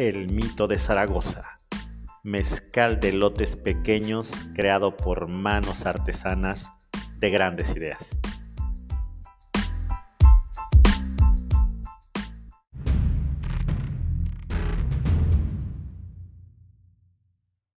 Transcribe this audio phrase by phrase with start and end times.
[0.00, 1.58] El Mito de Zaragoza,
[2.22, 6.72] mezcal de lotes pequeños creado por manos artesanas
[7.18, 7.98] de grandes ideas.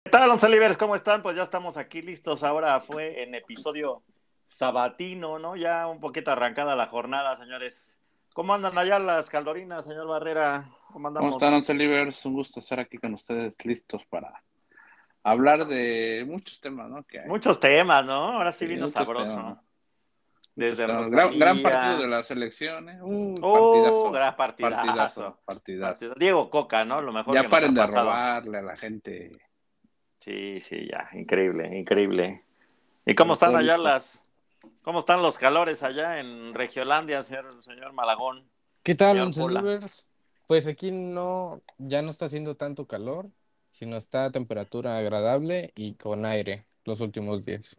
[0.06, 0.78] ¿Qué tal, Once Libres?
[0.78, 1.22] ¿Cómo están?
[1.22, 2.42] Pues ya estamos aquí listos.
[2.44, 4.02] Ahora fue en episodio
[4.46, 5.58] sabatino, ¿no?
[5.58, 7.93] Ya un poquito arrancada la jornada, señores.
[8.34, 10.70] ¿Cómo andan allá las caldorinas, señor Barrera?
[10.92, 11.28] ¿Cómo andamos?
[11.28, 12.26] ¿Cómo están, Once Libres?
[12.26, 14.44] Un gusto estar aquí con ustedes, listos para
[15.24, 17.04] hablar de muchos temas, ¿no?
[17.04, 17.28] Que hay.
[17.28, 18.34] Muchos temas, ¿no?
[18.34, 19.36] Ahora sí, vino sabroso.
[19.36, 19.58] temas.
[20.56, 23.00] Desde Gran, gran partido de las elecciones.
[23.02, 24.12] Uh, Oh, partidazo.
[24.12, 24.72] gran partidazo.
[24.76, 25.40] Partidazo.
[25.46, 26.14] partidazo.
[26.16, 27.02] Diego Coca, ¿no?
[27.02, 28.06] Lo mejor que Ya nos paren ha de pasado.
[28.06, 29.32] robarle a la gente.
[30.20, 31.10] Sí, sí, ya.
[31.14, 32.44] Increíble, increíble.
[33.06, 34.23] ¿Y cómo están allá las...
[34.84, 38.50] ¿Cómo están los calores allá en Regiolandia, señor, señor Malagón?
[38.84, 39.30] ¿Qué tal.
[39.30, 40.06] Livers?
[40.48, 43.30] Pues aquí no, ya no está haciendo tanto calor,
[43.72, 47.76] sino está a temperatura agradable y con aire los últimos días.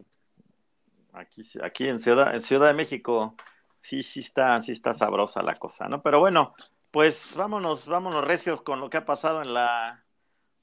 [1.13, 3.35] Aquí, aquí en Ciudad, en Ciudad de México,
[3.81, 6.01] sí, sí está, sí está sabrosa la cosa, ¿no?
[6.01, 6.55] Pero bueno,
[6.91, 10.03] pues vámonos, vámonos recios con lo que ha pasado en la,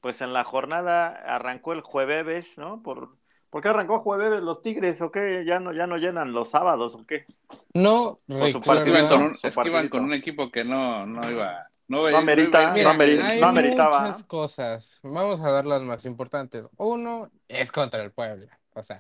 [0.01, 2.83] pues en la jornada, arrancó el jueves, ¿no?
[2.83, 3.17] Por,
[3.53, 5.45] ¿por qué arrancó jueves los Tigres o qué?
[5.47, 7.27] ¿Ya no, ya no llenan los sábados o qué?
[7.75, 9.91] No Por su Es que iban con un, su es que iban partidito.
[9.91, 11.69] con un equipo que no, no iba.
[11.89, 14.00] No, No amerita, no mira, amerita, hay no ameritaba.
[14.06, 14.98] muchas cosas.
[15.03, 16.67] Vamos a dar las más importantes.
[16.78, 18.58] Uno es contra el Puebla.
[18.75, 18.98] O sea,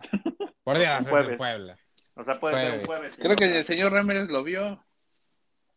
[0.62, 1.78] por Dios, es el Puebla.
[2.16, 3.16] O sea, puede ser un Jueves.
[3.18, 4.84] Creo que el señor Ramírez lo vio.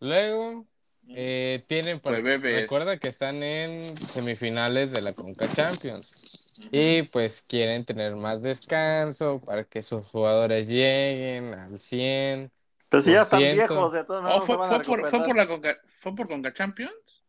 [0.01, 0.65] Luego,
[1.07, 2.61] eh, tienen, Pues, bebes.
[2.63, 6.44] recuerda que están en semifinales de la Conca Champions.
[6.71, 12.51] Y pues quieren tener más descanso para que sus jugadores lleguen al 100.
[12.89, 16.15] Pues si ya están viejos, de Oh, modos fue, por, fue por la Conca, ¿Fue
[16.15, 17.23] por Conca Champions?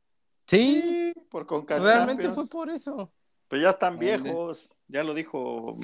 [0.47, 2.35] Sí, Sí, por Conca realmente Champions.
[2.35, 3.13] fue por eso.
[3.49, 5.75] Pero ya están viejos, ya lo dijo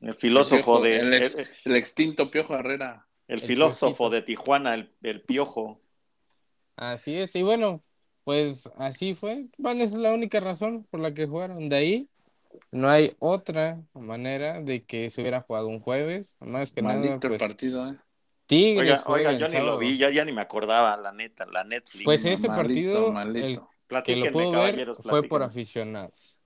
[0.00, 3.06] el filósofo El de el ex- el, El extinto Piojo Herrera.
[3.28, 5.80] el el filósofo de Tijuana, el, el piojo.
[6.76, 7.84] Así es, y bueno,
[8.24, 9.48] pues así fue.
[9.58, 11.68] Bueno, esa es la única razón por la que jugaron.
[11.68, 12.10] De ahí
[12.70, 16.36] no hay otra manera de que se hubiera jugado un jueves.
[16.40, 17.96] Más que nada, Maldito el pues partido, ¿eh?
[18.46, 21.12] Tigres Oiga, juega oiga, el yo ni lo vi, ya, ya ni me acordaba, la
[21.12, 22.04] neta, la Netflix.
[22.04, 23.68] Pues este partido, malito.
[23.88, 26.38] el que lo pudo ver fue por aficionados.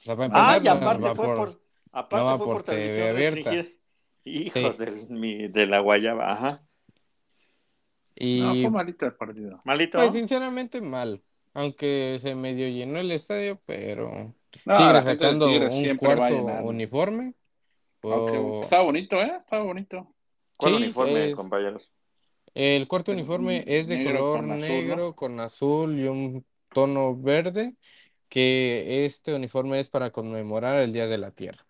[0.00, 1.60] O sea, para Ah, y aparte fue por,
[1.92, 3.50] aparte no fue por por TV televisión abierta.
[3.50, 3.76] restringida.
[4.24, 4.84] Hijos Sí.
[4.84, 6.62] del- mi- de la guayaba, ajá.
[8.14, 9.60] Y No, fue malito el partido.
[9.64, 9.98] Malito.
[9.98, 11.22] pues sinceramente mal.
[11.54, 14.34] Aunque se medio llenó el estadio, pero
[14.64, 17.34] No, Tigres sacando Tigres un cuarto uniforme.
[18.02, 19.32] Aunque o- estaba bonito, ¿eh?
[19.38, 20.14] Estaba bonito.
[20.56, 21.92] ¿Cuál sí, uniforme, es- compañeros?
[22.54, 27.14] El cuarto uniforme es de Negro color con azul, negro con azul y un tono
[27.14, 27.74] verde,
[28.30, 31.66] que este uniforme es para conmemorar el Día de la Tierra.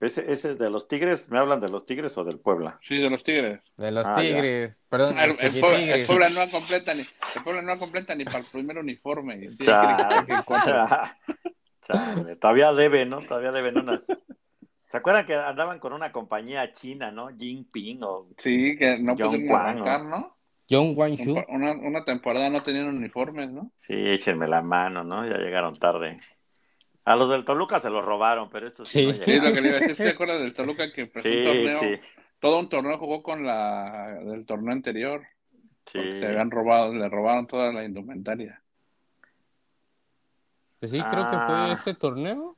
[0.00, 1.30] ¿Ese, ese es de los Tigres?
[1.30, 2.78] ¿Me hablan de los Tigres o del Puebla?
[2.82, 3.60] Sí, de los Tigres.
[3.76, 4.20] De los Ah, ya.
[4.22, 6.06] Tigres, perdón, El, los el Puebla, el.
[6.06, 9.48] Puebla no completa ni, el Puebla no completa ni para el primer uniforme.
[9.50, 9.56] Sí,
[10.46, 10.86] cuatro.
[11.82, 13.20] chale, Todavía deben, ¿no?
[13.22, 14.26] Todavía deben unas.
[14.86, 17.28] ¿Se acuerdan que andaban con una compañía china, ¿no?
[17.36, 20.36] Jinping o Sí, que no John pudieron arrancar, ¿no?
[20.70, 21.34] John Wanshu.
[21.48, 23.72] Una, una temporada no tenían uniformes, ¿no?
[23.74, 25.26] Sí, échenme la mano, ¿no?
[25.26, 26.20] Ya llegaron tarde.
[27.04, 29.06] A los del Toluca se los robaron, pero estos sí, Sí.
[29.06, 29.44] no Sí, llegaron.
[29.48, 31.80] lo que le iba a decir, ¿se acuerdan del Toluca que empezó un Sí, torneo?
[31.80, 32.00] sí,
[32.38, 35.22] Todo un torneo jugó con la del torneo anterior.
[35.86, 35.98] sí.
[36.20, 38.61] Se habían robado, le robaron toda la indumentaria.
[40.82, 41.46] Pues sí, creo que Ah.
[41.46, 42.56] fue este torneo.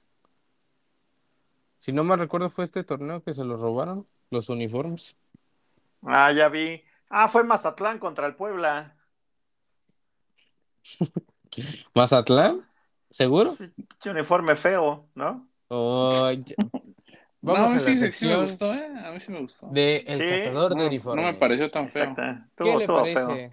[1.77, 5.15] Si no me recuerdo, fue este torneo que se los robaron, los uniformes.
[6.01, 6.83] Ah, ya vi.
[7.11, 8.97] Ah, fue Mazatlán contra el Puebla.
[11.95, 12.67] ¿Mazatlán?
[13.11, 13.55] ¿Seguro?
[14.01, 15.47] Qué uniforme feo, ¿no?
[15.69, 16.55] Oh, ya-
[17.43, 18.89] no, Vamos a mí sí, sí me gustó, ¿eh?
[19.05, 19.69] A mí sí me gustó.
[19.69, 20.29] de El Sí.
[20.47, 21.25] Catador de No, no Uniformes.
[21.27, 22.05] me pareció tan feo.
[22.05, 22.65] Exacto.
[22.65, 23.27] ¿Qué le parece?
[23.27, 23.53] feo.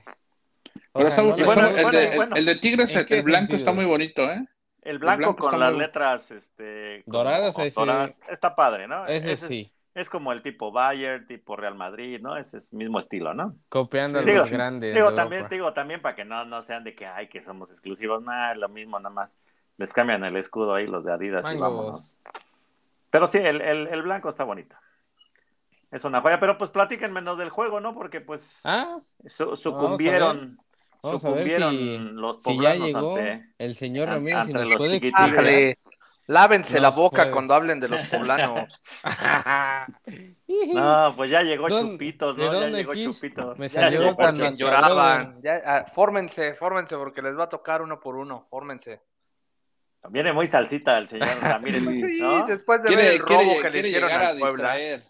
[0.94, 2.36] O Pero sea, está- no le está- bueno, el, de, bueno.
[2.38, 4.46] el de Tigres, ¿En el, blanco está muy bonito, ¿eh?
[4.82, 9.06] El blanco, blanco con las muy- letras este, Doradas, ese- doradas, está padre, ¿no?
[9.06, 12.36] Ese es, sí, es como el tipo Bayern, tipo Real Madrid, ¿no?
[12.36, 13.56] Ese es el mismo estilo, ¿no?
[13.70, 16.96] copiando a Digo- los grandes Digo también, digo también para que no, no sean de
[16.96, 19.40] que ay que somos exclusivos, nada, lo mismo nada más.
[19.78, 22.18] Les cambian el escudo ahí los de Adidas y vámonos.
[23.10, 24.76] Pero sí, el, el- el blanco está bonito.
[25.92, 27.94] Es una joya, pero pues platíquenme lo del juego, ¿no?
[27.94, 30.58] Porque pues Ah, su- sucumbieron,
[31.04, 33.46] vamos a ver si, los si ya poblanos llegó ante...
[33.58, 35.78] el señor Ramírez y nos los puede explicar.
[36.28, 37.32] Lávense la boca puede.
[37.32, 38.70] cuando hablen de los poblanos.
[40.74, 42.54] No, pues ya llegó ¿Dónde- Chupitos, de ¿no?
[42.54, 43.06] Ya dónde llegó quis?
[43.16, 43.58] Chupitos.
[43.60, 45.42] Me Ya salió tan lloraban.
[45.42, 48.48] Ya, ah, fórmense, fórmense porque les va a tocar uno por uno.
[48.50, 49.02] Fórmense.
[50.10, 52.46] Viene muy salsita el señor Ramírez, Sí, ¿no?
[52.46, 54.74] después de ver Quiere, el robo quiere, que le hicieron al Puebla.
[54.76, 55.04] distraer.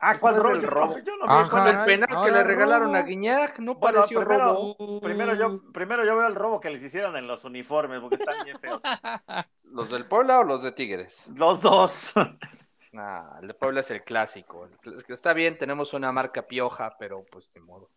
[0.00, 0.54] Ah, ¿cuál robo?
[0.56, 0.86] Yo robo.
[0.96, 2.96] no- Yo no vi cuál El penal que le regalaron robo.
[2.96, 5.00] a Guiñac no Bueno, pareció primero- robo.
[5.00, 8.44] Primero yo, primero yo veo el robo que les hicieron en los uniformes, porque están
[8.44, 8.82] bien feos.
[9.64, 11.26] ¿Los del Puebla o los de Tigres?
[11.34, 12.12] Los dos.
[12.92, 14.68] Nah, el de Puebla es el clásico.
[15.08, 17.90] Está bien, tenemos una marca pioja, pero pues de modo.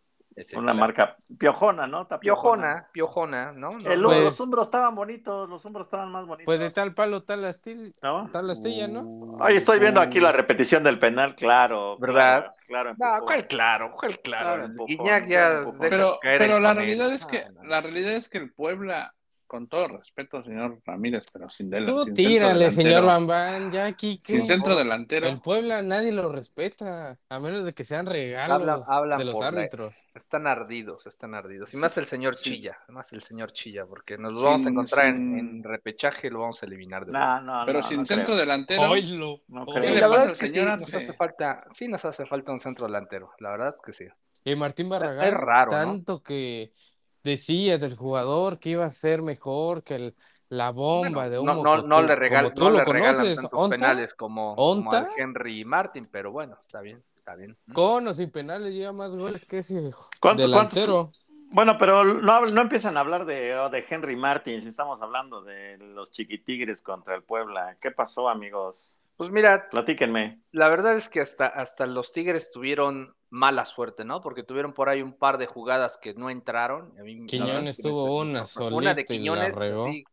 [0.56, 2.02] Una marca piojona, ¿no?
[2.02, 3.78] Está Piojona, piojona, ¿no?
[3.78, 6.46] No, El- no, Pues- los hombros estaban bonitos, los hombros estaban más bonitos.
[6.46, 8.30] Pues de tal palo, tal astilla, ¿no?
[8.30, 9.36] tal astilla, ¿no?
[9.40, 11.98] Ay, estoy viendo aquí la repetición del penal, claro.
[11.98, 12.52] ¿Verdad?
[12.66, 13.18] Claro, claro.
[13.20, 13.24] No.
[13.26, 13.92] ¿cuál claro?
[13.98, 15.78] ¿Cuál Claro, empujón, ya empujón.
[15.80, 17.64] Pero, pero la realidad es que Ah, no.
[17.64, 19.12] la realidad es que el Puebla,
[19.50, 23.72] con todo respeto, señor Ramírez, pero sin, del, Tú sin tírale, centro señor delantero, Bambán,
[23.72, 25.26] ya aquí Sin centro delantero.
[25.26, 29.40] el Puebla nadie lo respeta, a menos de que sean regalos Hablan- hablan de los
[29.40, 29.96] la- árbitros.
[30.14, 31.74] Están ardidos, están ardidos.
[31.74, 34.70] Y más el señor Chilla, más el señor Chilla, porque nos lo Sin- vamos a
[34.70, 37.82] encontrar en- sin- en, repechaje y lo vamos a eliminar de No, no, pero no,
[37.88, 38.36] sin no centro creo.
[38.36, 38.82] delantero.
[38.88, 39.40] Oilo.
[39.48, 41.88] Sí, ¿Qué le la pasa verdad al es que sí, señor nos hace falta, sí
[41.88, 44.04] nos hace falta un centro delantero, la verdad que sí.
[44.44, 45.76] Y Martín Barragán, Es raro, ¿no?
[45.76, 46.72] tanto que
[47.22, 50.14] decía del jugador que iba a ser mejor que el-
[50.48, 53.36] la bomba de un No, no, no le, regal, tú no lo le regalan conoces,
[53.36, 53.76] tantos ¿onta?
[53.76, 54.54] penales como.
[55.16, 57.56] Henry Martin, pero bueno, está bien, está bien.
[57.72, 61.12] Con o sin penales lleva más goles que ese ¿Cuántos- delantero.
[61.52, 65.78] Bueno, pero no, no empiezan a hablar de, oh, de Henry Martins, estamos hablando de
[65.78, 67.76] los chiquitigres contra el Puebla.
[67.80, 68.96] ¿Qué pasó, amigos?
[69.20, 70.40] Pues mira, Platíquenme.
[70.52, 74.22] la verdad es que hasta, hasta los Tigres tuvieron mala suerte, ¿no?
[74.22, 76.98] Porque tuvieron por ahí un par de jugadas que no entraron.
[76.98, 79.88] A mí, la Quiñones es tuvo una Una de y la Quiñones, regó.
[79.88, 80.04] sí,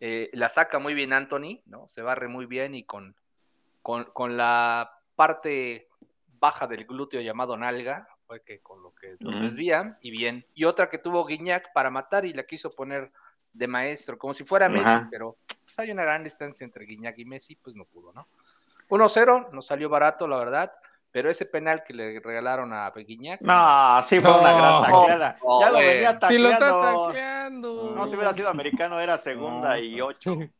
[0.00, 1.88] eh, la saca muy bien Anthony, ¿no?
[1.88, 3.14] Se barre muy bien y con,
[3.82, 5.88] con, con la parte
[6.40, 10.46] baja del glúteo llamado nalga, fue que con lo que lo desvía, y bien.
[10.54, 13.12] Y otra que tuvo Guiñac para matar y la quiso poner
[13.52, 15.08] de maestro, como si fuera Messi, Ajá.
[15.10, 15.36] pero
[15.68, 18.26] pues, hay una gran distancia entre Guiñac y Messi, pues no pudo, ¿no?
[18.88, 20.72] 1-0, nos salió barato, la verdad,
[21.10, 25.38] pero ese penal que le regalaron a Guiñac, No, sí fue una gran tacleada.
[25.42, 27.06] No, ya lo venía Si lo está tacleando.
[27.06, 27.92] tacleando.
[27.94, 29.78] No, si hubiera sido americano, era segunda No.
[29.78, 30.36] y ocho.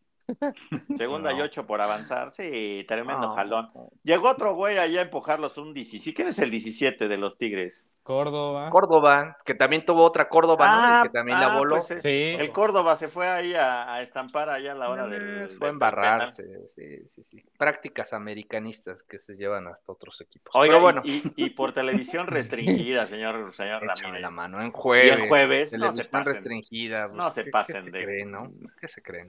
[0.96, 2.32] Segunda y ocho por avanzar.
[2.32, 3.34] Sí, tremendo No.
[3.34, 3.70] jalón.
[4.02, 6.14] Llegó otro güey allá a empujarlos un 17.
[6.14, 7.84] ¿Quién es el 17 de los Tigres?
[8.02, 8.70] Córdoba.
[8.70, 11.00] Córdoba, que también tuvo otra Córdoba, ¿no?
[11.00, 11.76] Y que también la ah, voló.
[11.76, 12.40] pues, eh, Sí.
[12.42, 15.22] El Córdoba se fue ahí a, a estampar allá a la hora del.
[15.22, 17.44] Eh, del- fue del embarrarse, sí, sí, sí.
[17.58, 20.50] Prácticas americanistas que se llevan hasta otros equipos.
[20.56, 24.22] Oiga, Pero bueno, y, por televisión restringida, señor, señor Ramírez.
[24.22, 24.62] la mano.
[24.62, 25.06] En jueves.
[25.18, 26.32] Y en jueves, no se pasen.
[26.32, 27.02] restringida.
[27.04, 28.50] pues, No se ¿qué- pasen qué de- se creen, no?
[28.80, 29.28] ¿Qué se creen?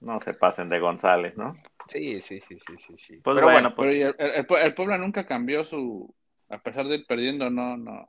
[0.00, 1.54] No se pasen de González, ¿no?
[1.86, 2.94] Sí, sí, sí, sí, sí.
[2.98, 3.16] sí.
[3.22, 3.88] Pues Pero bueno, bueno, pues.
[3.90, 6.14] Pero el, el- el Pue- el Puebla nunca cambió su,
[6.48, 8.08] a pesar de ir perdiendo, no, no,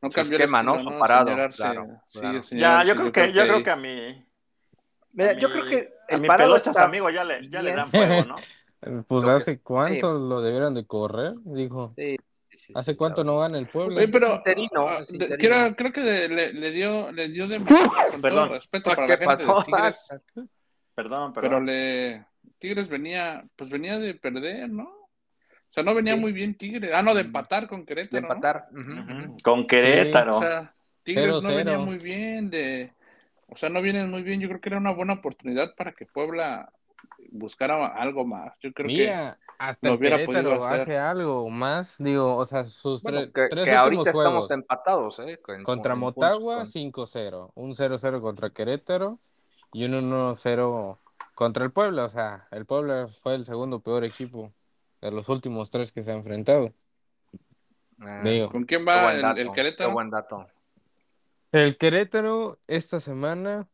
[0.00, 0.78] no Su cambió el esquema, ¿no?
[0.78, 0.98] Su ¿no?
[0.98, 2.36] claro, sí, claro.
[2.38, 4.26] el señor Ya, yo creo que, yo creo que a mi.
[5.12, 5.76] mira, a yo mi- creo que
[6.08, 8.36] a el mi parado pelochas está amigo ya le, ya le dan fuego, ¿no?
[9.06, 11.92] Pues que- hace cuánto lo debieron de correr, dijo.
[11.94, 12.16] Sí,
[12.50, 13.94] sí, sí, ¿Hace sí, cuánto la no gana el pueblo?
[13.94, 18.20] Pero interino, ah, de- creo, creo que de- le, le dio, le dio de con
[18.20, 18.48] Perdón.
[18.48, 20.08] todo respeto para ¿Qué la gente de Tigres,
[20.94, 21.66] Perdón, pero perdón.
[21.66, 22.24] le
[22.58, 24.84] Tigres venía, pues venía de perder, ¿no?
[24.84, 26.20] O sea, no venía Sí.
[26.20, 26.90] muy bien Tigres.
[26.94, 28.12] Ah, no, de empatar con Querétaro.
[28.12, 28.68] de empatar.
[29.42, 30.36] Con Querétaro.
[30.36, 32.92] O sea, Tigres Cero, no venía muy bien de,
[33.48, 34.38] o sea, no vienen muy bien.
[34.40, 36.70] Yo creo que era una buena oportunidad para que Puebla
[37.30, 38.52] buscara algo más.
[38.60, 40.80] Yo creo que hasta lo hubiera Querétaro podido hacer.
[40.82, 41.96] hace algo más.
[41.98, 44.50] Digo, o sea, sus Bueno, tre- que, tres que ahorita últimos estamos juegos.
[44.50, 45.38] empatados, ¿eh?
[45.42, 47.50] Con- Contra con Motagua, puntos, 5-0.
[47.54, 49.18] Un 0-0 contra Querétaro
[49.72, 50.98] y un 1-0
[51.34, 52.04] contra el Puebla.
[52.04, 54.52] O sea, el Puebla fue el segundo peor equipo
[55.00, 56.72] de los últimos tres que se ha enfrentado.
[57.98, 59.92] con- Ah, Digo, ¿Con quién va el, dato, el qué Querétaro?
[59.92, 60.46] buen dato.
[61.52, 63.68] el Querétaro esta semana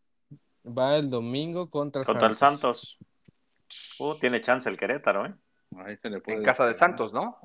[0.66, 2.98] va el domingo contra, Contra el Santos.
[2.98, 3.98] Santos.
[4.00, 5.34] Uh, tiene chance el Querétaro, ¿eh?
[5.78, 6.74] Ahí se le puede En casa de.
[6.74, 7.38] Santos, ¿no?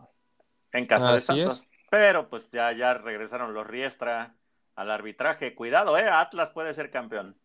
[0.72, 1.66] En casa de Santos.
[1.90, 4.36] Pero pues ya, ya regresaron los Riestra
[4.76, 5.54] al arbitraje.
[5.56, 6.08] Cuidado, ¿eh?
[6.10, 7.38] Atlas puede ser campeón.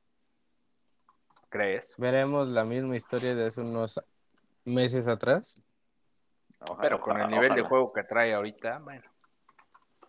[1.49, 1.95] ¿Crees?
[1.97, 4.00] Veremos la misma historia de hace unos
[4.64, 5.61] meses atrás.
[6.61, 9.05] Ojalá, Pero con ojalá, el nivel de juego que trae ahorita, bueno.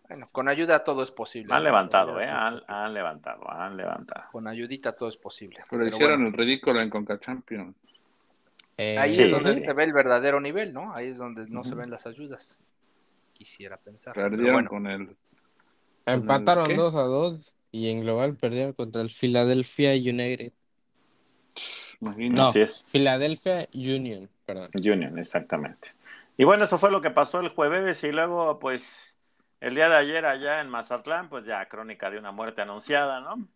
[0.08, 1.54] Bueno, con ayuda todo es posible.
[1.54, 2.26] Han levantado, ¿eh?
[2.26, 4.24] Han, levantado, han levantado.
[4.32, 5.58] Con ayudita todo es posible.
[5.70, 7.76] Pero, Pero hicieron bueno, el ridículo en Conca Champions.
[8.76, 9.60] Eh, ahí Sí, es donde sí.
[9.60, 10.92] se ve el verdadero nivel, ¿no?
[10.94, 12.58] Ahí es donde no se ven las ayudas.
[13.34, 14.12] Quisiera pensar.
[14.14, 15.16] Perdieron bueno, con el.
[16.06, 16.74] Empataron ¿Qué?
[16.74, 20.52] 2 a 2 y en global perdieron contra el Philadelphia United.
[22.00, 22.84] No, Así es.
[22.90, 24.68] Philadelphia Union, perdón.
[24.74, 25.94] Union, exactamente.
[26.36, 29.18] Y bueno, eso fue lo que pasó el jueves y luego, pues,
[29.60, 33.46] el día de ayer allá en Mazatlán, pues ya crónica de una muerte anunciada, ¿no?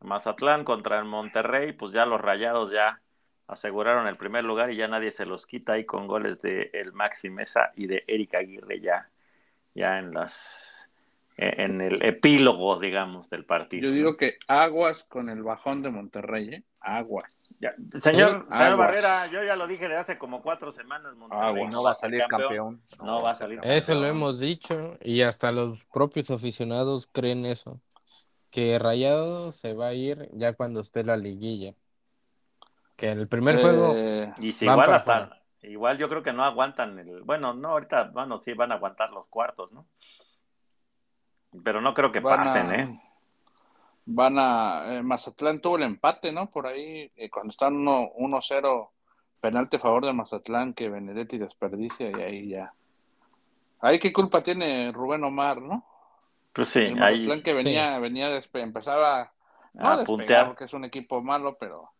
[0.00, 3.02] Mazatlán contra el Monterrey, pues ya los rayados ya
[3.46, 6.92] aseguraron el primer lugar y ya nadie se los quita ahí con goles de el
[6.92, 9.10] Maxi Mesa y de Erika Aguirre ya,
[9.74, 10.79] ya en las
[11.64, 13.88] en el epílogo, digamos, del partido.
[13.88, 16.64] Yo digo que aguas con el bajón de Monterrey, ¿eh?
[16.80, 17.36] Aguas.
[17.60, 18.78] Ya, Señor, Sí, señor aguas.
[18.78, 21.72] Barrera, yo ya lo dije de hace como cuatro semanas, Monterrey Aguas.
[21.72, 22.82] no va a salir campeón.
[23.02, 24.16] No va a salir Eso lo campeón.
[24.16, 27.80] hemos dicho y hasta los propios aficionados creen eso.
[28.50, 31.74] Que Rayado se va a ir ya cuando esté la liguilla.
[32.96, 36.44] Que el primer juego Eh, Y si Van igual hasta, igual yo creo que no
[36.44, 39.86] aguantan el, bueno, no, ahorita, bueno, sí van a aguantar los cuartos, ¿no?
[41.64, 43.00] Pero no creo que van pasen, a- ¿eh?
[44.06, 44.96] Van a.
[44.96, 46.50] eh, Mazatlán tuvo el empate, ¿no?
[46.50, 48.90] Por ahí, eh, cuando están 1 1-0,
[49.40, 52.72] penalti a favor de Mazatlán que Benedetti desperdicia y ahí ya.
[53.80, 55.84] Ahí qué culpa tiene Rubén Omar, ¿no?
[56.52, 59.32] Pues sí, el ahí Mazatlán que venía, venía despe- empezaba
[59.74, 60.46] no a a despegar, puntear.
[60.48, 61.90] porque es un equipo malo, pero,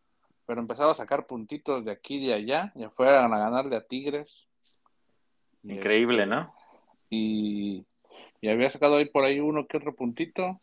[0.46, 3.86] pero empezaba a sacar puntitos de aquí y de allá, y fueran a ganarle a
[3.86, 4.46] Tigres.
[5.62, 6.54] Increíble, este, ¿no?
[7.10, 7.84] Y,
[8.40, 10.60] y había sacado ahí por ahí uno que otro puntito,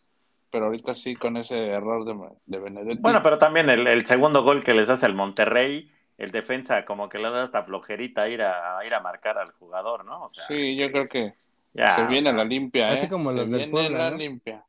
[0.51, 2.15] pero ahorita sí con ese error de,
[2.45, 3.01] de Benedetti.
[3.01, 7.09] Bueno, pero también el, el segundo gol que les hace el Monterrey, el defensa como
[7.09, 10.23] que le da hasta flojerita ir a, a ir a marcar al jugador, ¿no?
[10.23, 11.33] O sea, sí, yo creo que
[11.73, 13.09] ya, se o viene sea, la limpia, así ¿eh?
[13.09, 14.17] como Se los del viene Puebla, la ¿no?
[14.17, 14.65] limpia.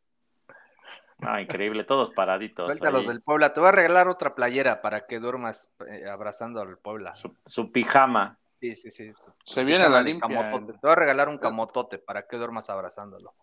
[1.20, 2.66] no, increíble, todos paraditos.
[2.66, 3.08] Suelta los ahí.
[3.08, 3.54] del Puebla.
[3.54, 7.14] Te voy a regalar otra playera para que duermas eh, abrazando al Puebla.
[7.16, 8.36] Su, su pijama.
[8.60, 9.10] Sí, sí, sí.
[9.44, 10.28] Se viene la limpia.
[10.28, 10.72] camotote.
[10.72, 13.34] Te voy a regalar un camotote para que duermas abrazándolo.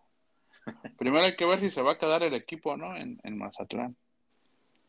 [0.98, 2.96] Primero hay que ver si se va a quedar el equipo, ¿no?
[2.96, 3.96] En, en Mazatlán.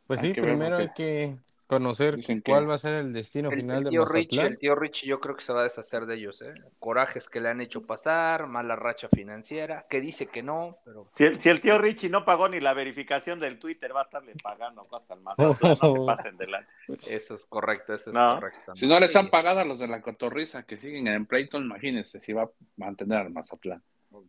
[0.07, 3.51] Pues Hay sí, primero hay que conocer dicen que- cuál va a ser el destino
[3.51, 4.47] El, final el de tío Rich, Mazatlán.
[4.47, 6.55] el tío Rich, yo creo que se va a deshacer de ellos, ¿eh?
[6.79, 11.25] Corajes que le han hecho pasar, mala racha financiera, que dice que no, pero Si
[11.25, 14.35] el, si el tío Richie no pagó ni la verificación del Twitter, va a estarle
[14.43, 16.73] pagando cosas al Mazatlán, no se pasen delante.
[17.11, 18.37] eso es correcto, eso es No.
[18.37, 18.75] correcto.
[18.77, 19.19] Si no les Sí.
[19.19, 22.51] han pagado a los de la cotorriza que siguen en Playton, imagínense si va a
[22.77, 23.83] mantener al Mazatlán.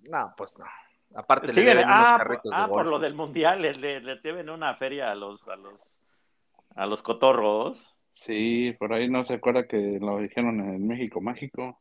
[0.09, 0.65] No, pues no.
[1.15, 4.49] Aparte le deben unos ah, de ah, por lo del mundial, le, le, le deben
[4.49, 6.01] una feria a los, a los,
[6.77, 7.97] a los cotorros.
[8.13, 11.79] Sí, por ahí no se acuerda que lo dijeron en México Mágico.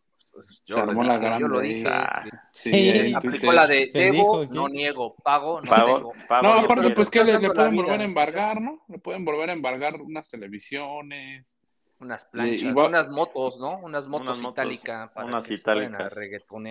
[0.67, 1.69] Yo, se armó la yo grande lo ahí.
[1.75, 1.89] dije.
[1.89, 6.53] Ah, Sí, Sí, Aplicó la de Se debo, dijo no niego, pago, no Pago, No,
[6.53, 8.83] aparte, pues que le, pueden volver a embargar, ¿no?
[8.89, 11.47] Le pueden volver a embargar unas televisiones.
[11.99, 13.79] Unas planchas, Y- y va- unas motos, ¿no?
[13.79, 16.15] Unas motos Unas motos, itálicas para unas itálicas.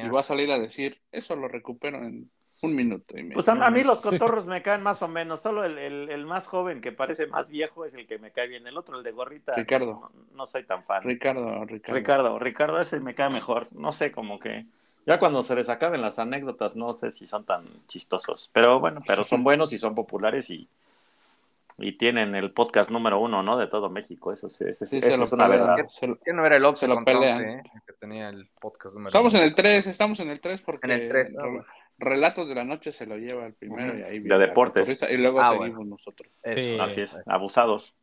[0.03, 2.29] Y va a salir a decir, eso lo recupero en
[2.66, 3.34] un minuto y medio.
[3.36, 5.42] Pues a, a mí los cotorros me caen más o menos.
[5.42, 8.48] Solo el, el, el más joven que parece más viejo es el que me cae
[8.48, 8.66] bien.
[8.68, 10.10] El otro, el de gorrita, Ricardo.
[10.12, 11.04] No, no soy tan fan.
[11.04, 11.96] Ricardo, Ricardo.
[11.98, 13.66] Ricardo, Ricardo, ese me cae mejor.
[13.76, 14.66] No sé, como que
[15.06, 18.50] ya cuando se les acaben las anécdotas, no sé si son tan chistosos.
[18.54, 20.68] Pero bueno, pero son buenos y son populares y,
[21.78, 23.58] y tienen el podcast número uno, ¿no?
[23.58, 24.32] De todo México.
[24.32, 25.90] Eso, es- eso, es- Sí, eso es una pelean, verdad.
[25.90, 27.38] se lo- ¿Qué no era el Ops Se lo pelean.
[27.38, 27.64] 11, eh?
[27.86, 30.92] Que tenía el podcast número Estamos en el 3, estamos en el 3 porque En
[30.92, 31.66] el 3, ah, bueno.
[31.98, 35.02] Relatos de la Noche se lo lleva el primero y ahí De viene la deportes.
[35.10, 35.90] y luego Ah, seguimos bueno.
[35.92, 36.32] nosotros.
[36.44, 36.58] Eso.
[36.58, 36.78] Sí.
[36.80, 37.94] Así es, abusados.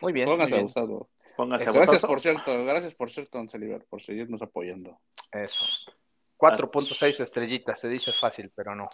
[0.00, 0.26] Muy bien.
[0.26, 1.06] Pónganse abusados.
[1.36, 2.06] Pónganse Gracias abusados.
[2.06, 4.98] por cierto, gracias por cierto, Don Celiber, por seguirnos apoyando.
[5.32, 5.64] Eso.
[6.38, 8.88] 4.6 estrellitas, se dice fácil, pero no.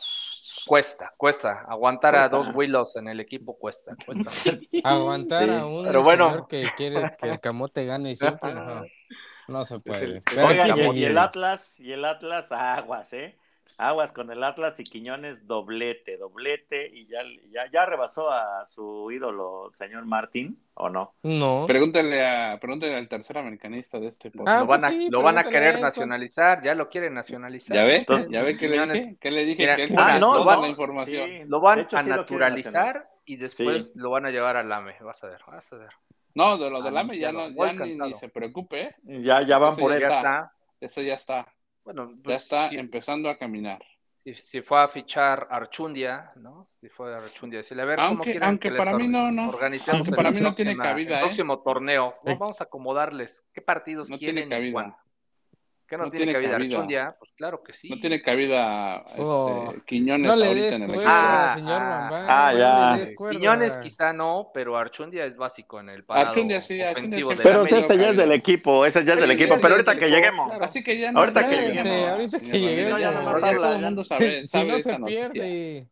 [0.66, 1.64] Cuesta, cuesta.
[1.68, 3.94] Aguantar a dos Willows en el equipo cuesta.
[4.04, 4.32] cuesta.
[4.84, 6.30] Aguantar Sí, a un pero bueno.
[6.30, 8.82] señor que quiere que el camote gane siempre, no,
[9.48, 10.22] no se puede.
[10.44, 11.16] Oigan, y, y el.
[11.18, 13.36] Atlas, y el Atlas, aguas, ¿eh?
[13.78, 17.18] Aguas con el Atlas y Quiñones, doblete, doblete, y ya,
[17.50, 21.14] ya, ya rebasó a su ídolo, señor Martín, ¿o no?
[21.22, 21.64] No.
[21.66, 24.60] Pregúntale, a, pregúntale al tercer americanista de este Ah, podcast.
[24.60, 27.76] lo van a, pues sí, lo van a querer él, nacionalizar, ya lo quieren nacionalizar.
[27.76, 27.96] ¿Ya ve?
[27.96, 29.16] Entonces, ¿Ya ve qué le dije?
[29.20, 29.58] ¿Qué le dije?
[29.62, 31.28] Mira, que él Ah, no, toda no, la información.
[31.28, 31.44] sí.
[31.46, 33.92] Lo van hecho, a sí naturalizar y después Sí.
[33.94, 34.94] lo van a llevar al AME.
[35.02, 35.90] Vas a ver, vas a ver.
[36.34, 38.94] No, de lo del AME ya, no, ya ni, se preocupe, ¿eh?
[39.04, 40.16] Ya, ya van por ya está.
[40.16, 40.52] está.
[40.80, 41.46] Eso ya está.
[41.86, 43.80] Bueno, Ya pues, está si, empezando a caminar.
[44.24, 46.66] si- si fue a fichar Archundia, ¿no?
[46.80, 49.30] Si fue a Archundia, decirle, a ver, ¿cómo Aunque- quieren aunque que para mí no,
[49.30, 49.42] no.
[49.92, 51.26] Aunque el para mí no tiene cabida, el ¿eh?
[51.28, 52.16] próximo torneo?
[52.24, 52.36] Eh.
[52.38, 54.98] Vamos a acomodarles qué partidos No quieren tiene y cabida.
[55.88, 56.74] ¿Que no, No tiene, tiene cabida cabida.
[56.76, 57.16] Archundia?
[57.18, 57.88] Pues claro que sí.
[57.88, 59.72] No tiene cabida este, Oh.
[59.86, 61.04] Quiñones No le ahorita des en el equipo.
[61.06, 62.26] Ah, señor ah, Bambán.
[62.28, 63.30] ah, no ya.
[63.30, 67.40] Quiñones quizá no, pero Archundia es básico en el parado Archundia sí, Archundia ofensivo sí.
[67.42, 67.78] Pero América.
[67.78, 69.54] ese ya es del equipo, ese ya es del equipo.
[69.62, 70.48] Pero ahorita que lleguemos.
[70.48, 70.64] claro.
[70.64, 71.20] Así que ya no.
[71.20, 72.10] Ahorita ya, que lleguemos.
[72.10, 73.00] ahorita que lleguemos.
[73.00, 74.98] ya nomás ya habla, todo el mundo sabe, se noticia.
[75.06, 75.86] pierde.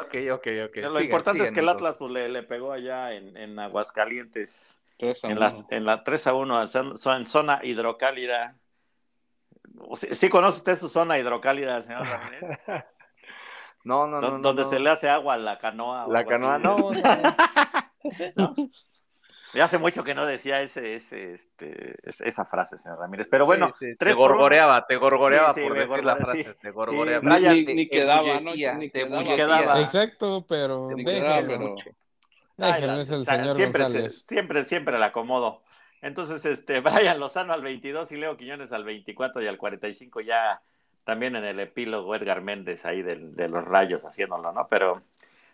[0.00, 0.76] Ok, ok, ok.
[0.92, 1.68] Lo importante es que el.
[1.68, 6.34] Atlas pues, le, le pegó allá en, en Aguascalientes, en, las, en la 3 a
[6.34, 8.56] 1, en zona- en zona hidrocálida.
[9.94, 12.58] ¿Sí, sí conoce usted su zona hidrocálida, señor Ramírez?
[13.84, 14.30] No, no, no.
[14.30, 14.68] Don- no, donde no.
[14.68, 16.06] se le hace agua a la canoa.
[16.08, 16.90] La canoa, no.
[18.36, 18.54] no.
[19.54, 23.26] Ya hace mucho que no decía ese, ese, este, es- esa frase, señor Ramírez.
[23.28, 24.28] Pero bueno, Sí, sí, te tres uno.
[24.28, 27.38] gorgoreaba, te gorgoreaba Sí, sí, por decir la frase, te gorgoreaba.
[27.40, 28.54] Ni, te ni quedaba, ¿no?
[28.54, 29.24] Ni te quedaba.
[29.34, 29.80] quedaba.
[29.80, 31.76] Exacto, pero Ni Déjenlo
[32.56, 34.22] pero- es el o sea, señor siempre, se- González.
[34.26, 35.62] siempre, siempre la acomodo.
[36.02, 36.80] Entonces, este,
[37.14, 40.60] Brian Lozano al 22 y Leo Quiñones al 24 y al 45 ya
[41.04, 44.68] también en el epílogo Edgar Méndez ahí del- de, los rayos haciéndolo, ¿no?
[44.68, 45.02] Pero,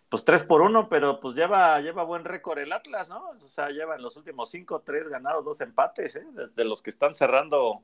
[0.08, 3.28] pues 3 por 1, pero pues lleva, lleva buen récord el Atlas, ¿no?
[3.30, 6.26] O sea, lleva en los últimos 5, 3 ganados, 2 empates, ¿eh?
[6.32, 7.82] Desde los que están cerrando,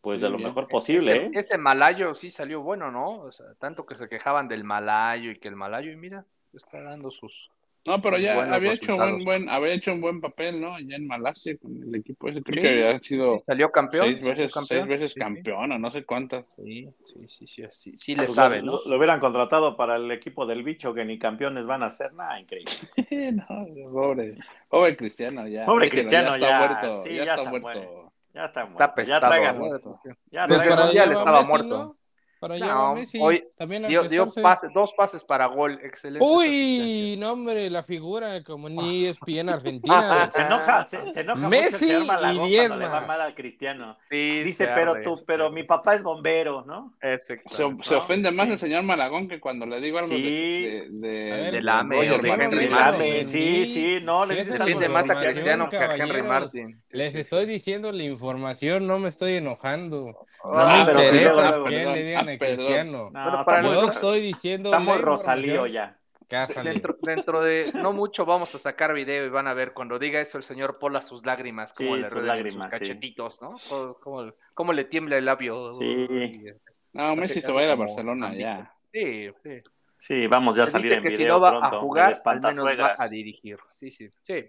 [0.00, 1.30] pues de lo mejor posible, ese, ¿eh?
[1.34, 3.20] ese Malayo sí salió bueno, ¿no?
[3.20, 6.80] O sea, tanto que se quejaban del Malayo y que el Malayo, y mira, está
[6.82, 7.50] dando sus.
[7.84, 9.12] No, pero ya Buenos había hecho resultados.
[9.12, 10.74] buen, buen, había hecho un buen papel, ¿no?
[10.76, 12.40] Allá en Malasia con el equipo ese.
[12.40, 12.60] Creo Sí.
[12.62, 14.04] que había sido Salió campeón.
[14.04, 14.66] seis veces, campeón.
[14.80, 15.20] seis veces Sí, sí.
[15.20, 16.44] campeón o no sé cuántas.
[16.62, 18.72] Sí, sí, sí, sí, sí, sí le Pues sabe, lo, ¿no?
[18.72, 22.12] lo- lo hubieran contratado para el equipo del bicho que ni campeones van a ser,
[22.14, 22.72] nada, increíble.
[23.48, 24.30] no, pobre,
[24.68, 25.64] pobre Cristiano ya.
[25.66, 28.12] Pobre Cristiano, está ya, muerto, sí, ya, ya está está muerto.
[28.34, 28.72] Ya está muerto.
[28.84, 29.66] Está ya pestado, traigan, ¿no?
[30.30, 31.96] ya Desde Pues el Mundial estaba muerto.
[32.42, 32.48] ¿No?
[32.48, 33.18] Para allá No, Messi.
[33.20, 36.26] hoy También Dio, dio pase- dos pases para gol, excelente.
[36.26, 40.28] Uy, no, hombre, la figura como ni ESPN Argentina.
[40.28, 43.96] Se enoja, se, se enoja Messi mucho Malagón y diez le va mal a Cristiano.
[44.10, 46.94] Sí, Dice, se pero arde, tú, se pero mi papá es bombero, ¿no?
[47.00, 47.82] Es Se, exacto.
[47.82, 48.52] se No, ofende más sí.
[48.52, 50.22] el señor Malagón que cuando le digo algo de- Sí.
[50.22, 51.08] de, de,
[51.42, 52.30] de del AME Roger o de.
[52.44, 53.24] Henry Martin.
[53.26, 56.22] Sí, sí, no, le dices algo de más a Roger Cristiano que a Henry.
[56.22, 56.82] Martin.
[56.90, 60.06] Les estoy diciendo la información, no me estoy enojando.
[60.44, 62.56] No Ah, me pero sí, interesa perdón, le digan a perdón.
[62.56, 63.10] Cristiano.
[63.12, 64.78] No, para Yo Rosa- estoy diciendo.
[64.80, 65.98] muy Rosalío ya.
[66.28, 66.70] Cásale.
[66.70, 70.18] Dentro, dentro de no mucho vamos a sacar video y van a ver cuando diga
[70.18, 72.84] eso el señor Pola sus lágrimas, como Sí, le sus lágrimas, sus sí.
[72.86, 73.56] cachetitos, ¿no?
[73.68, 75.74] Cómo, cómo- cómo le tiembla el labio.
[75.74, 76.06] Sí.
[76.94, 78.72] No, Messi se va a ir a Como Barcelona ya.
[78.92, 79.62] Sí, sí.
[79.98, 81.76] Sí, vamos ya a salir en que si video no va pronto.
[81.76, 83.58] a jugar, al menos va a dirigir.
[83.70, 84.44] Sí, sí, sí.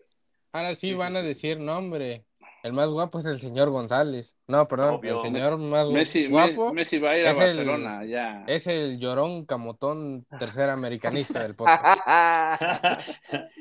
[0.54, 2.24] Ahora sí Sí, van sí, a decir nombre.
[2.64, 4.38] El más guapo es el señor González.
[4.48, 5.16] No, perdón, Obvio.
[5.18, 8.44] el señor más Messi, guapo Me- Messi va a ir a el- Barcelona ya.
[8.48, 13.10] es el llorón camotón tercer americanista del podcast.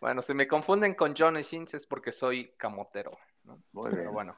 [0.00, 3.18] bueno, si me confunden con Johnny Sins es porque soy camotero.
[3.44, 3.58] ¿no?
[3.90, 4.36] Pero bueno.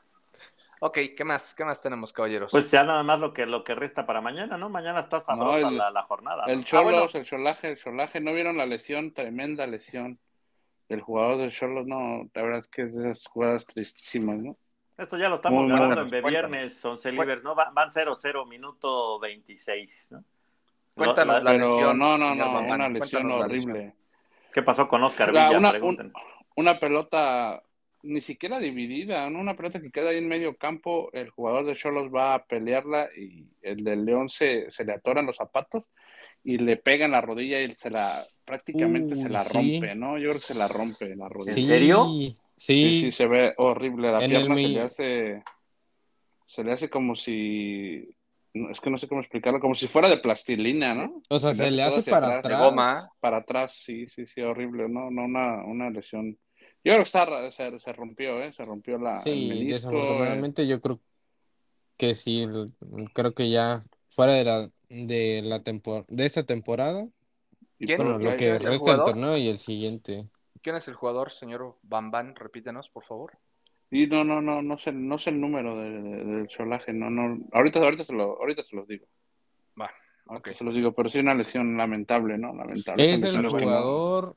[0.83, 1.55] Ok, ¿qué más?
[1.55, 2.53] ¿Qué más tenemos, caballeros?
[2.53, 4.70] Pues ya nada más lo que, lo que resta para mañana, ¿no?
[4.70, 6.46] Mañana está sabrosa el- la, la jornada.
[6.46, 6.53] ¿no?
[6.53, 9.12] El Ah, Cholos, bueno, el Cholaje, el Cholaje, ¿no vieron la lesión?
[9.12, 10.18] Tremenda lesión.
[10.90, 14.57] El jugador del Cholos, no, la verdad es que es de esas jugadas tristísimas, ¿no?
[14.98, 17.55] esto ya lo estamos Muy grabando en viernes, 11 libres, ¿no?
[17.55, 20.24] Va- Van 0-0, minuto 26, ¿no?
[20.94, 23.94] Cuéntanos la Pero lesión, no, no, no, una lesión la horrible.
[24.53, 25.79] ¿Qué pasó con Oscar La- Villa?
[26.57, 27.62] una- pelota
[28.03, 29.38] ni siquiera dividida, ¿no?
[29.40, 33.09] Una pelota que queda ahí en medio campo, el jugador de Cholos va a pelearla
[33.16, 35.85] y el del León se, se le atoran los zapatos
[36.42, 39.53] y le pega en la rodilla y se la prácticamente se la sí.
[39.55, 40.18] rompe, ¿no?
[40.18, 41.57] Yo creo que se la rompe la rodilla.
[41.57, 42.05] ¿En serio?
[42.05, 44.12] Sí, Sí, se ve horrible.
[44.12, 45.42] La En el pierna se mi- le hace.
[46.46, 48.09] Se le hace como si.
[48.55, 51.22] no, es que no sé cómo explicarlo, como si fuera de plastilina, ¿no?
[51.29, 52.59] O sea, se le hace para atrás.
[52.59, 53.09] goma.
[53.20, 55.11] Para atrás, sí, sí, sí, horrible, ¿no?
[55.11, 56.37] No, una, una lesión.
[56.83, 58.53] Yo creo que está, se, se rompió, ¿eh?
[58.53, 59.14] Se rompió la.
[59.14, 61.00] el Sí, menisco, desafortunadamente yo creo
[61.96, 62.72] que sí, el-
[63.12, 67.09] creo que ya fuera de la de la tempor de esta temporada,
[67.79, 67.96] ¿Quién?
[67.96, 69.05] por bueno, lo que el resta del jugador?
[69.05, 70.26] torneo y el siguiente.
[70.62, 72.35] ¿Quién es el jugador, señor Bambán?
[72.35, 73.33] Repítenos, por favor.
[73.90, 77.09] Y no, no, no, no sé, no sé el número de- de- del cholaje, no,
[77.09, 77.38] no.
[77.53, 79.07] Ahorita, ahorita se lo, ahorita se los digo.
[79.81, 79.90] Va,
[80.26, 80.57] Ahorita ok.
[80.57, 82.55] se los digo, pero sí una lesión lamentable, ¿no?
[82.55, 83.11] Lamentable.
[83.11, 84.37] Es el jugador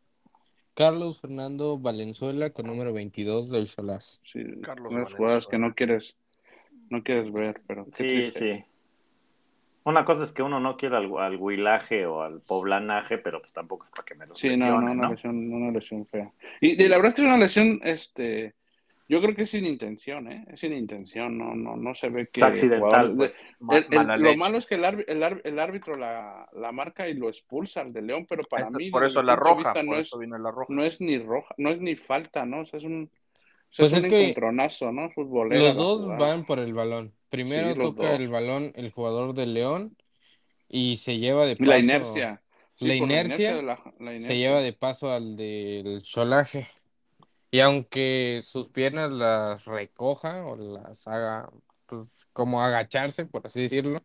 [0.73, 4.19] Carlos Fernando Valenzuela con número 22 del Cholas.
[4.23, 6.15] Sí, Carlos unas jugadas que no quieres,
[6.89, 8.31] no quieres ver, pero Sí, triste.
[8.31, 8.72] sí.
[9.85, 13.51] Una cosa es que uno no quiere al, al huilaje o al poblanaje, pero pues
[13.53, 15.09] tampoco es para que me lo Sí, no, no, una ¿no?
[15.11, 16.31] lesión, una lesión fea.
[16.61, 18.55] Y, y la verdad es que es una lesión, este,
[19.09, 20.45] yo creo que es sin intención, ¿eh?
[20.47, 23.47] Es sin intención, no, no, no se ve que Es accidental, jugador- pues.
[23.69, 27.07] El- el- lo malo es que el, árbi- el, árbi- el árbitro la, la marca
[27.09, 29.83] y lo expulsa al de León, pero para mí, por eso la roja, vista, por
[29.83, 30.73] no es, eso viene la roja.
[30.73, 32.61] no es ni roja, no es ni falta, ¿no?
[32.61, 35.09] O sea, es un, o sea, Pues es es un que encontronazo, ¿no?
[35.11, 35.65] Futbolero.
[35.65, 38.19] Los dos van por el balón, primero Sí, toca dos.
[38.19, 39.97] el balón el jugador del León
[40.69, 42.41] y se lleva de Y la paso- inercia.
[42.75, 43.61] Sí, la inercia la-
[43.99, 44.35] la se inercia.
[44.35, 46.67] lleva de paso al del solaje.
[47.51, 51.49] Y aunque sus piernas las recoja o las haga,
[51.85, 53.97] pues como agacharse, por así decirlo,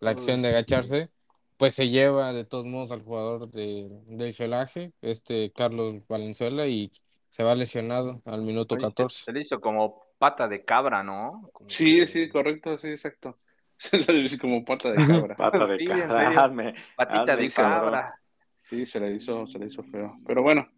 [0.00, 1.08] la acción de agacharse,
[1.56, 6.90] pues se lleva de todos modos al jugador de, del solaje, este Carlos Valenzuela, y
[7.30, 9.24] se va lesionado al minuto Oye, se- 14.
[9.24, 11.48] Se le hizo como pata de cabra, ¿no?
[11.52, 13.38] Como Sí, que- sí, correcto, sí, exacto.
[13.76, 15.36] Se le dice como pata de cabra.
[15.36, 18.14] Pata de Sí, cabra, hazme- Patita hazme de cabra.
[18.62, 20.16] Sí, se le hizo, se le hizo feo.
[20.26, 20.68] Pero bueno,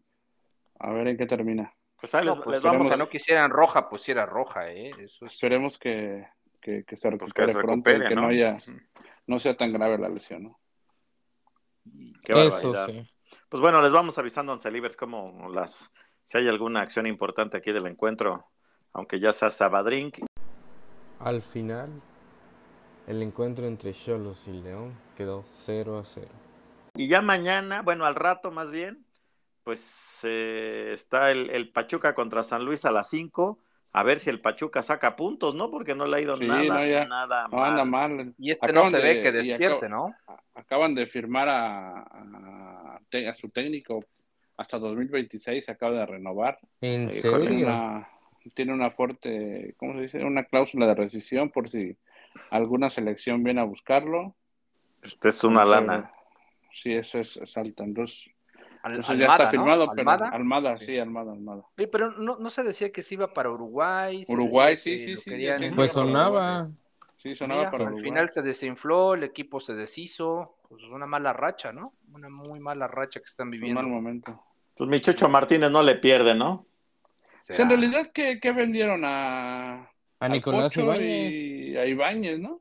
[0.81, 1.72] a ver en qué termina.
[2.01, 4.90] Pues ahí les, pues, les vamos a no quisieran roja, pues si era roja, ¿eh?
[4.90, 5.33] Eso es...
[5.33, 6.27] Esperemos que,
[6.61, 8.29] que, que se pues que recupere pronto y que no, ¿no?
[8.29, 8.57] haya,
[9.27, 10.61] no sea tan grave la lesión, ¿no?
[12.22, 13.09] Qué Eso sí.
[13.48, 15.90] Pues bueno, les vamos avisando en Celibers como las
[16.24, 18.46] si hay alguna acción importante aquí del encuentro,
[18.92, 20.18] aunque ya sea Sabadrink.
[21.20, 21.90] Al final,
[23.07, 26.29] el encuentro entre Cholos y León quedó 0 a 0.
[26.94, 29.05] Y ya mañana, bueno, al rato más bien,
[29.64, 33.59] pues eh, está el, el Pachuca contra San Luis a las 5.
[33.92, 35.70] A ver si el Pachuca saca puntos, ¿no?
[35.70, 37.07] Porque no le ha ido Sí, nada, no, ya.
[37.07, 38.35] nada No anda mal.
[38.38, 40.14] Y este Acaban no se de- ve que despierte, acab- ¿no?
[40.55, 42.98] Acaban de firmar a, a,
[43.37, 44.05] su técnico
[44.57, 46.59] hasta 2026, acaba de renovar.
[46.81, 47.66] ¿En Tiene serio?
[47.68, 48.09] una,
[48.54, 50.24] tiene una fuerte, ¿cómo se dice?
[50.24, 51.96] Una cláusula de rescisión por si
[52.50, 54.34] alguna selección viene a buscarlo.
[55.02, 56.12] Este es una Entonces, lana.
[56.72, 57.84] Sí, eso es, es alta.
[57.84, 58.30] Entonces,
[58.82, 59.50] Al- entonces ya Almada, está ¿no?
[59.50, 60.28] firmado, pero Almada.
[60.28, 60.84] Almada, Sí.
[60.87, 61.62] sí, Almada, Almada.
[61.74, 64.24] Pero no, no se decía que se iba para Uruguay.
[64.28, 65.72] Uruguay, sí, que sí, lo sí, sé.
[65.74, 66.70] Pues sonaba.
[67.16, 68.04] Sí, sonaba Mira, para al Uruguay.
[68.11, 70.56] final se desinfló, el equipo se deshizo.
[70.68, 71.94] Pues una mala racha, ¿no?
[72.12, 73.82] Una muy mala racha que están Es un viviendo.
[73.82, 74.42] mal momento.
[74.76, 76.66] Pues mi Chucho Martínez no le pierde, ¿no?
[77.54, 81.32] Sea, en realidad, ¿qué, qué vendieron a, A Nicolás Ibáñez.
[81.34, 82.61] y a Ibáñez, ¿no?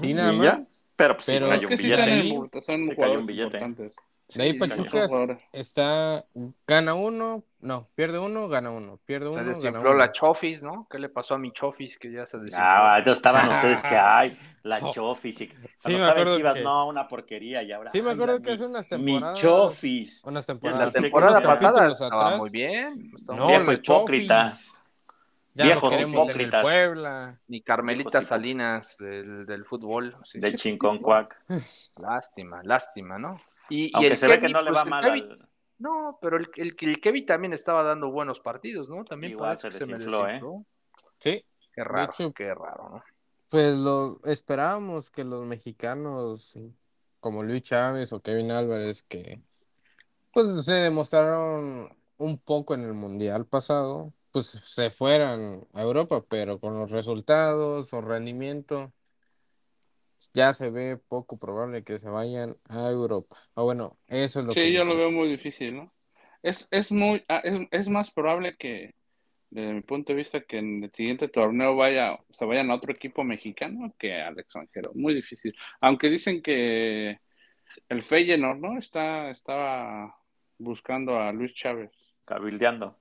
[0.00, 0.44] Sí, nada más.
[0.44, 0.66] ya.
[0.96, 2.02] Pero pues Pero sí, es que un sí billete.
[2.02, 2.30] son, ahí.
[2.30, 3.44] import- son Sí, cayó jugadores un billete.
[3.58, 3.96] importantes.
[4.34, 5.04] De ahí Sí, Pachuca
[5.52, 6.24] está,
[6.66, 9.94] gana uno, no, pierde uno, gana uno, pierde uno, Se desinfló uno.
[9.94, 10.86] la Chofis, ¿no?
[10.90, 12.64] ¿Qué le pasó a mi Chofis que ya se desinfló?
[12.64, 13.50] Ah, estaban Ah.
[13.50, 14.90] ustedes que hay, la Oh.
[14.92, 15.40] Chofis.
[15.40, 15.46] Y...
[15.46, 17.62] Sí, Cuando me estaba en acuerdo Chivas, que- no, una porquería.
[17.62, 19.40] Y ahora, Sí, me ay, acuerdo la- que mi- hace unas Mi temporadas.
[19.40, 20.24] Chofis.
[20.24, 20.78] Unas temporadas.
[20.80, 22.38] la sí, que temporada pasada capítulos estaba atrás.
[22.38, 23.12] muy bien.
[23.16, 23.46] estaba No.
[23.48, 24.42] Viejo la hipócrita.
[24.50, 24.72] Chofis.
[25.60, 26.62] Ya Viejos hipócritas.
[26.62, 27.40] Puebla.
[27.48, 30.16] Ni Carmelita Salinas del, del fútbol.
[30.30, 30.40] sí.
[30.40, 31.40] De Chinconcuac.
[31.96, 33.38] Lástima, lástima, ¿no?
[33.68, 35.48] Y, y Aunque el se ve que no le pues, va mal Kevin- al.
[35.78, 39.04] No, pero el, el, el Kevin también estaba dando buenos partidos, ¿no?
[39.04, 40.40] También Igual se me desinfló, ¿eh?
[41.18, 41.44] Sí,
[41.74, 43.04] Qué raro, hecho- qué raro, ¿no?
[43.48, 46.56] pues lo esperábamos que los mexicanos,
[47.18, 49.40] como Luis Chávez o Kevin Álvarez, que
[50.32, 56.58] pues se demostraron un poco en el Mundial pasado, pues se fueran a Europa, pero
[56.60, 58.92] con los resultados o rendimiento,
[60.32, 63.36] ya se ve poco probable que se vayan a Europa.
[63.54, 65.92] O bueno, eso es lo que Sí, yo lo veo muy difícil, ¿no?
[66.42, 68.94] Es, es muy, ah, es, es más probable que,
[69.50, 72.92] desde mi punto de vista, que en el siguiente torneo vaya, se vayan a otro
[72.92, 74.92] equipo mexicano que al extranjero.
[74.94, 75.54] Muy difícil.
[75.80, 77.18] Aunque dicen que
[77.88, 78.78] el Feyenoord, ¿no?
[78.78, 80.16] Está, estaba
[80.58, 81.90] buscando a Luis Chávez.
[82.24, 82.96] Cabildeando.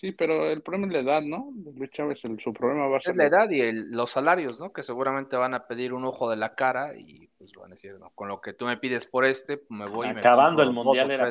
[0.00, 1.52] Sí, pero el problema es la edad, ¿no?
[1.76, 4.58] Luis Chávez, el- su problema va a ser Es la edad y el- los salarios,
[4.58, 4.72] ¿no?
[4.72, 7.98] Que seguramente van a pedir un ojo de la cara y pues van a decir,
[7.98, 10.70] no, con lo que tú me pides por este, me voy y me Acabando compro
[10.70, 11.28] el mundial era,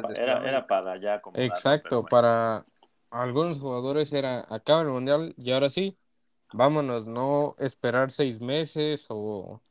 [0.50, 2.10] era, para allá acomodarlo, Exacto, bueno.
[2.10, 2.66] para
[3.10, 5.98] algunos jugadores era acaba el mundial y ahora sí,
[6.54, 9.62] vámonos, no esperar seis meses o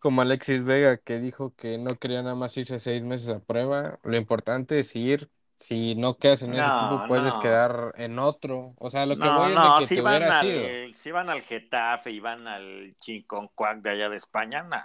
[0.00, 3.98] como Alexis Vega que dijo que no quería nada más irse seis meses a prueba.
[4.04, 5.30] Lo importante es ir.
[5.58, 7.40] Si no quedas en ese equipo, puedes no.
[7.40, 8.74] quedar en otro.
[8.78, 10.46] O sea, lo que No, voy es no, de que si te van, hubiera al,
[10.46, 10.94] sido.
[10.94, 14.80] si van al Getafe y van al Chinconcuac de allá de España, nah.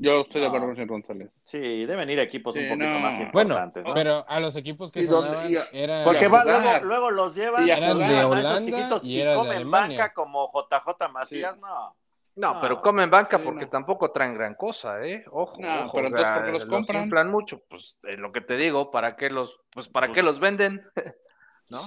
[0.00, 1.30] Yo estoy de acuerdo con señor González.
[1.44, 3.00] Sí, deben ir equipos Sí, un poquito no.
[3.00, 3.94] más Bueno, importantes, ¿no?
[3.94, 7.10] pero a los equipos que ¿Y dónde- sonaban y eran Porque Y va, luego, luego
[7.10, 9.98] los llevan Y a eran de de Holanda y era de comen Alemania.
[9.98, 11.58] banca como JJ Macías.
[11.58, 11.96] No,
[12.38, 13.70] No, pero comen banca sí, porque no.
[13.70, 15.24] tampoco traen gran cosa, ¿eh?
[15.30, 17.04] Ojo, No, ojo, pero entonces, ¿por qué los compran?
[17.04, 20.24] inflan mucho, pues es lo que te digo, ¿para qué los, pues para qué Pues-
[20.26, 20.82] los venden?
[21.70, 21.78] ¿No?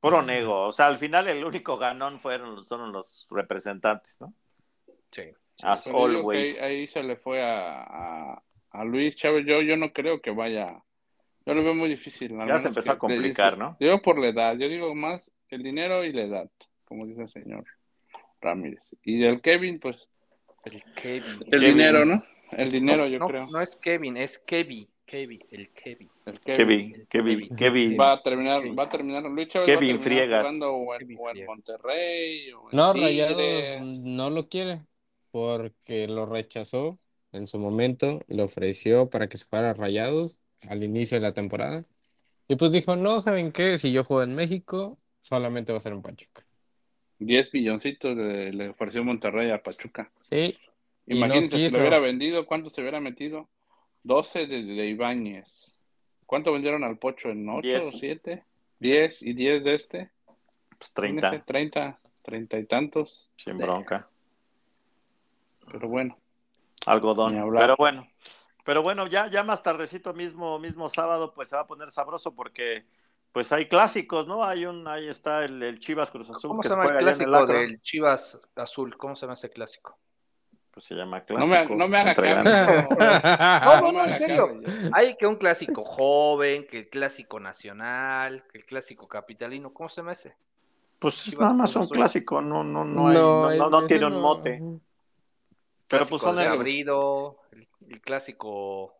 [0.00, 0.66] Puro nego.
[0.66, 4.32] O sea, al final el único ganón fueron son los representantes, ¿no?
[5.10, 5.22] Sí.
[5.62, 6.60] As Pero always.
[6.60, 9.44] ahí, ahí se le fue a, a, a Luis Chávez.
[9.44, 10.80] Yo, yo no creo que vaya.
[11.44, 12.38] Yo lo veo muy difícil.
[12.46, 13.76] Ya se empezó que- a complicar, ¿no?
[13.80, 14.54] Yo por la edad.
[14.56, 16.50] Yo digo más el dinero y la edad,
[16.84, 17.64] como dice el señor
[18.40, 18.94] Ramírez.
[19.02, 20.10] Y del Kevin, pues
[20.64, 21.44] El Kevin.
[21.50, 21.60] el Kevin.
[21.60, 22.22] dinero, ¿no?
[22.52, 23.46] El dinero, no, yo no, creo.
[23.46, 24.88] No es Kevin, es Kevin.
[25.06, 26.10] Kevin, el Kevin.
[26.26, 27.06] El Kevin, Kevin.
[27.08, 27.96] Kevin, Kevin.
[27.98, 30.42] Va a terminar, va a terminar, Luis Chávez Kevin va a terminar Friegas.
[30.42, 31.48] jugando o en, Kevin o en Friegas.
[31.48, 33.06] Monterrey o en No, Tigres.
[33.06, 34.82] Rayados no lo quiere
[35.30, 36.98] porque lo rechazó
[37.32, 41.32] en su momento, le ofreció para que se fuera a Rayados al inicio de la
[41.34, 41.84] temporada.
[42.48, 43.78] Y pues dijo, no, ¿saben qué?
[43.78, 46.46] Si yo juego en México, solamente va a ser en Pachuca.
[47.18, 50.10] 10 milloncitos le, le ofreció Monterrey a Pachuca.
[50.20, 50.56] Sí,
[51.06, 53.48] y no Imagínense si lo hubiera vendido, ¿cuánto se hubiera metido?
[54.02, 55.76] 12 de, de Ibáñez.
[56.26, 57.30] ¿Cuánto vendieron al Pocho?
[57.30, 57.98] ¿En 8 o 10.
[57.98, 58.44] 7?
[58.80, 60.10] 10 y 10 de este.
[60.78, 63.32] Pues Imagínense, 30, 30, 30 y tantos.
[63.36, 64.08] sin bronca.
[65.66, 66.18] Pero bueno,
[66.86, 67.50] Algodón.
[67.50, 68.08] Pero bueno,
[68.64, 72.34] pero bueno, ya, ya más tardecito mismo, mismo sábado, pues se va a poner sabroso
[72.34, 72.84] porque
[73.32, 74.42] pues hay clásicos, ¿no?
[74.44, 76.96] Hay un, ahí está el, el Chivas Cruz Azul ¿Cómo que se llama el en
[76.96, 77.56] el clásico Akron.
[77.60, 78.96] del Chivas Azul?
[78.96, 79.98] ¿Cómo se llama ese clásico?
[80.70, 81.74] Pues se llama no me, clásico.
[81.74, 82.88] no me haga caso.
[83.80, 84.60] No, no, no, en serio.
[84.92, 89.72] Hay que un clásico joven, que el clásico nacional, que el clásico capitalino.
[89.72, 90.36] ¿Cómo se llama ese?
[90.98, 91.94] Pues es nada más un Azul.
[91.96, 94.60] clásico, no, no, no, hay, no, no, no tiene un mote.
[95.86, 98.94] Pero Clásico pues son de el- abrido, el, el clásico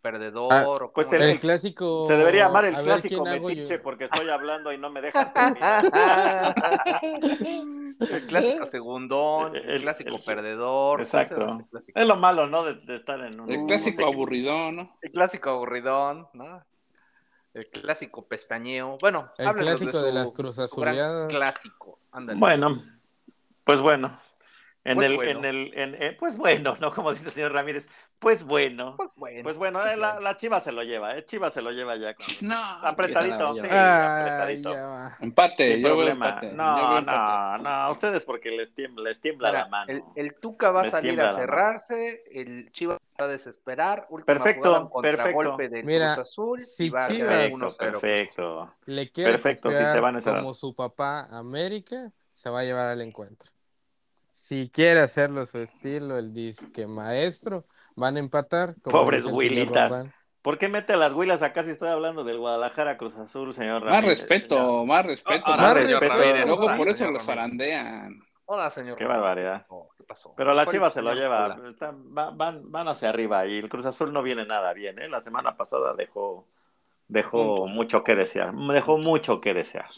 [0.00, 0.52] perdedor.
[0.52, 2.06] Ah, o pues el- clásico.
[2.06, 5.84] Se debería llamar el clásico metiche porque estoy hablando y no me dejan terminar.
[8.00, 10.98] el clásico segundón, el, El- clásico el- perdedor.
[10.98, 11.66] ¿cómo se llama Exacto.
[11.70, 12.00] clásico?
[12.00, 12.64] Es lo malo, ¿no?
[12.64, 14.96] De, de estar en un El no clásico aburridón, ¿no?
[15.02, 16.64] El clásico aburridón, ¿no?
[17.52, 18.96] El clásico pestañeo.
[19.00, 21.28] Bueno, El clásico de tu- las tu gran cruzazuleadas.
[21.28, 22.38] Clásico, ándale.
[22.38, 22.82] Bueno,
[23.64, 24.16] pues bueno.
[24.82, 25.30] En Pues el, bueno.
[25.40, 26.90] en el, en, eh, pues bueno, ¿no?
[26.90, 27.86] Como dice el señor Ramírez,
[28.18, 28.94] pues bueno.
[28.96, 29.42] Pues bueno.
[29.42, 31.26] Pues bueno, eh, la, la Chiva se lo lleva, ¿eh?
[31.26, 32.14] Chiva se lo lleva ya.
[32.14, 32.56] con- No.
[32.56, 33.66] Apretadito, ¿qué sí.
[33.70, 34.72] apretadito.
[34.72, 35.18] ya.
[35.20, 36.28] Empate, Sin yo veo problema.
[36.28, 36.46] empate.
[36.48, 37.62] yo No, empate.
[37.62, 37.90] no, no.
[37.90, 39.92] Ustedes porque les tiembla, les tiembla la mano.
[39.92, 44.06] el, el Tuca va a salir a cerrarse, el Chivas va a desesperar.
[44.08, 45.56] última Perfecto, perfecto.
[45.58, 47.76] del Mira, Cruz Azul si y va a Chivas- quedar Perfecto, 1-0.
[48.00, 48.74] perfecto.
[48.86, 52.86] Le quiere Perfecto, copiar se van a como su papá América, se va a llevar
[52.86, 53.50] al encuentro.
[54.42, 58.74] Si quiere hacerlo a su estilo, el disque maestro, van a empatar.
[58.80, 60.06] como Pobres huilitas.
[60.40, 63.84] ¿Por qué mete a las huilas acá si estoy hablando del Guadalajara Cruz Azul, señor
[63.84, 64.86] Más Ramírez, respeto, señor?
[64.86, 65.42] más respeto.
[65.44, 66.00] Ah, Más Más respeto.
[66.14, 66.46] respeto.
[66.46, 68.22] Luego por eso señor los zarandean.
[68.46, 68.96] Hola, señor.
[68.96, 69.20] Qué Ramírez.
[69.22, 69.66] barbaridad.
[69.68, 70.32] Oh, ¿Qué pasó?
[70.34, 71.58] Pero la ¿Cuál Chiva se lo lleva.
[71.68, 74.98] Están- va- van, van hacia arriba y el Cruz Azul no viene nada bien.
[75.00, 75.08] ¿eh?
[75.10, 76.46] La semana pasada dejó,
[77.08, 78.54] dejó mucho que desear.
[78.54, 79.90] Dejó mucho que desear.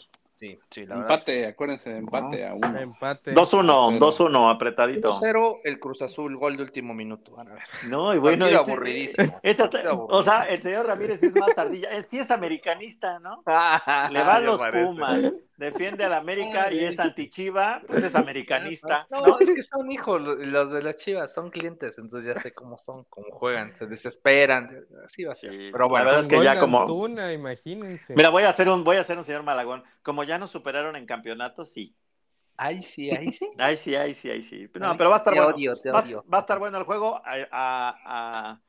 [0.43, 1.11] Sí, sí, la verdad.
[1.11, 2.77] Empate, acuérdense, empate a uno.
[2.77, 3.33] Empate.
[3.33, 4.29] 2-1, cero.
[4.29, 5.15] 2-1, apretadito.
[5.15, 7.31] 1-0, el Cruz Azul, gol de último minuto.
[7.31, 7.63] Van a ver.
[7.87, 9.39] No, y bueno, este- aburridísimo.
[9.41, 10.05] este- aburrido.
[10.07, 11.91] o sea, el señor Ramírez es más ardilla.
[11.91, 13.37] Es, sí es americanista, ¿no?
[13.45, 14.85] Le va a los parece.
[14.85, 19.07] Pumas, defiende al América y es antichiva, pues es americanista.
[19.09, 19.39] No, ¿no?
[19.39, 23.03] es que son hijos los, de las chivas, son clientes, entonces ya sé cómo son,
[23.05, 24.69] cómo juegan, se desesperan,
[25.03, 25.51] así va a ser.
[25.51, 26.81] Sí, Pero la bueno, verdad es que ya como.
[26.81, 28.15] Antuna, imagínense.
[28.15, 29.83] Mira, voy a hacer un, voy a hacer un señor Malagón.
[30.01, 31.95] Como ya nos superaron en campeonato, sí.
[32.57, 33.49] ahí sí, ahí sí.
[33.57, 34.69] Ay, sí, ay, sí, ay, sí.
[34.79, 35.55] No, Ay, pero va a estar te bueno.
[35.55, 36.25] odio, te va, odio.
[36.31, 37.21] va a estar bueno el juego.
[37.23, 37.95] A, a-
[38.51, 38.61] a-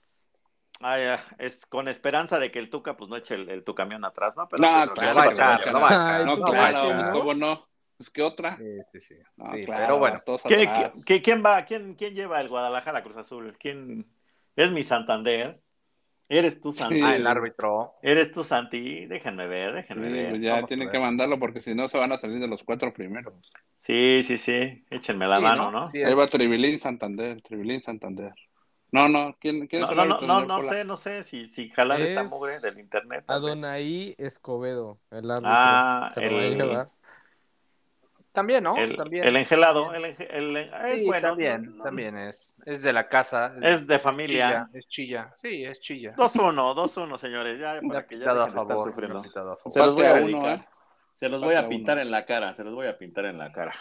[0.81, 4.05] a- es con esperanza de que el Tuca pues no eche el, el tu camión
[4.05, 4.49] atrás, ¿no?
[4.49, 6.21] Pero No, pues, claro, Chivas va a echar, lo va a echar.
[6.21, 7.13] Ay, No, ¿tú claro, que pues, no?
[7.13, 7.69] ¿cómo no?
[7.97, 8.57] Pues que otra.
[8.57, 9.15] Sí, sí, sí.
[9.37, 13.57] No, Sí, claro, pero bueno, todos ¿Quién, va, quién, quién lleva el Guadalajara Cruz Azul?
[13.59, 14.07] ¿Quién
[14.57, 15.61] es mi Santander?
[16.29, 16.97] ¿Eres tú, Santi?
[16.97, 17.03] Sí.
[17.05, 17.95] ah, el árbitro.
[18.03, 19.07] ¿Eres tú, Santi?
[19.07, 20.41] Déjenme ver, Sí, déjenme pues ver.
[20.41, 20.93] ya vamos a tienen ver.
[20.95, 23.35] que mandarlo porque si no se van a salir de los cuatro primeros.
[23.79, 24.85] Sí, sí, sí.
[24.91, 25.87] Échenme la Sí, mano, ¿no?
[25.89, 28.33] Sí, Ahí va Tribilín Santander, Tribilín Santander.
[28.95, 31.47] No, no, ¿quién, quién es No, el no, no, árbitro, no, sé, no sé si,
[31.47, 33.25] si jalar esta Es mugre del internet.
[33.27, 35.53] Adonai Escobedo, el árbitro.
[35.53, 36.89] Ah, el- llevar.
[38.31, 38.77] También, ¿no?
[38.77, 39.25] El, también.
[39.27, 41.29] el engelado, el, enge- el- es Sí, bueno.
[41.29, 42.55] también, no, no, también es.
[42.67, 43.53] Es de la casa.
[43.63, 44.69] Es de familia.
[44.71, 45.35] Chilla, es chilla.
[45.39, 46.15] Sí, es chilla.
[46.15, 49.23] 2-1, 2-1, señores, ya para que ya a dejen de estar favor, sufriendo.
[49.23, 49.73] pitado a favor.
[49.73, 50.59] Se los voy a uno, dedicar.
[50.59, 50.69] ¿eh?
[51.15, 52.03] Se los voy a pintar uno.
[52.03, 53.75] en la cara, se los voy a pintar en la cara.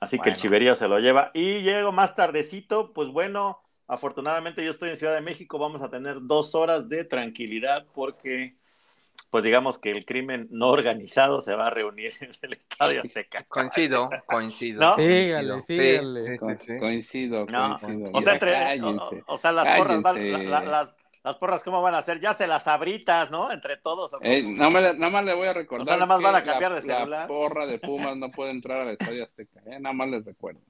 [0.00, 1.30] Así que el chiverío se lo lleva.
[1.32, 5.90] Y llego más tardecito, pues bueno, afortunadamente yo estoy en Ciudad de México, vamos a
[5.90, 8.54] tener dos horas de tranquilidad porque,
[9.30, 13.44] pues digamos que el crimen no organizado se va a reunir en el Estadio Azteca.
[13.48, 14.80] Coincido, coincido.
[14.80, 14.94] ¿No?
[14.96, 15.82] Sígale, coincido.
[15.84, 16.26] sígale.
[16.26, 16.78] Sí, sí, Co- sí, sí.
[16.78, 18.10] Coincido, No, coincido.
[18.12, 19.24] O sea, entre, o, Cállense.
[19.26, 20.42] o sea, las porras, van- cállense.
[20.48, 22.20] la- la- las, las porras, ¿cómo van a ser?
[22.20, 23.50] Ya se las abritas, ¿no?
[23.52, 24.12] Entre todos.
[24.14, 24.30] ¿o cómo?
[24.30, 25.82] Eh, no me le- nada más le voy a recordar.
[25.82, 27.08] O sea, nada más van a cambiar la, de celular.
[27.08, 29.60] La porra de Pumas no puede entrar al Estadio Azteca.
[29.66, 30.60] eh, Nada más les recuerdo.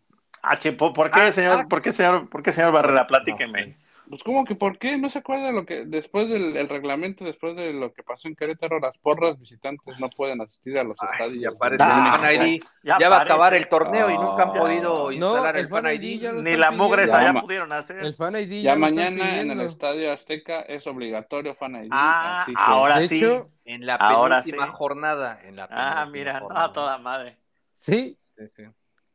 [0.43, 1.61] Ah, che, ¿por qué, Ah, señor?
[1.63, 1.67] ah.
[1.69, 2.29] ¿Por qué, señor?
[2.29, 3.07] ¿Por qué, señor Barrera?
[3.07, 3.77] Platíqueme.
[4.09, 7.55] Pues como que por qué no se acuerda lo que después del el reglamento, después
[7.57, 11.09] de lo que pasó en Querétaro, las porras visitantes no pueden asistir a los Ay,
[11.13, 11.43] estadios.
[11.43, 12.59] ya aparece Ah, el Fan ID.
[12.85, 14.53] ya Ya, va a acabar el torneo y nunca han Oh.
[14.55, 16.03] podido No, instalar el el Fan ID.
[16.03, 18.03] ID ya Ni la mugre esa ya Ya, pudieron hacer.
[18.03, 19.61] El Fan ID Ya ya, mañana en el.
[19.61, 21.89] Estadio Azteca es obligatorio Fan ID.
[21.93, 23.17] Ah, así que- ahora De sí.
[23.17, 24.73] hecho, En la Ahora penúltima sí.
[24.75, 25.41] jornada.
[25.45, 26.65] En la ah, mira, no, jornada.
[26.65, 27.37] a toda madre.
[27.75, 28.63] sí, Sí, sí.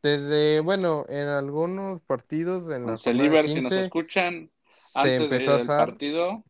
[0.04, 5.56] Desde, bueno, en algunos partidos en la si nos 15 escuchan se antes empezó a
[5.56, 6.44] del usar partido,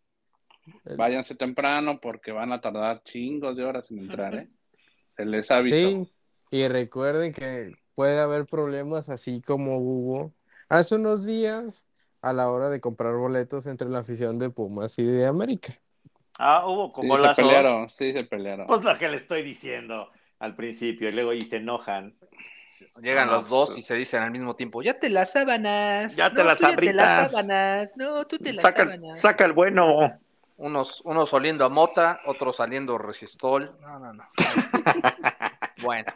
[0.86, 4.50] el- váyanse temprano porque van a tardar chingos de horas en entrar, ¿eh?
[5.16, 5.76] Se les avisó.
[5.76, 6.14] Sí,
[6.52, 10.34] y recuerden que puede haber problemas así como hubo
[10.70, 11.86] hace unos días
[12.22, 15.80] a la hora de comprar boletos entre la afición de Pumas y de América.
[16.40, 18.66] Ah, hubo Sí, como se las pelearon, sí, se pelearon.
[18.68, 22.16] Pues lo que le estoy diciendo al principio, y luego y se enojan.
[23.02, 26.16] Llegan No, los dos pues, y se dicen al mismo tiempo, ya te las sábanas.
[26.16, 26.96] Ya te No, las tú ya te sabritas.
[26.96, 27.94] las sábanas.
[27.98, 29.20] No, tú te las Saca, sábanas.
[29.20, 30.20] saca el bueno.
[30.56, 33.76] Unos, unos oliendo a mota, otros saliendo resistol.
[33.82, 34.24] No, no, no.
[35.82, 36.12] bueno,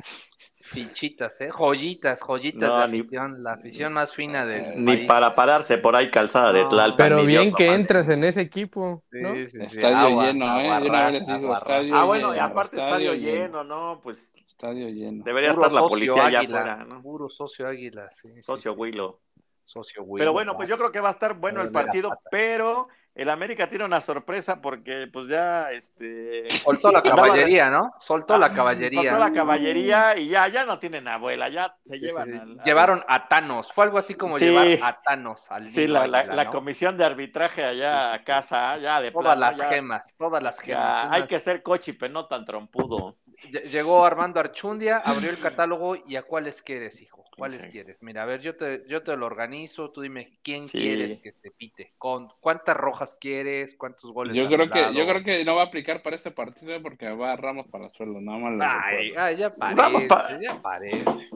[0.61, 1.49] fichitas, ¿eh?
[1.49, 3.43] Joyitas, joyitas No, de ni- afición.
[3.43, 5.07] La afición más fina del Ni país.
[5.07, 6.95] para pararse por ahí calzada de No, Tlalpan.
[6.97, 9.33] Pero bien que entras en ese equipo, ¿no?
[9.33, 10.49] sí, sí, Estadio agua, lleno, ¿eh?
[10.69, 13.63] agua De una vez les rata, digo, agua estadio Ah, bueno, y aparte estadio lleno,
[13.63, 13.99] ¿no?
[14.03, 15.23] Pues Estadio lleno.
[15.23, 17.01] debería Puro estar la policía allá afuera, ¿no?
[17.03, 18.79] Puro socio águila, sí, Socio sí.
[18.79, 19.19] Willow.
[19.63, 20.57] Socio Willow, Pero bueno, ¿no?
[20.57, 22.21] pues yo creo que va a estar bueno el partido, pata.
[22.31, 27.01] pero el América tiene una sorpresa porque pues ya este Soltó la
[27.51, 27.91] caballería, ¿no?
[27.99, 29.01] Soltó la Ah, caballería.
[29.01, 32.33] Soltó la caballería y ya, ya no tienen abuela, ya se Sí, sí, llevan sí.
[32.37, 33.73] al- al- Llevaron a Thanos.
[33.73, 34.45] Fue algo así como Sí.
[34.45, 36.51] llevar a Thanos al Sí, la, la- águila, la ¿no?
[36.51, 40.57] comisión de arbitraje allá a casa, ya de Todas plano, las ya- gemas, todas las
[40.63, 40.63] ya,
[41.01, 41.07] gemas.
[41.11, 43.17] Hay que ser cochipe, no tan trompudo.
[43.51, 47.23] ll- Llegó Armando Archundia, abrió el catálogo y a cuáles quieres, hijo.
[47.37, 47.69] ¿Cuáles Sí.
[47.69, 47.97] quieres?
[48.01, 50.79] Mira, a ver, yo te, yo te lo organizo, tú dime quién Sí.
[50.79, 54.35] quieres que te pite, con cuántas rojas quieres, cuántos goles.
[54.35, 57.35] Yo creo que, yo creo que no va a aplicar para este partido porque va
[57.35, 58.81] Ramos para el suelo, nada más.
[58.85, 61.29] Ay, ay, ya parece, pa- ya parece.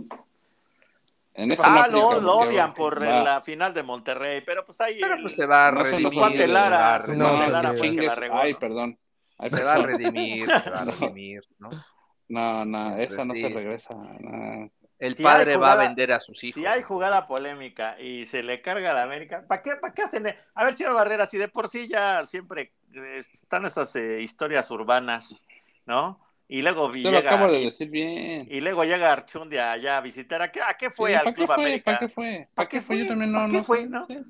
[1.33, 5.15] En Ah, no, lo odian por va- la final de Monterrey, pero pues ahí Pero
[5.21, 6.13] pues se va a No redimir.
[6.13, 8.59] cuate Lara, No, Lara fue que la regó, Ay, ¿no?
[8.59, 8.97] perdón.
[9.37, 10.91] Ay, se va a redimir, se va a No.
[10.91, 11.69] redimir, ¿no?
[12.27, 13.41] No, no, esa no sí.
[13.41, 13.93] se regresa.
[13.93, 14.69] no.
[15.01, 16.55] El Si padre va a vender a sus hijos.
[16.55, 20.01] Si hay jugada polémica y se le carga a la América, ¿para qué, para qué
[20.03, 20.27] hacen?
[20.53, 24.69] A ver, señor Barrera, si de por sí ya siempre eh, están esas eh, historias
[24.71, 25.43] urbanas,
[25.85, 26.19] ¿no?
[26.47, 28.53] Y luego Usted lo llega, acabo de y, decir bien.
[28.53, 30.41] y luego llega Archundia allá a visitar.
[30.41, 31.63] ¿A qué, a qué fue Sí, al ¿Para qué Club fue?
[31.63, 31.83] América?
[31.83, 32.49] ¿Para qué fue?
[32.53, 32.97] ¿Para qué fue?
[32.99, 33.99] Yo también no, ¿Para qué no fue, sé, no?
[33.99, 34.23] sé.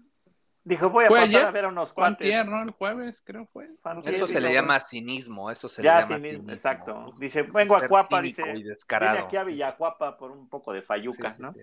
[0.63, 1.45] Dijo, voy a ¿Fue pasar ayer?
[1.47, 2.27] a ver a unos Fue cuates.
[2.27, 2.61] antier, ¿no?
[2.61, 3.67] El jueves, creo fue.
[3.81, 6.51] Fantier, Eso se dijo, le llama cinismo, eso se Ya, le llama cinismo, cinismo.
[6.51, 7.13] exacto.
[7.17, 9.13] Dice, Es vengo a Cuapa, dice, y descarado.
[9.15, 11.53] Vine aquí a Villacuapa por un poco de Sí, fayuca, sí, ¿no?
[11.53, 11.59] sí.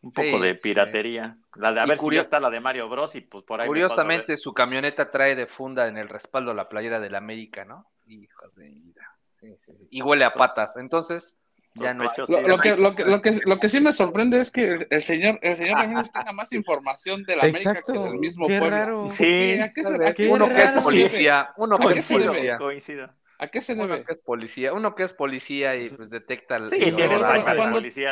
[0.00, 0.60] Un poco Sí, de sí.
[0.60, 1.36] piratería.
[1.56, 3.42] La de a Y ver si curio- ya está la de Mario Bros y pues
[3.42, 7.16] por ahí me Curiosamente, su camioneta trae de funda en el respaldo la playera del
[7.16, 7.90] América, ¿no?
[8.06, 9.18] Hijos de vida.
[9.40, 9.88] Sí, sí, sí.
[9.90, 10.72] Y huele a patas.
[10.76, 11.36] Entonces,
[11.74, 12.04] ya no.
[12.28, 14.86] Lo, lo que, lo, que, lo, que, lo que sí me sorprende es que el,
[14.90, 17.92] el señor, el señor Ramírez tenga más información de la América Exacto.
[17.92, 18.76] que del mismo Qué pueblo.
[18.76, 19.02] raro.
[19.04, 19.24] ¿Por Sí.
[19.24, 19.62] qué?
[19.62, 22.08] ¿A qué se, a qué Qué se- uno que es policía, uno que ¿A es
[22.08, 23.10] policía, Coincido.
[23.40, 24.04] ¿A qué se uno debe?
[24.04, 27.34] que es policía, uno que es policía y pues, detecta el, Sí, el olor a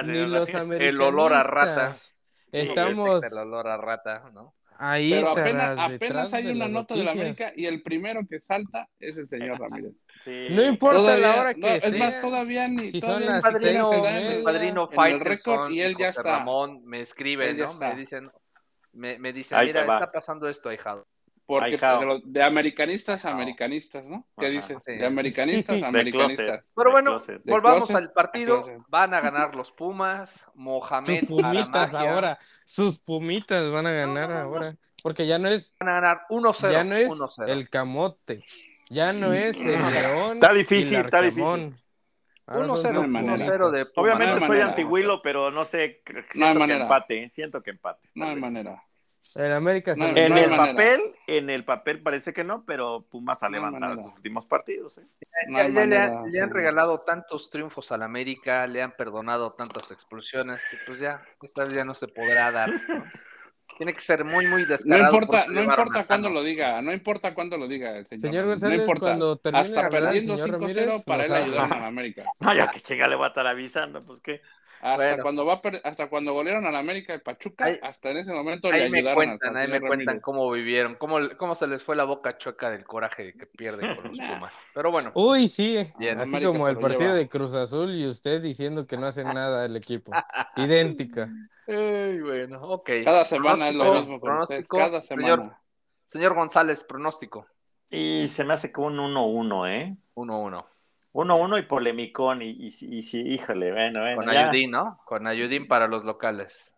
[0.02, 0.88] de.
[0.88, 1.94] El olor a
[2.52, 4.54] Estamos el olor a rata, ¿no?
[4.78, 7.10] ahí Pero apenas, apenas hay una nota de la.
[7.12, 9.94] América y el primero que salta es el señor Ramírez.
[10.20, 10.48] Sí.
[10.50, 13.90] No importa Todavía- la hora que no, es más, todavía ni Si son todavía padrino,
[13.90, 16.38] seis el- padrino el récord y él ya José está.
[16.38, 17.00] Ramón me
[17.58, 17.70] ya ¿no?
[17.72, 17.88] está.
[17.94, 18.30] Me dicen,
[18.92, 19.94] me, me dicen, Ahí mira, va.
[19.94, 21.06] está pasando esto, ahijado.
[21.48, 24.26] Porque de, los- de americanistas a americanistas, ¿no?
[24.36, 24.78] ¿Qué Ajá, dices?
[24.84, 24.92] sí.
[24.96, 26.46] De americanistas a americanistas.
[26.46, 26.72] closet.
[26.74, 28.66] Pero bueno, volvamos closet al partido.
[28.88, 32.12] Van a ganar los Pumas, Mohamed Sus pumitas Aramagia.
[32.14, 32.38] ahora.
[32.64, 34.76] Sus pumitas van a ganar ahora.
[35.04, 36.72] Porque ya no es, Van a ganar 1-0.
[36.72, 37.48] ya no es 1-0.
[37.48, 38.42] el camote.
[38.88, 40.32] Ya no es el león.
[40.34, 41.42] Está difícil, está difícil.
[41.44, 41.80] Arcamón.
[42.48, 43.92] Ahora son 1-0, sus 1-0 de pumitas.
[43.92, 43.92] Pumas.
[43.96, 44.66] Obviamente No soy manera.
[44.68, 46.82] antiguilo, pero no sé, siento No hay que manera.
[46.82, 48.08] empate, siento que empate.
[48.14, 48.82] No hay manera.
[49.34, 50.56] El América se No, En no el manera.
[50.70, 54.02] papel, en el papel parece que no, pero Pumas ha No levantado manera.
[54.04, 54.98] sus últimos partidos.
[54.98, 55.02] ¿eh?
[55.48, 59.52] No Ya- le, manera, han, le han regalado tantos triunfos al América, le han perdonado
[59.54, 62.70] tantas expulsiones que pues ya, esta vez ya no se podrá dar.
[63.68, 63.76] ¿No?
[63.76, 65.04] Tiene que ser muy, muy No descarado.
[65.14, 68.20] importa, por no importa cuándo lo diga, no importa cuándo lo diga el señor.
[68.26, 69.06] Señor González, no importa.
[69.06, 72.24] cuando termine de Hasta hablar perdiendo señor 5-0 Ramírez, para él ayudaron a la América.
[72.40, 74.40] No, ya que chinga le voy a estar avisando, pues qué.
[74.82, 75.22] Hasta Bueno.
[75.22, 78.70] cuando va hasta cuando golearon a la América y Pachuca, Ahí- hasta en ese momento
[78.70, 81.82] le Ahí me ayudaron al cuentan, ahí me cuentan cómo vivieron, cómo, cómo se les
[81.82, 84.18] fue la boca chueca del coraje de que pierden con los.
[84.18, 84.52] Pumas.
[84.74, 85.78] Pero bueno, Uy, sí.
[85.98, 87.14] Bien, Así América como el partido lleva.
[87.14, 90.12] de Cruz Azul y usted diciendo que no hacen nada el equipo.
[90.56, 91.30] Idéntica.
[91.66, 92.90] Ay, bueno, ok.
[93.04, 95.38] Cada semana es lo mismo pronóstico, cada señor.
[95.38, 95.62] semana.
[96.06, 97.46] Señor González, pronóstico.
[97.90, 99.96] Y se me hace como un 1-1, ¿eh?
[100.14, 100.64] 1-1.
[101.12, 104.16] 1-1 y polemicón, y, y, y, sí, híjole, bueno, bueno.
[104.22, 104.50] Con ya.
[104.50, 105.00] Ayudín, ¿no?
[105.04, 106.72] Con Ayudín para los locales.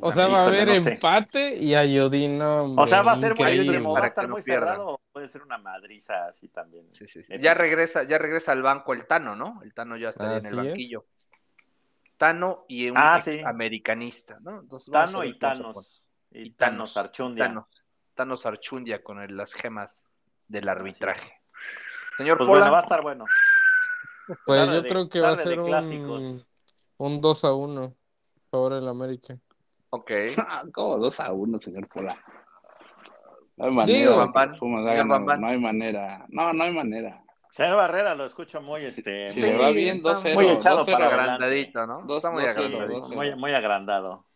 [0.00, 0.94] O sea, va a haber no sé.
[0.94, 3.78] empate y Ayudín, no, O sea, va a ser muy increíble.
[3.80, 4.68] va a estar que no muy pierdan.
[4.74, 6.88] cerrado, puede ser una madriza así también.
[6.92, 7.32] Sí, sí, sí.
[7.34, 9.60] Eh, Ya regresa, ya regresa al banco el Tano, ¿no?
[9.62, 10.92] El Tano ya está en el es.
[12.16, 13.40] Tano y un Ah, sí.
[13.44, 14.60] americanista, ¿no?
[14.60, 16.10] Entonces, Tano y Thanos.
[16.30, 17.44] Y Y Thanos Thanos, Archundia.
[17.46, 17.66] Thanos,
[18.14, 20.08] Thanos Archundia con el- las gemas
[20.48, 21.32] del arbitraje.
[22.16, 23.24] Señor Pues Pola, bueno, va a estar bueno.
[24.46, 26.46] Pues Tarde yo de- creo que va a ser un, clásicos.
[26.98, 27.94] un 2 a 1
[28.50, 29.38] favor el América.
[29.90, 30.10] ok.
[30.72, 32.16] ¿Cómo 2 a 1, señor Pola?
[33.56, 33.98] No hay manera.
[33.98, 36.24] Digo, algo, no hay manera.
[36.28, 37.23] No, no hay manera.
[37.54, 40.34] Señor Barrera lo escucho muy, este, Si muy, le va bien, está 2-0.
[40.34, 40.92] muy echado 2-0.
[40.92, 41.06] para.
[41.06, 42.02] Agrandadito, ¿no?
[42.04, 43.00] Dos- Está muy 2-0, agrandadito.
[43.08, 43.14] 2-0.
[43.14, 44.26] muy, muy agrandado.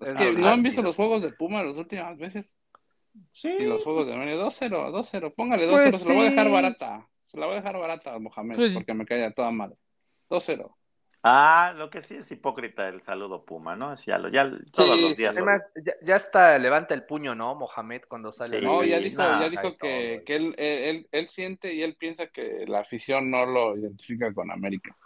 [0.00, 2.56] Es que no han visto los juegos de Puma las últimas veces.
[3.32, 3.56] Sí.
[3.58, 4.44] Y los juegos de América.
[4.44, 5.34] 2-0, 2-0.
[5.34, 5.90] Póngale 2-0.
[5.90, 6.52] Pues se la voy a dejar sí.
[6.52, 7.08] barata.
[7.26, 8.54] Se la voy a dejar barata a Mohamed.
[8.54, 9.74] Pues- porque me cae a toda madre.
[10.30, 10.72] 2-0.
[11.24, 13.92] Ah, lo que sí es hipócrita el saludo Puma, ¿no?
[13.92, 15.32] Es Ya, lo- ya todos Sí, los días.
[15.34, 17.54] lo- Además, ya, ya está, levanta el puño, ¿no?
[17.54, 18.58] Mohamed cuando sale.
[18.58, 22.26] Sí, No, ya dijo, ya dijo que, él, él, él- él siente y él piensa
[22.26, 24.96] que la afición no lo identifica con América.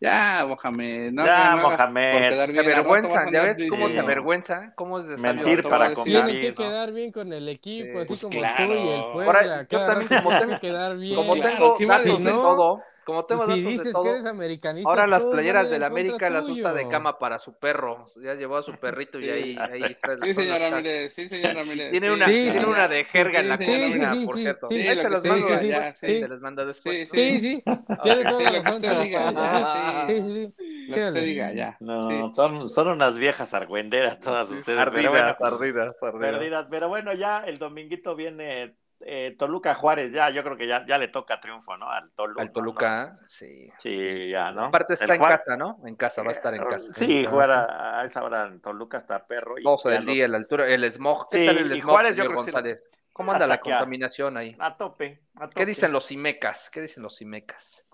[0.00, 1.12] Ya, Mohamed.
[1.12, 2.28] No, Ya, no Mohamed.
[2.28, 5.06] Te avergüenza, a ya ves cómo te avergüenza, cómo es.
[5.20, 6.54] Mentir para decir- Tiene que ¿no?
[6.56, 8.66] quedar bien con el equipo, Eh, así pues como claro.
[8.66, 9.66] tú y el Puebla.
[9.68, 11.14] yo también como tengo- que quedar bien.
[11.16, 13.86] Como claro, tengo ¿qué iba a datos de todo, como tengo si datos de dices
[13.86, 17.38] que todo, eres americanista, ahora las playeras en contra América las usa de cama para
[17.38, 18.04] su perro.
[18.22, 20.14] Ya llevó a su perrito y ahí, ahí está.
[20.16, 21.14] Sí, señor está- Ramírez.
[21.14, 21.90] Sí, señor Ramírez.
[21.90, 22.64] Tiene sí, una, Sí, tiene sí.
[22.64, 24.66] una de jerga en la Sí, sí, cocina, sí, por cierto.
[24.68, 26.20] sí, se los mando Sí, sí.
[26.20, 27.08] se los mando después.
[27.10, 27.62] Sí, Sí,
[28.02, 28.74] tiene toda la lo que razón.
[28.82, 30.86] usted diga, Sí, sí, ya, sí.
[30.88, 31.76] Lo que usted diga, ya.
[31.80, 34.78] No, son, son unas viejas argüenderas todas ustedes.
[34.78, 35.94] ardidas, ardidas.
[36.00, 36.66] perdidas.
[36.70, 38.76] Pero bueno, ya el dominguito viene
[39.06, 40.12] eh, Toluca Juárez.
[40.12, 41.90] Ya, yo creo que ya, ya le toca triunfo, ¿no?
[41.90, 42.42] Al Toluca.
[42.42, 43.70] Al Toluca, sí.
[43.78, 44.64] Sí, ya, ¿no?
[44.66, 45.78] Aparte está El en Juárez- casa, ¿no?
[45.84, 46.92] En casa, va a estar en casa.
[46.92, 49.58] Sí, En jugar a, a esa hora en Toluca está perro.
[49.58, 51.28] y 12 ya del los- día, la altura, el smog.
[51.30, 52.80] ¿Qué Sí, tal el y smog, Juárez yo creo que sí?
[53.12, 54.56] ¿Cómo anda la a- contaminación ahí?
[54.58, 56.68] A tope, a ¿Qué dicen los Imecas?
[56.70, 57.86] ¿Qué dicen los Imecas?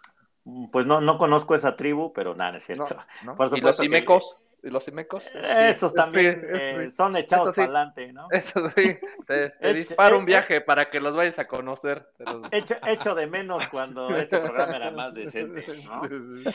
[0.73, 2.97] Pues no, no conozco esa tribu, pero nada, es cierto.
[3.25, 3.35] ¿No?
[3.37, 4.47] Por ¿Y los que- Imecos?
[4.63, 5.25] ¿Y los Imecos?
[5.35, 6.89] Esos Sí, también sí, eh, sí.
[6.95, 8.29] son echados para adelante, ¿no?
[8.31, 12.07] Eso sí, te, te disparo un eh, viaje para que los vayas a conocer.
[12.19, 16.03] Los- Echo, echo de menos cuando este programa era más decente, ¿no?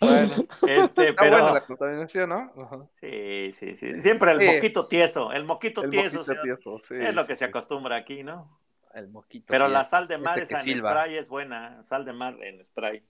[0.00, 0.34] Bueno,
[0.66, 2.88] Este, pero buena la contaminación, ¿no?
[2.92, 4.00] Sí, sí, sí.
[4.00, 7.44] Siempre el moquito tieso, el moquito El tieso, moquito tieso, sí, es lo que se
[7.44, 8.60] acostumbra aquí, ¿no?
[8.94, 10.90] El moquito Pero la sal de mar esa en silba.
[10.90, 13.02] spray es buena, sal de mar en spray.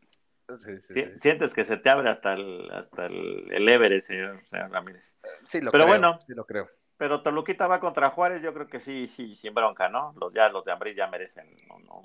[0.58, 1.18] Sí, sí, Si- sí.
[1.18, 5.14] Sientes que se te abre hasta el, hasta el, el Everest, señor, señor Ramírez.
[5.44, 6.18] Sí lo Pero creo, bueno.
[6.26, 6.68] sí lo creo.
[7.00, 10.12] Pero Toluquita va contra Juárez, yo creo que sí, sí, sin bronca, ¿no?
[10.20, 11.46] Los, ya, los de Ambris ya merecen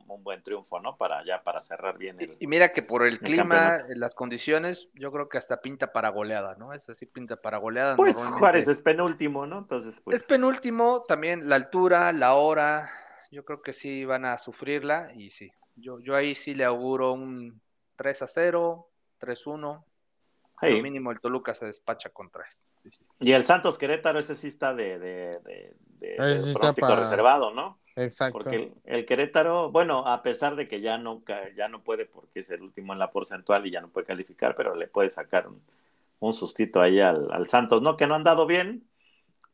[0.08, 0.96] un, buen triunfo, ¿no?
[0.96, 2.38] Para ya, para cerrar bien el...
[2.40, 6.08] Y mira que por el clima, eh, las condiciones, yo creo que hasta pinta para
[6.08, 6.72] goleada, ¿no?
[6.72, 7.98] Es así, pinta para goleada.
[7.98, 8.16] Pues.
[8.16, 9.58] Juárez es penúltimo, ¿no?
[9.58, 10.22] Entonces, pues...
[10.22, 12.90] Es penúltimo, también la altura, la hora,
[13.32, 17.12] yo creo que sí van a sufrirla y sí, yo, yo ahí sí le auguro
[17.12, 17.62] un
[17.96, 18.88] 3 a 0,
[19.18, 19.86] 3 1,
[20.62, 20.78] hey.
[20.78, 22.46] lo mínimo el Toluca se despacha con 3.
[22.84, 23.06] Sí, sí.
[23.20, 27.00] Y el Santos Querétaro, ese sí está de, de, de, de- sí está pronóstico para-
[27.02, 27.80] reservado, ¿no?
[27.96, 28.40] Exacto.
[28.40, 31.24] Porque el, el Querétaro, bueno, a pesar de que ya no,
[31.56, 34.54] ya no puede porque es el último en la porcentual y ya no puede calificar,
[34.56, 35.62] pero le puede sacar un,
[36.20, 37.96] un sustito ahí al, al Santos, ¿no?
[37.96, 38.84] Que no ha andado bien.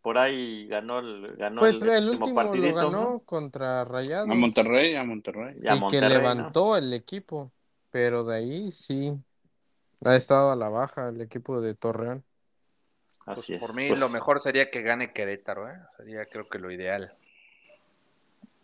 [0.01, 3.19] Por ahí ganó el, ganó Pues el, el último último partidito, lo ganó ¿no?
[3.19, 4.27] contra Rayados.
[4.31, 5.57] A Monterrey, a Monterrey.
[5.61, 6.21] Y a y Monterrey, que ¿no?
[6.21, 7.51] levantó el equipo.
[7.91, 9.13] Pero de ahí sí.
[10.03, 12.23] Ha estado a la baja el equipo de Torreón.
[13.25, 13.59] Pues Así es.
[13.59, 15.79] por mí Pues, lo mejor sería que gane Querétaro, ¿eh?
[15.97, 17.13] sería creo que lo ideal.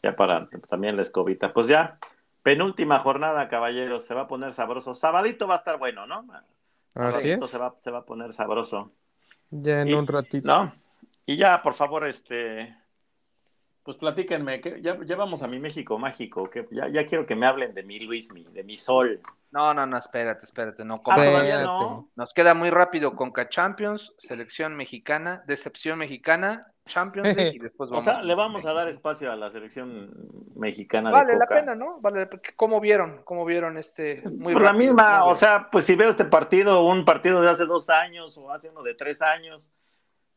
[0.02, 1.54] Ya para pues, también la escobita.
[1.54, 2.00] Pues ya,
[2.42, 4.96] penúltima jornada, caballeros, se va a poner sabroso.
[4.96, 6.26] Sabadito va a estar bueno, ¿no?
[6.96, 7.52] Así Sabadito es.
[7.52, 8.92] Se va, se va a poner sabroso.
[9.52, 10.48] Ya en Y- un ratito.
[10.48, 10.74] ¿No?
[11.28, 12.76] Y ya, por favor, este.
[13.88, 17.38] Pues platíquenme, que ya, ya vamos a mi México mágico, que ya, ya quiero que
[17.38, 19.22] me hablen de mi Luis, mi, de mi sol.
[19.52, 20.96] No, no, no, espérate, espérate, no.
[21.10, 21.64] Ah, Espérate.
[21.64, 22.10] no.
[22.18, 27.92] Nos queda muy rápido Conca Champions, selección mexicana, decepción mexicana, Champions League y después O
[27.92, 28.04] vamos.
[28.04, 30.12] sea, con le vamos a dar espacio a la selección
[30.58, 32.02] mexicana Vale de la pena, ¿no?
[32.02, 32.30] Vale la.
[32.58, 33.22] ¿Cómo vieron?
[33.24, 34.22] ¿Cómo vieron este?
[34.32, 37.42] Muy Por la rápido, misma, ¿cómo o sea, pues si veo este partido, un partido
[37.42, 39.72] de hace dos años, o hace uno de tres años,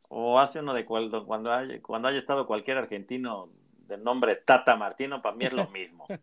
[0.09, 3.51] o hace uno de cuando, cuando, haya, cuando haya estado cualquier argentino
[3.87, 6.07] de nombre Tata Martino, para mí es lo mismo.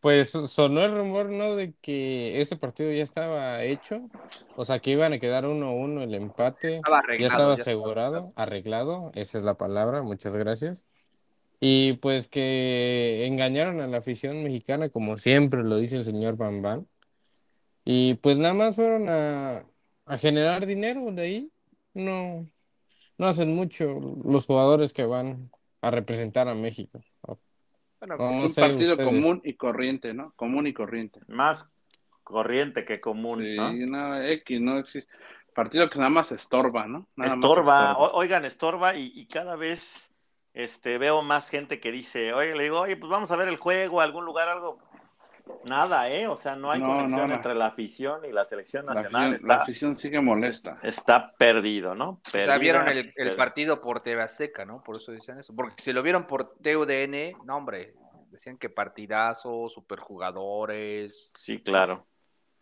[0.00, 1.56] Pues sonó el rumor, ¿no?
[1.56, 4.08] De que este partido ya estaba hecho.
[4.54, 6.76] O sea, que iban a quedar 1-1 el empate.
[6.76, 7.32] Estaba Ya arreglado.
[7.32, 9.10] estaba ya asegurado, arreglado.
[9.14, 10.02] Esa es la palabra.
[10.02, 10.84] Muchas gracias.
[11.58, 16.86] Y pues que engañaron a la afición mexicana, como siempre lo dice el señor Bambán.
[17.84, 19.64] Y pues nada más fueron a,
[20.06, 21.52] a generar dinero de ahí.
[21.94, 22.48] No,
[23.18, 25.50] no hacen mucho los jugadores que van
[25.82, 27.00] a representar a México.
[28.00, 29.00] Bueno, No, no un sé partido ustedes.
[29.00, 30.32] común y corriente, ¿no?
[30.36, 31.20] Común y corriente.
[31.28, 31.70] Más
[32.24, 33.82] corriente que común, Sí, ¿no?
[33.86, 35.12] no, X, no existe.
[35.54, 37.08] Partido que nada más estorba, ¿no?
[37.16, 37.98] Nada más estorba, estorba.
[37.98, 40.14] o- oigan, estorba y, y cada vez
[40.54, 43.56] este, veo más gente que dice, oye, le digo, oye, pues vamos a ver el
[43.58, 44.78] juego, algún lugar, algo.
[45.64, 46.26] Nada, ¿eh?
[46.28, 47.34] O sea, no hay No, conexión no, no.
[47.34, 49.40] entre la afición y la selección La nacional.
[49.42, 50.78] la afición sigue molesta.
[50.82, 52.10] está perdido, ¿no?
[52.10, 53.36] O sea, Perdida, vieron el, el perdida.
[53.36, 54.82] partido por TV Azteca, ¿no?
[54.82, 55.54] Por eso decían eso.
[55.54, 57.94] Porque si lo vieron por TUDN, no, hombre,
[58.30, 61.32] decían que partidazo, superjugadores.
[61.36, 62.06] Sí, claro,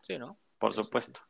[0.03, 0.39] Sí, ¿no?
[0.59, 1.21] por supuesto.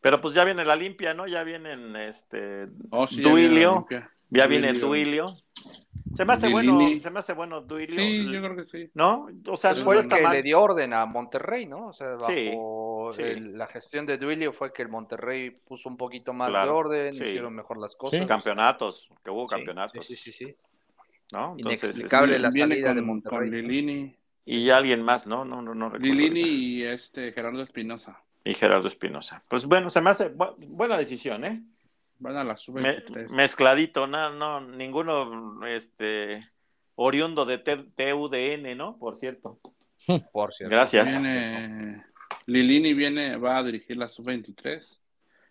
[0.00, 1.26] Pero pues ya viene la limpia, ¿no?
[1.28, 4.10] Ya vienen este Oh, sí, ya viene la Duilio, Olimpia.
[4.30, 4.88] ya viene Duilio.
[4.88, 5.36] Duilio.
[6.14, 6.68] Se me hace Lilini.
[6.72, 7.96] bueno, se me hace bueno Duilio.
[7.98, 8.90] Sí, yo creo que sí.
[8.94, 9.28] ¿No?
[9.48, 10.32] O sea, no fue el está que mal.
[10.36, 11.88] le dio orden a Monterrey, ¿no?
[11.88, 12.50] O sea, bajo Sí,
[13.16, 13.22] sí.
[13.22, 16.76] el- la gestión de Duilio fue que el Monterrey puso un poquito más de Claro,
[16.76, 17.24] orden, sí.
[17.24, 18.26] hicieron mejor las cosas.
[18.26, 20.54] Campeonatos, que hubo Sí, campeonatos, Sí, sí, sí.
[21.32, 21.54] ¿no?
[21.56, 23.56] Entonces, Inexplicable este, la Viene salida de con, Monterrey, con ¿no?
[23.68, 24.16] Lilini.
[24.44, 25.44] y alguien más, ¿no?
[25.44, 26.48] No, no, no recuerdo Lilini ahorita.
[26.56, 28.20] y este Gerardo Espinosa.
[28.44, 29.42] y Gerardo Espinosa.
[29.48, 31.62] Pues bueno, se me hace bu- buena decisión, ¿eh?
[32.22, 33.28] Van a la Me- sub-23.
[33.30, 36.48] mezcladito, no, no, ninguno, este,
[36.94, 38.96] oriundo de T- TUDN, ¿no?
[38.96, 39.58] Por cierto.
[40.32, 40.70] Por cierto.
[40.70, 41.04] Gracias.
[41.10, 42.04] Viene,
[42.46, 44.98] Lilini viene, va a dirigir la sub-23.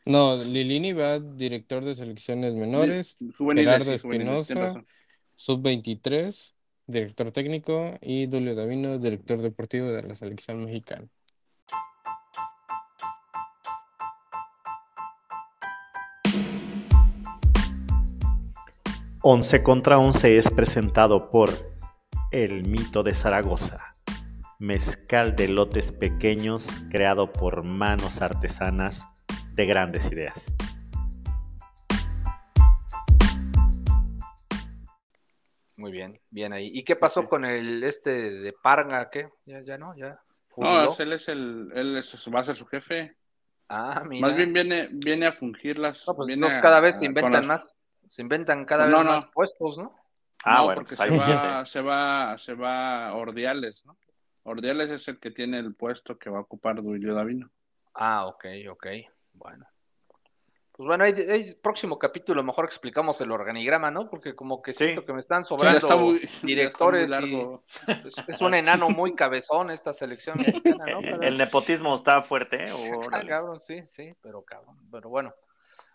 [0.05, 4.53] No, Lilini va director de selecciones menores, Juveniles, Gerardo Espinosa.
[4.53, 4.87] tienes razón.
[5.35, 6.53] sub-23,
[6.87, 11.07] director técnico, y Julio Davino, director deportivo de la selección mexicana.
[19.23, 21.49] Once contra Once es presentado por
[22.31, 23.93] El Mito de Zaragoza,
[24.59, 29.05] mezcal de lotes pequeños creado por manos artesanas
[29.53, 30.43] de grandes ideas.
[35.77, 36.69] Muy bien, bien ahí.
[36.73, 39.09] ¿Y qué pasó con el este de Parga?
[39.09, 39.29] ¿Qué?
[39.45, 40.09] Ya, ya no, ya.
[40.09, 40.19] No,
[40.49, 40.89] jubiló?
[40.91, 43.15] es- él es el, él es- va a ser su jefe.
[43.69, 44.27] Ah, mira.
[44.27, 46.03] Más bien viene, viene a fungirlas.
[46.07, 47.67] No, pues, viene a- cada vez se inventan las- más.
[48.11, 49.11] Se inventan cada No, vez no.
[49.13, 49.95] más puestos, ¿no?
[50.43, 53.95] Ah, no, bueno, porque pues se va, se va, se va Ordiales, ¿no?
[54.43, 57.49] Ordiales es el que tiene el puesto que va a ocupar Duilio Davino.
[57.93, 58.87] Ah, ok, ok.
[59.31, 59.65] Bueno.
[60.73, 64.09] Pues bueno, ahí, ahí próximo capítulo mejor explicamos el organigrama, ¿no?
[64.09, 64.79] Porque como que Sí.
[64.85, 67.07] siento que me están Sí, sobrando está muy, ya está muy directores.
[67.07, 67.63] y- largo.
[68.27, 70.99] es un enano muy cabezón esta selección mexicana, ¿no?
[71.01, 72.67] Pero- El nepotismo está fuerte, ¿eh?
[73.13, 74.75] Ah, cabrón, sí, sí, pero cabrón.
[74.91, 75.33] Pero bueno,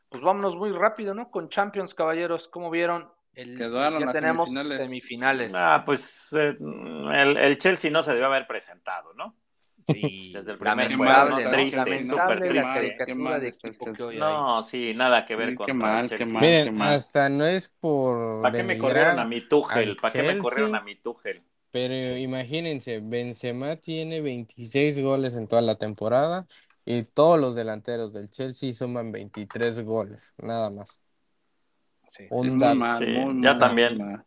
[0.09, 1.31] pues vámonos muy rápido, ¿no?
[1.31, 3.09] Con Champions, caballeros, ¿cómo vieron?
[3.35, 4.77] El, Quedaron ya las tenemos semifinales.
[4.79, 5.53] semifinales.
[5.55, 9.37] Ah, pues eh, el, el Chelsea no se debió haber presentado, ¿no?
[9.87, 11.51] Sí, Desde el primer juego, lamentable, ¿no?
[11.51, 11.51] ¿no?
[11.51, 14.15] Triste, súper triste.
[14.19, 16.19] No, sí, nada que ver Sí, con el Chelsea.
[16.19, 16.43] qué mal.
[16.43, 16.95] Miren, mal.
[16.95, 19.97] hasta no es por ¿Para qué me corrieron a mi Tuchel?
[19.97, 21.43] ¿Para qué me corrieron a mi Tuchel?
[21.71, 26.47] Pero imagínense, Benzema tiene 26 goles en toda la temporada
[26.87, 30.89] y todos los delanteros del Chelsea suman 23 goles, nada más.
[32.09, 32.23] Sí.
[32.23, 32.75] Sí, Un muy dato.
[32.77, 33.99] mal, Sí, muy ya mal, también.
[33.99, 34.25] mal.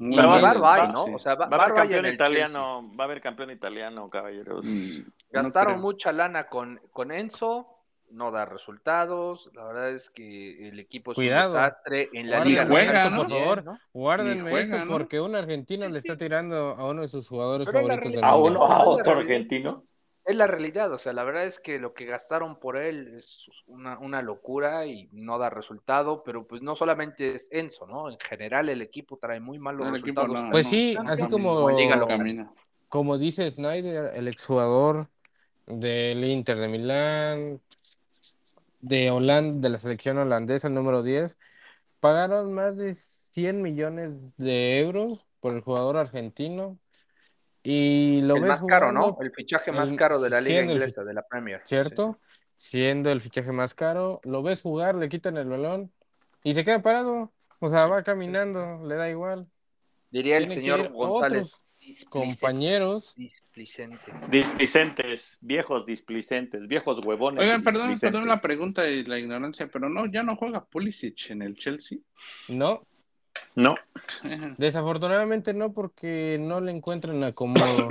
[0.00, 0.92] Muy Pero Barba hay, sí.
[0.92, 1.04] ¿no?
[1.04, 4.64] O sea, va- Va a haber campeón italiano, va a haber campeón italiano, caballeros.
[4.66, 7.66] Mm, Gastaron mucha lana con, con Enzo,
[8.10, 9.50] no da resultados.
[9.54, 11.50] La verdad es que el equipo es Cuidado.
[11.50, 12.10] un desastre.
[12.12, 13.16] En la Guarden liga juega, esto, ¿no?
[13.22, 13.64] por favor.
[13.64, 13.78] ¿no?
[13.92, 14.92] Guárdenme Ni juega, esto ¿no?
[14.92, 16.08] porque un argentino Sí, le sí.
[16.08, 18.84] está tirando a uno de sus jugadores Pero es la favoritos del ¿A uno, a
[18.88, 19.82] otro argentino?
[20.28, 23.46] Es la realidad, o sea, la verdad es que lo que gastaron por él es
[23.66, 28.10] una, una locura y no da resultado, pero pues no solamente es Enzo, ¿no?
[28.10, 30.44] En general el equipo trae muy malos El equipo resultados.
[30.44, 32.54] no, Pues no, sí, no, así no, como-.
[32.90, 35.08] Como dice Snyder, el exjugador
[35.66, 37.60] del Inter de Milán,
[38.80, 41.38] de Holanda, de la selección holandesa, el número 10,
[42.00, 46.78] pagaron más de 100 millones de euros por el jugador argentino
[47.70, 49.18] y lo el ves más caro, ¿no?
[49.20, 51.60] El fichaje más el- caro de la liga inglesa, de la Premier.
[51.64, 52.18] ¿cierto?
[52.56, 55.92] Siendo el fichaje más caro, lo ves jugar, le quitan el balón
[56.42, 59.46] y se queda parado, o sea, va caminando, le da igual.
[60.10, 61.60] Diría el Tiene señor González.
[61.60, 64.12] otros compañeros Displicente.
[64.30, 67.44] Displicentes, viejos displicentes, viejos huevones.
[67.44, 68.12] Oigan, perdón, displicentes.
[68.12, 71.98] perdón la pregunta y la ignorancia, pero no, ya no juega Pulisic en el Chelsea.
[72.48, 72.86] No,
[73.54, 73.74] No,
[74.58, 77.88] Desafortunadamente no, porque no le encuentran acomodo.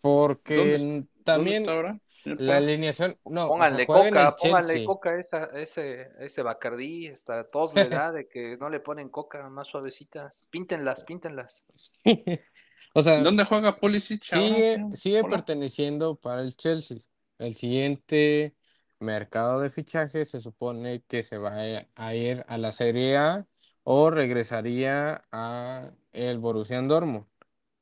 [0.00, 1.98] Porque ¿Dónde- n- ¿Dónde también está ahora?
[2.24, 6.42] la alineación, no, o sea, Pónganle en el coca, pónganle coca a esa- ese, ese
[6.42, 10.44] Bacardí, hasta todos le da de que no le ponen coca, más suavecitas.
[10.50, 11.64] Píntenlas, píntenlas.
[12.94, 14.22] O sea, ¿Dónde juega Pulisic?
[14.22, 15.30] sigue, sigue Hola.
[15.30, 16.98] perteneciendo para el Chelsea.
[17.38, 18.54] El siguiente
[19.02, 21.52] mercado de fichajes se supone que se va
[21.96, 23.46] a ir a la Serie A
[23.84, 27.26] o regresaría a el Borussia Dortmund.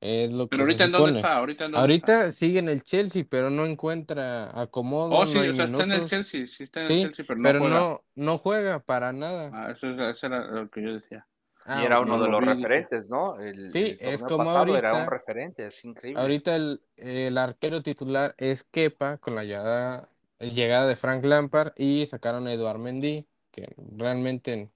[0.01, 2.13] Es lo que Pero se ahorita en dónde está, ahorita en dónde está.
[2.15, 5.93] Ahorita sigue en el Chelsea, pero no encuentra acomodo, Oh, sí, o sea, está en
[5.93, 6.07] el.
[6.07, 7.79] Chelsea, sí está en Sí, el Chelsea, pero no pero juega.
[7.81, 9.51] no, no juega para nada.
[9.53, 11.27] Ah, eso, es- eso era lo que yo decía.
[11.67, 12.07] Ah, y era ok.
[12.07, 13.39] uno de lo los referentes, ¿no?
[13.39, 16.19] El, Sí, el es como pasado era un ahorita- referente, es increíble.
[16.23, 20.09] Ahorita el, el arquero titular es Kepa con la llegada,
[20.41, 24.71] llegada de Frank Lampard y sacaron a Eduard Mendy, que realmente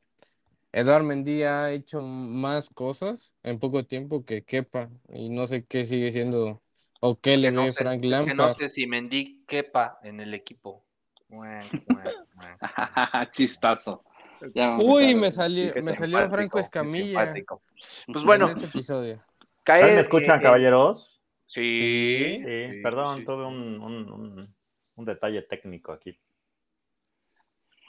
[0.73, 5.87] Eduard Mendy ha hecho más cosas en poco tiempo que Kepa y no sé qué
[5.87, 6.63] sigue siendo
[7.01, 8.57] o qué le Que no ve sé- Frank es que no Lampard.
[8.57, 10.85] sé si Mendy quepa en el equipo.
[13.33, 14.05] Chistazo.
[14.55, 17.63] Ya Uy, me salió, me salió Franco Escamilla simpático.
[18.07, 19.23] Pues en bueno, este episodio.
[19.65, 19.95] ¿También caer.
[19.95, 21.23] me escuchan, eh, caballeros?
[21.47, 23.25] Sí, Sí, sí, perdón, sí.
[23.25, 24.54] tuve un, un- un-
[24.97, 26.19] un detalle técnico aquí.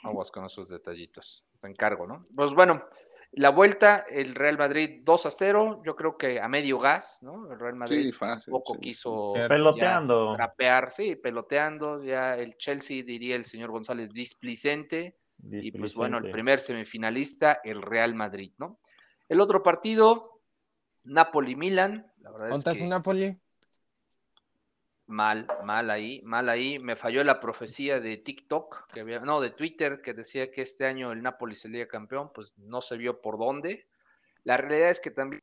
[0.02, 1.44] Aguas con esos detallitos.
[1.60, 2.22] Te encargo, ¿no?
[2.34, 2.84] Pues bueno,
[3.32, 7.50] la vuelta, el Real Madrid 2 a 0, yo creo que a medio gas, ¿no?
[7.52, 8.50] El Real Madrid Sí, fácil.
[8.52, 8.80] poco sí.
[8.80, 9.32] quiso.
[9.48, 10.34] Peloteando.
[10.36, 16.24] trapear, sí, peloteando, ya el Chelsea, diría el señor González, displicente, y pues bueno, el
[16.24, 16.32] displicente.
[16.32, 18.78] primer semifinalista, el Real Madrid, ¿no?
[19.28, 20.40] El otro partido,
[21.04, 23.40] Napoli-Milan, la verdad es ¿Dónde está que Napoli?
[25.06, 29.50] Mal, mal ahí, mal ahí, me falló la profecía de TikTok, que había, no, de
[29.50, 33.38] Twitter, que decía que este año el Napoli sería campeón, pues no se vio por
[33.38, 33.86] dónde.
[34.44, 35.40] La realidad es que también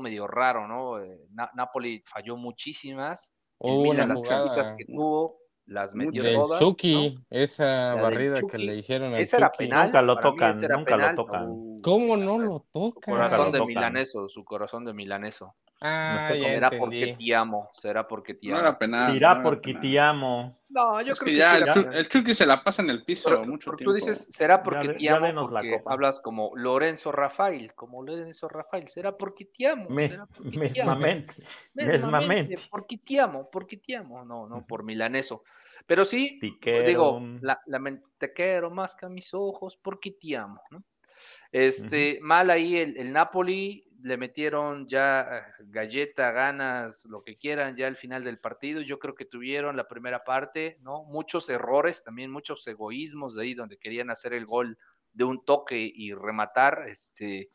[0.00, 1.00] medio raro, ¿no?
[1.02, 6.34] Eh, Na- Napoli falló muchísimas, el Hubo Milan las jugada que tuvo, las metió del
[6.34, 7.26] todas, Chucky, ¿no?
[7.30, 9.64] esa La barrida que Chucky, le hicieron al Ese era Chucky.
[9.64, 9.86] penal.
[9.86, 11.16] Nunca lo tocan, nunca lo penal.
[11.16, 11.46] tocan.
[11.48, 13.10] Uh, ¿Cómo no lo su toca?
[13.10, 13.66] Nunca corazón lo de tocan.
[13.68, 15.54] milaneso, su corazón de milaneso.
[15.82, 18.66] Ah, ya Será porque te amo, será porque te No amo.
[18.66, 19.08] era penal.
[19.10, 19.82] No era porque penal.
[19.82, 20.60] te amo.
[20.68, 23.02] No, yo Es creo que que, ya sí el, Chucky se la pasa en el
[23.02, 23.90] piso Pero- mucho pero tiempo.
[23.90, 25.92] tú dices, será porque te ya amo, la porque copa.
[25.94, 30.82] hablas como Lorenzo Rafael, como Lorenzo Rafael, será porque te amo, Me- será porque te
[30.82, 30.96] amo.
[31.74, 32.56] mesmamente.
[32.70, 35.44] Porque te amo, porque te amo, no, no, por milaneso.
[35.86, 36.86] Pero sí, Te quiero.
[36.86, 37.80] digo, la, la
[38.18, 40.84] te quiero más que a mis ojos, porque te amo, ¿no?
[41.52, 47.76] Este, mal ahí el, el Napoli, le metieron ya eh, galleta, ganas, lo que quieran,
[47.76, 48.80] ya al final del partido.
[48.80, 51.04] Yo creo que tuvieron la primera parte, ¿no?
[51.04, 54.78] Muchos errores, también muchos egoísmos de ahí donde querían hacer el gol
[55.12, 57.50] de un toque y rematar, este,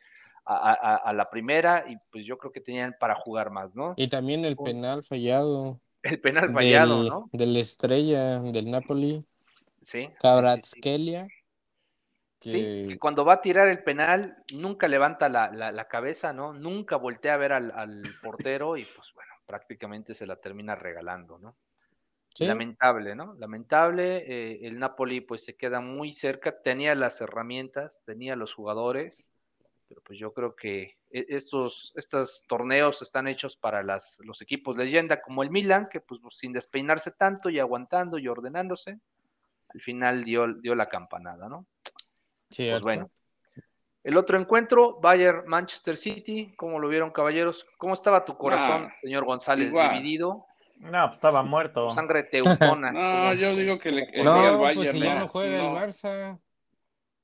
[0.45, 3.93] a, a- a la primera, y pues yo creo que tenían para jugar más, ¿no?
[3.97, 7.29] Y también el penal fallado El penal fallado, del, ¿no?
[7.33, 9.25] del estrella del Napoli,
[9.81, 10.09] Sí.
[10.71, 10.81] sí,
[12.45, 12.75] sí.
[12.87, 16.53] Que cuando va a tirar el penal, nunca levanta la, la- la cabeza, ¿no?
[16.53, 21.37] Nunca voltea a ver al, al portero y pues bueno, prácticamente se la termina regalando,
[21.39, 21.55] ¿no?
[22.33, 23.33] sí, Lamentable, ¿no?
[23.35, 29.27] Lamentable, eh, el Napoli pues se queda muy cerca, tenía las herramientas, tenía los jugadores,
[29.89, 34.77] pero pues yo creo que e- estos, estos torneos están hechos para las, los equipos
[34.77, 38.99] leyenda como el Milan, que pues sin despeinarse tanto y aguantando y ordenándose,
[39.69, 41.65] al final dio, dio la campanada, ¿no?
[42.57, 43.09] Pues bueno.
[44.03, 47.65] El otro encuentro, Bayern Manchester City, ¿cómo lo vieron, caballeros?
[47.79, 49.67] ¿Cómo estaba tu corazón, Ah, señor González?
[49.69, 49.93] igual.
[49.97, 50.45] ¿Dividido?
[50.77, 51.87] No, pues estaba muerto.
[51.87, 52.91] ¿Tu sangre teutona?
[52.91, 54.93] No, ¿Cómo- yo digo que le No, el pues Bayern.
[54.93, 56.39] si ya no, no juega no, el Barça,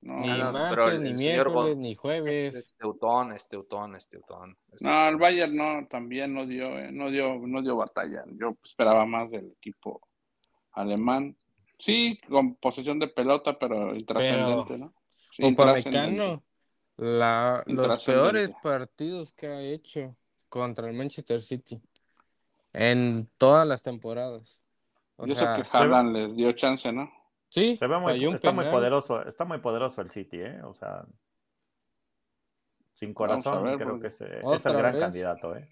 [0.01, 0.19] no.
[0.21, 2.55] ni Ah, no, martes, pero el- ni miércoles, ni Es, jueves.
[2.55, 4.57] es teutón, es teutón, es teutón.
[4.73, 5.07] es No, teutón.
[5.09, 8.23] el Bayern no, también no dio, eh, no dio, no dio batalla.
[8.39, 10.01] Yo esperaba más del equipo
[10.71, 11.35] alemán.
[11.77, 14.93] Sí, con posesión de pelota, pero intrascendente, ¿no?
[15.39, 16.43] Upamecano,
[16.97, 20.15] la, los peores partidos que ha hecho
[20.49, 21.81] contra el Manchester City
[22.73, 24.61] en todas las temporadas.
[25.17, 27.09] O Y eso sea, que Haaland les dio chance, ¿no?
[27.49, 30.61] sí, Se ve muy, falló un está muy poderoso, está muy poderoso el City, ¿eh?
[30.63, 31.05] O sea,
[32.93, 35.01] sin corazón, ver, creo porque- que es, es el gran vez.
[35.01, 35.67] candidato, ¿eh?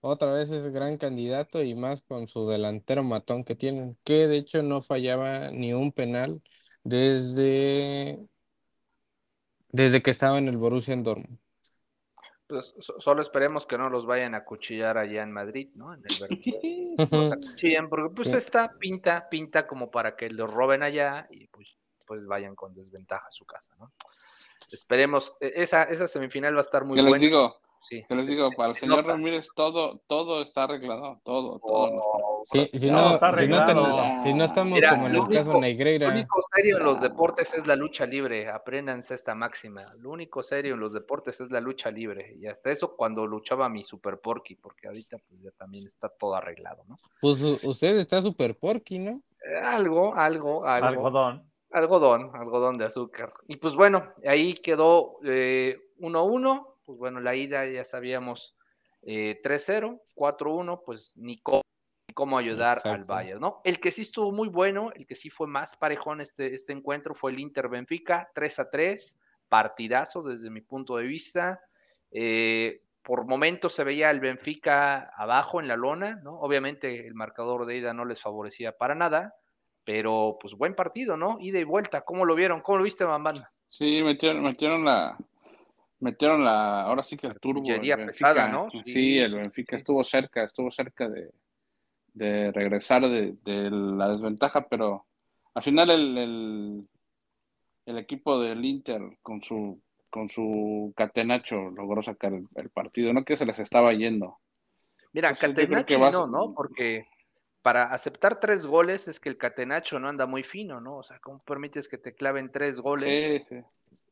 [0.00, 4.36] Otra vez es gran candidato y más con su delantero matón que tienen, que de
[4.38, 6.42] hecho no fallaba ni un penal
[6.84, 8.20] desde,
[9.76, 11.38] desde que estaba en el Borussia Dortmund.
[12.48, 15.92] Pues so- solo esperemos que no los vayan a cuchillar allá en Madrid, ¿no?
[15.94, 16.96] En el.
[17.10, 18.36] Los acuchillen, porque pues Sí.
[18.36, 23.26] esta pinta, pinta como para que los roben allá y pues, pues vayan con desventaja
[23.26, 23.92] a su casa, ¿no?
[24.70, 27.24] Esperemos, e- esa, esa semifinal va a estar muy ¿Qué les buena.
[27.24, 27.56] digo?
[27.88, 28.04] Sí.
[28.08, 29.08] Les digo, para el se señor nota.
[29.12, 31.90] Ramírez todo, todo está arreglado, todo, todo.
[32.02, 34.22] Oh, Sí, si No, está si no, ten- arreglado.
[34.22, 36.84] si no estamos Mira, como en lo el caso único- Lo Negreira, único serio en
[36.84, 38.48] los deportes es la lucha libre.
[38.48, 39.92] Apréndanse esta máxima.
[39.98, 42.34] Lo único serio en los deportes es la lucha libre.
[42.38, 46.36] Y hasta eso cuando luchaba mi Super Porky, porque ahorita pues ya también está todo
[46.36, 46.96] arreglado, ¿no?
[47.20, 49.20] pues usted está súper porky, ¿no?
[49.44, 50.86] Eh, Algo, algo, algo.
[50.88, 51.50] Algodón.
[51.72, 53.32] Algodón, algodón de azúcar.
[53.48, 56.74] Y pues bueno, ahí quedó eh, 1-1.
[56.86, 58.56] Pues bueno, la ida ya sabíamos
[59.02, 61.62] eh, 3-0, 4-1, pues ni cómo,
[62.08, 63.04] ni cómo ayudar al.
[63.04, 63.60] Bayern, ¿no?
[63.64, 67.14] El que sí estuvo muy bueno, el que sí fue más parejón este, este encuentro
[67.14, 69.16] fue el Inter Benfica, 3-3,
[69.48, 71.60] partidazo desde mi punto de vista.
[72.12, 76.40] Eh, por momentos se veía el Benfica abajo en la lona, ¿no?
[76.40, 79.34] Obviamente el marcador de ida no les favorecía para nada,
[79.84, 81.38] pero pues buen partido, ¿no?
[81.40, 82.60] Ida y vuelta, ¿cómo lo vieron?
[82.60, 83.44] ¿Cómo lo viste, Bambán?
[83.68, 85.16] Sí, metieron, metieron la,
[86.00, 87.68] metieron la, ahora sí que el turbo.
[87.70, 88.06] el Benfica.
[88.06, 88.70] pesada, ¿no?
[88.70, 91.30] Sí, Sí, el Benfica estuvo cerca, estuvo cerca de,
[92.14, 95.06] de regresar de, de la desventaja, pero
[95.54, 96.88] al final el, el,
[97.86, 99.80] el equipo del Inter con su,
[100.10, 104.38] con su catenacho logró sacar el, el partido, no que se les estaba yendo.
[105.12, 106.54] Mira, Entonces, Catenacho que vas- no, ¿no?
[106.54, 107.06] Porque
[107.62, 110.98] para aceptar tres goles es que el Catenacho no anda muy fino, ¿no?
[110.98, 113.24] O sea, ¿cómo permites que te claven tres goles?
[113.24, 113.64] Sí, sí.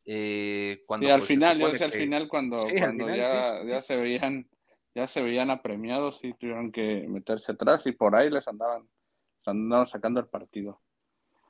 [0.07, 3.05] Eh, cuando, Sí, al pues, final, yo decía al que- final cuando, Sí, al cuando
[3.05, 3.27] final, ya,
[3.59, 4.49] sí, sí, ya se veían,
[4.95, 9.49] ya se veían apremiados y tuvieron que meterse atrás y por ahí les andaban, les
[9.49, 10.81] andaban sacando el partido.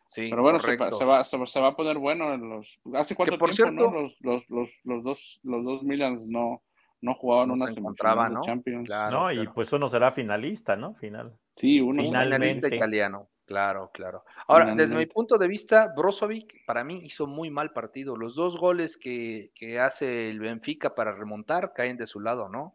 [0.07, 2.79] Sí, Pero bueno, se, se va, se, va- se va a poner bueno en los.
[2.95, 3.91] ¿Hace cuánto por tiempo, no?
[3.91, 6.63] cierto- Los, los, los, los dos, los dos Milans no,
[7.01, 8.41] no jugaban No una se semifinal encontraban, de ¿no?
[8.43, 8.87] Champions.
[8.87, 9.55] Claro, no, y claro.
[9.55, 10.95] pues uno será finalista, ¿no?
[10.95, 11.37] Final.
[11.57, 12.47] Sí, uno Un Finalmente.
[12.47, 14.25] finalista italiano, claro, claro.
[14.49, 18.17] Ahora, desde mi punto de vista, Brozovic para mí hizo muy mal partido.
[18.17, 22.75] Los dos goles que, que hace el Benfica para remontar caen de su lado, ¿no?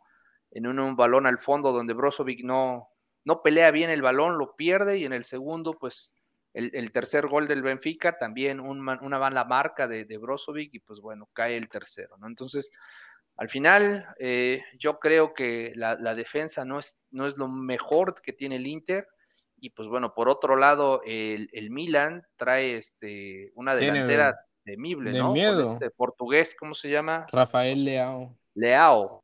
[0.52, 2.90] En un balón al fondo donde Brozovic no,
[3.24, 6.16] no pelea bien el balón, lo pierde, y en el segundo, pues
[6.54, 10.80] el, el tercer gol del Benfica también un una mala marca de, de Brozovic, y
[10.80, 12.28] pues bueno, cae el tercero, ¿no?
[12.28, 12.72] Entonces,
[13.38, 18.16] al final, eh, yo creo que la, la defensa no es, no es lo mejor
[18.22, 19.08] que tiene el Inter.
[19.62, 25.12] Y pues bueno, por otro lado, el, el Milan trae este, una Tiene delantera temible,
[25.12, 25.34] de ¿no?
[25.34, 25.74] Miedo.
[25.74, 27.26] este portugués, ¿cómo se llama?
[27.32, 28.36] Rafael Leao.
[28.56, 29.24] Leao.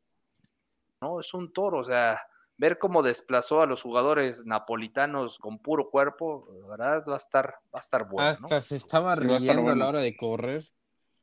[1.01, 1.19] ¿No?
[1.19, 2.19] Es un toro, o sea,
[2.57, 7.55] ver cómo desplazó a los jugadores napolitanos con puro cuerpo, la verdad va a estar,
[7.73, 8.45] va a estar bueno, ¿no?
[8.45, 10.61] Hasta se estaba Sí, a riendo a la hora de correr.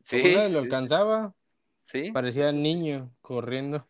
[0.02, 1.34] Sí, lo sí, alcanzaba,
[1.86, 3.86] sí, parecía niño corriendo.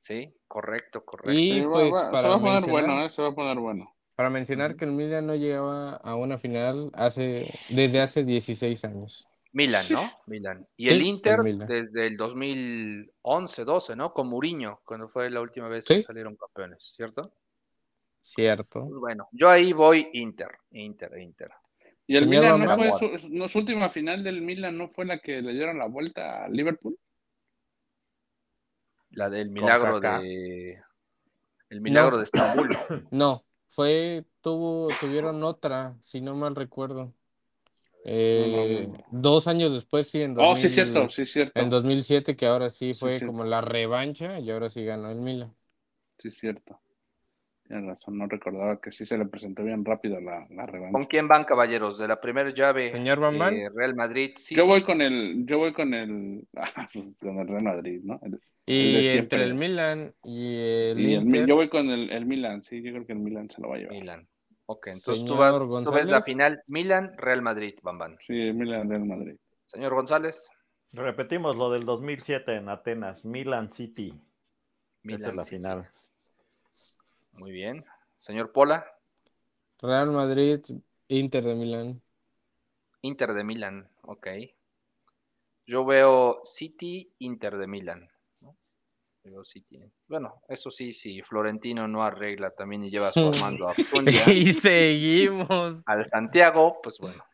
[0.00, 1.32] sí, correcto, correcto.
[1.40, 3.10] Y pues va- se para va a poner mencionar, bueno, ¿eh?
[3.10, 3.95] Se va a poner bueno.
[4.16, 9.28] Para mencionar que el Milan no llegaba a una final hace desde hace 16 años.
[9.52, 10.02] Milan, ¿no?
[10.26, 10.66] Milan.
[10.76, 14.12] Y Sí, el Inter el desde el 2011, 12, ¿no?
[14.12, 15.96] Con Mourinho, cuando fue la última vez Sí.
[15.96, 17.22] que salieron campeones, ¿cierto?
[18.20, 18.80] Cierto.
[18.88, 21.50] Pues bueno, yo ahí voy Inter, Inter, Inter.
[22.06, 25.04] ¿Y el Señor Milan no fue su, no, su última final del Milan no fue
[25.06, 26.98] la que le dieron la vuelta a Liverpool?
[29.10, 30.78] La del milagro de
[31.70, 32.16] el milagro No.
[32.18, 32.68] de Estambul.
[33.10, 33.44] No,
[33.76, 37.14] fue, tuvo, tuvieron otra, si no mal recuerdo.
[38.04, 39.04] Eh, No, no, no.
[39.12, 41.60] Dos años después, sí, en, Oh, sí, 2000 cierto, sí, cierto.
[41.62, 45.54] en 2007, que ahora sí fue como la revancha y ahora sí ganó el Milan.
[46.18, 46.80] Sí, cierto.
[47.66, 50.92] Tienes razón, no recordaba que sí se le presentó bien rápido la, la revancha.
[50.92, 51.98] ¿Con quién van, caballeros?
[51.98, 53.54] De la primera llave, Señor Bambán.
[53.54, 54.32] eh, Real Madrid.
[54.36, 54.56] City.
[54.56, 56.46] Yo voy con el, yo voy con el,
[57.20, 58.20] con el Real Madrid, ¿no?
[58.22, 62.10] El- Y entre el Milan y el y el Mi- Inter, yo voy con el,
[62.10, 63.94] el Milan, sí, yo creo que el Milan se lo va a llevar.
[63.94, 64.28] Milan.
[64.66, 65.54] Ok, entonces tú, vas,
[65.84, 68.16] tú ves la final Milan, Real Madrid, Bambán.
[68.20, 69.36] Sí, el Milan Real Madrid.
[69.64, 70.50] Señor González,
[70.92, 74.14] Repetimos lo del 2007 en Atenas, Milan City.
[75.02, 75.20] Milan.
[75.20, 75.56] Esa es la City.
[75.56, 75.90] final.
[77.32, 77.84] Muy bien.
[78.16, 78.86] Señor Pola,
[79.80, 80.60] Real Madrid,
[81.08, 82.02] Inter de Milán.
[83.00, 83.88] Inter de Milan.
[84.02, 84.28] Ok.
[85.66, 88.08] Yo veo City, Inter de Milan.
[90.08, 94.52] Bueno, eso sí, si Florentino no arregla también y lleva a su Armando Abundia y
[94.52, 95.82] seguimos.
[95.86, 97.24] al Santiago, pues bueno.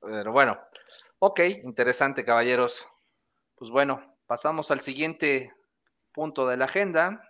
[0.00, 0.58] Pero bueno,
[1.18, 2.86] ok, interesante, caballeros.
[3.54, 5.52] Pues bueno, pasamos al siguiente
[6.12, 7.22] punto de la agenda.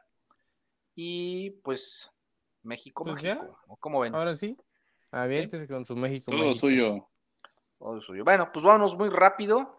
[0.94, 2.10] Y pues
[2.62, 3.58] México, Pues México.
[3.80, 4.14] ¿Cómo ven?
[4.14, 4.56] Ahora sí,
[5.10, 6.30] aviéntese con su México.
[6.30, 6.58] Todo México.
[6.60, 7.08] suyo.
[7.78, 8.24] Todo suyo.
[8.24, 9.76] Bueno, pues vámonos muy rápido.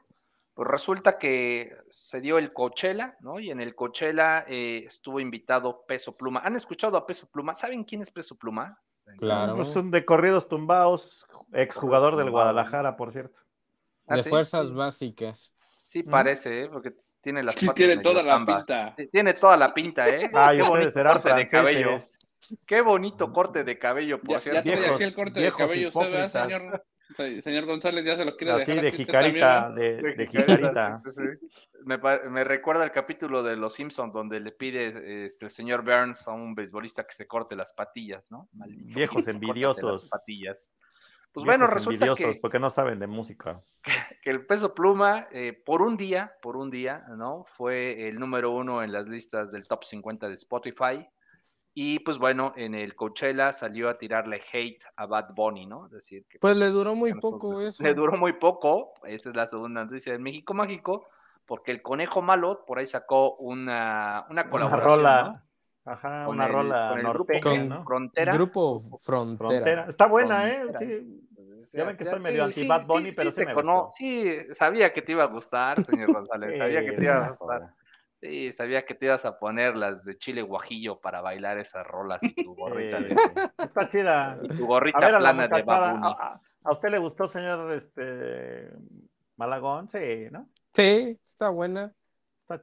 [0.54, 3.39] Pues resulta que se dio el Coachella, ¿no?
[3.39, 6.41] Y en el Coachella eh, estuvo invitado Peso Pluma.
[6.43, 7.56] ¿Han escuchado a Peso Pluma?
[7.56, 8.80] ¿Saben quién es Peso Pluma?
[9.18, 9.56] Claro.
[9.56, 12.30] Pues son de corridos tumbados, exjugador del.
[12.30, 13.38] Guadalajara, por cierto.
[14.08, 14.30] ¿Ah, De sí?
[14.30, 14.74] fuerzas Sí.
[14.74, 15.56] básicas.
[15.86, 16.10] Sí, ¿Mm?
[16.10, 16.70] parece, ¿eh?
[16.70, 18.93] porque Tiene las Sí, patas tiene toda la pinta.
[18.97, 20.30] Sí, Tiene toda la pinta, ¿eh?
[20.34, 21.97] Ay, Qué ustedes bonito serán corte de cabello.
[22.66, 24.70] Qué bonito corte de cabello, por Ya, ya cierto.
[24.70, 26.41] Viejos- así el corte de cabello usted, ¿verdad, hipócritas.
[26.62, 26.86] señor?
[27.16, 29.76] Se- Señor González, ya se lo quiere Así dejar de jicarita, ¿verdad?
[29.76, 31.01] de, De de jicarita, jicarita.
[31.12, 31.47] sí, sí.
[32.30, 36.32] Me, recuerda el capítulo de Los Simpsons donde le pide este, el señor Burns a
[36.32, 38.47] un beisbolista que se corte las patillas, ¿no?
[38.54, 40.04] Maldito, Viejos envidiosos.
[40.04, 40.72] las patillas.
[41.34, 43.62] Pues Viejos bueno, resulta envidiosos que, porque no saben de música.
[44.24, 47.45] que el peso pluma, eh, por un día, por un día, ¿no?
[47.58, 51.06] Fue el número uno en las listas del top 50 de Spotify.
[51.76, 55.88] Y pues bueno, en el Coachella salió a tirarle hate a Bad Bunny, ¿no?
[55.88, 57.84] Es decir, que Pues le duró muy poco eso.
[57.84, 61.08] Le duró muy poco, esa es la segunda noticia de México Mágico,
[61.46, 65.42] porque el Conejo Malo por ahí sacó una, una Una colaboración, rola,
[65.86, 65.92] ¿no?
[65.92, 67.84] ajá, Con una el- rola con el grupo norteña, ¿no?
[67.84, 68.34] Frontera.
[68.34, 69.38] Grupo Frontera.
[69.50, 69.86] Frontera.
[69.90, 70.62] Está buena, ¿eh?
[70.80, 71.22] Sí.
[71.64, 73.90] Este, Ya ven que soy medio anti Bad Bunny, pero sí me gustó.
[73.92, 77.74] Sí, sabía que te iba a gustar, señor González, sabía que te iba a gustar.
[78.24, 82.24] Sí, sabía que te ibas a poner las de chile guajillo para bailar esas rolas
[82.24, 83.08] y tu gorrita, de,
[83.58, 84.40] está chida.
[84.42, 85.64] y tu gorrita a plana de.
[85.68, 88.70] ¿a, a- a usted le gustó, señor este
[89.36, 89.90] Malagón?
[89.90, 90.48] Sí, ¿no?
[90.72, 91.92] Sí, está buena.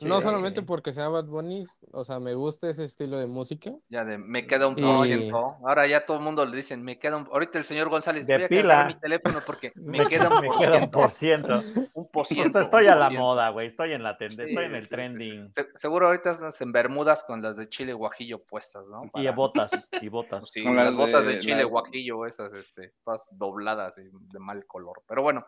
[0.01, 0.67] No solamente sí.
[0.67, 3.73] porque sea Bad Bunny, o sea, me gusta ese estilo de música.
[3.89, 5.57] Ya de me queda un Y- por ciento.
[5.67, 7.27] Ahora ya todo el mundo le dicen, me queda un.
[7.33, 8.85] Ahorita el señor González, De voy a pila.
[8.87, 10.99] mi teléfono porque me queda un me por queda un ciento.
[10.99, 11.63] por ciento.
[11.95, 13.67] Un por ciento, estoy un a la moda, güey.
[13.67, 15.53] Estoy en la tendencia, Sí, estoy en el sí, trending.
[15.55, 19.05] Se- Seguro ahorita estás en Bermudas con las de chile guajillo puestas, ¿no?
[19.05, 19.71] Y Para- botas,
[20.03, 20.51] y botas.
[20.51, 24.11] Sí, Con las las botas de- de chile las- guajillo, esas, este, todas dobladas de,
[24.13, 25.03] de mal color.
[25.07, 25.45] Pero bueno.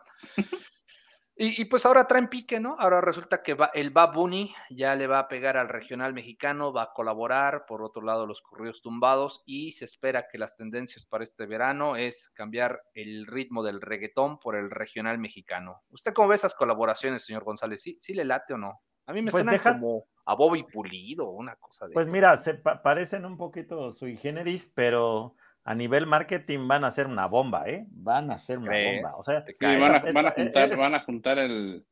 [1.35, 2.75] Y, y pues ahora traen pique, ¿no?
[2.77, 6.71] Ahora resulta que va, el Bad Bunny ya le va a pegar al regional mexicano,
[6.71, 11.05] va a colaborar, por otro lado los corridos tumbados, y se espera que las tendencias
[11.07, 15.81] para este verano es cambiar el ritmo del reggaetón por el regional mexicano.
[15.89, 17.81] ¿Usted cómo ve esas colaboraciones, señor González?
[17.81, 18.81] ¿Sí, sí le late o no?
[19.07, 22.13] A mí me Pues suenan deja- como a Bobby Pulido, una cosa de Pues esas.
[22.13, 25.35] mira, se pa- parecen un poquito sui generis, pero
[25.65, 27.85] a nivel marketing van a ser una bomba, ¿eh?
[27.91, 29.15] Van a ser una Sí, bomba.
[29.17, 29.79] O sea, te Sí, cae.
[29.79, 31.85] van a, van a esta- juntar, es- van a juntar el,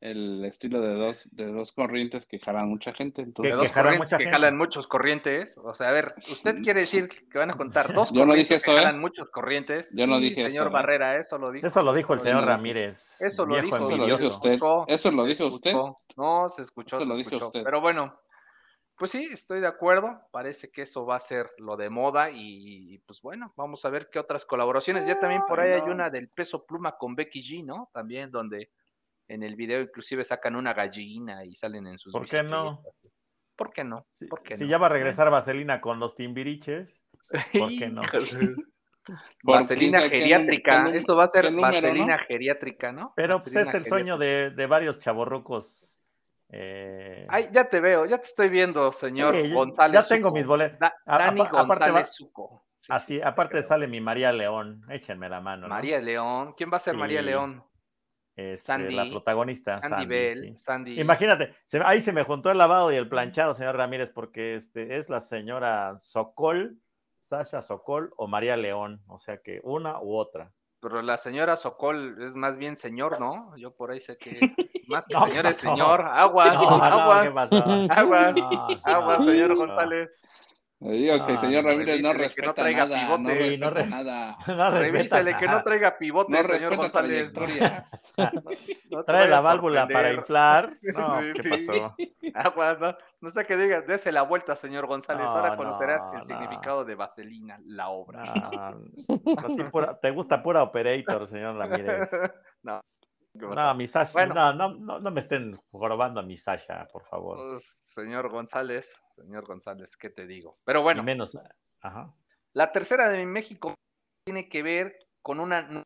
[0.00, 3.22] el estilo de dos, de dos corrientes que jalan mucha gente.
[3.22, 4.36] Entonces, que jalan mucha que gente.
[4.36, 5.56] jalan muchos corrientes.
[5.62, 8.48] O sea, a ver, ¿usted quiere decir que van a contar dos Yo no dije
[8.48, 8.80] corrientes que eso, ¿eh?
[8.82, 9.90] jalan muchos corrientes?
[9.94, 10.70] Yo no Sí, dije señor eso, ¿eh?
[10.70, 11.64] Barrera, eso lo dijo.
[11.64, 12.50] eso lo dijo el Eso señor dijo.
[12.50, 13.16] Ramírez.
[13.20, 14.58] Eso lo dijo, Eso lo dijo usted.
[14.88, 15.72] Eso lo se dijo usted.
[16.16, 17.46] No, se escuchó, Eso se lo dijo escuchó.
[17.46, 17.62] usted.
[17.62, 18.18] Pero bueno,
[18.96, 20.20] pues sí, estoy de acuerdo.
[20.30, 24.08] Parece que eso va a ser lo de moda y, pues bueno, vamos a ver
[24.10, 25.06] qué otras colaboraciones.
[25.06, 27.90] Ya también por ahí hay una del peso pluma con Becky G, ¿no?
[27.92, 28.70] También donde
[29.28, 32.82] en el video inclusive sacan una gallina y salen en sus ¿Por qué no?
[33.56, 34.06] ¿Por qué no?
[34.14, 34.70] Si, ¿Por qué si no?
[34.70, 37.02] ya va a regresar Vaselina con los timbiriches,
[37.58, 38.02] ¿por qué no?
[39.42, 40.88] Por Vaselina geriátrica.
[40.94, 43.12] Esto va a ser vaselina geriátrica, ¿no?
[43.16, 46.01] Pero pues es el sueño de, de varios chavorrucos.
[46.52, 50.00] Eh, Ay, ya te veo, ya te estoy viendo, señor sí, González.
[50.08, 50.78] ya tengo mis boletos.
[50.78, 52.66] Da- Dani González va- Suco.
[52.76, 53.62] Sí, Así, sí, sí, aparte creo.
[53.62, 54.82] sale mi María León.
[54.90, 55.62] Échenme la mano.
[55.62, 55.68] ¿no?
[55.68, 56.52] María León.
[56.56, 57.22] ¿Quién va a ser María.
[57.22, 57.64] León?
[58.34, 59.80] Este, Sandy, la protagonista.
[59.80, 60.42] Sandy, Sandy, Bell.
[60.42, 60.54] sí.
[60.58, 61.00] Sandy.
[61.00, 64.96] Imagínate, se- ahí se me juntó el lavado y el planchado, señor Ramírez, porque este
[64.96, 66.76] es la señora Sokol,
[67.20, 70.50] Sasha Sokol o María León, o sea que una u otra.
[70.80, 73.56] Pero la señora Sokol es más bien señor, ¿no?
[73.56, 74.30] Yo por ahí sé que
[74.86, 76.00] más que No, señor.
[76.02, 79.56] Agua, No, no, agua, agua, No, agua, no, señor no.
[79.56, 80.10] González.
[80.80, 83.22] Le digo que el No, señor Ramírez no revísele que no respeta traiga nada, pivote.
[83.22, 86.76] no respeta no re- nada, No respeta Revísele que no traiga pivote, no señor respeta
[86.76, 87.32] González.
[89.06, 90.76] Trae la válvula para inflar.
[90.82, 91.48] No, Sí, ¿qué sí.
[91.50, 91.94] pasó?
[92.34, 95.24] Agua, no, no sé qué digas, dese la vuelta, señor González.
[95.26, 96.24] No, Ahora conocerás no, el no.
[96.24, 98.74] significado de vaselina, la obra.
[100.00, 102.08] Te gusta pura operator, señor Ramírez.
[102.64, 102.80] no.
[103.32, 104.34] ¿Qué No, mi Sasha, Bueno.
[104.34, 107.36] no, no, no, no me estén jorobando a mi Sasha, por favor.
[107.38, 107.64] Pues,
[107.94, 110.58] señor González, señor González, ¿qué te digo?
[110.64, 111.38] Pero bueno, Y menos.
[111.80, 112.14] Ajá.
[112.52, 113.74] la tercera de México
[114.24, 115.84] tiene que ver con una.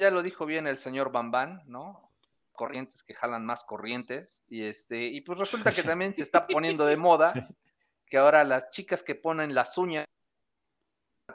[0.00, 2.10] Ya lo dijo bien el señor Bambán, ¿no?
[2.52, 4.44] Corrientes que jalan más corrientes.
[4.48, 7.48] Y este, y pues resulta que también se está poniendo de moda
[8.06, 10.04] que ahora las chicas que ponen las uñas,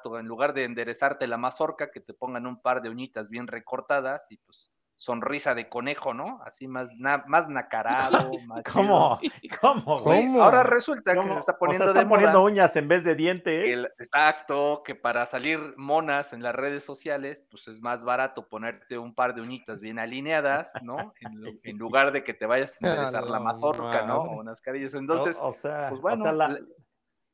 [0.05, 4.21] en lugar de enderezarte la mazorca, que te pongan un par de uñitas bien recortadas
[4.29, 6.41] y pues sonrisa de conejo, ¿no?
[6.45, 9.17] Así más, na- más nacarado, más ¿Cómo?
[9.61, 9.97] ¿Cómo?
[9.99, 10.25] güey?
[10.25, 10.43] ¿Cómo?
[10.43, 13.05] Ahora resulta que se está O sea, poniendo están de poniendo moda uñas en vez
[13.05, 13.65] de dientes.
[13.65, 18.97] el- exacto, que para salir monas en las redes sociales, pues es más barato ponerte
[18.97, 21.13] un par de uñitas bien alineadas, ¿no?
[21.21, 22.75] En, en lugar de que te vayas a
[23.15, 24.17] enderezar la A la mazorca, ¿no?
[24.23, 24.93] O unas carillas.
[24.95, 26.59] Entonces, o, sea, pues o bueno, sea, la, la,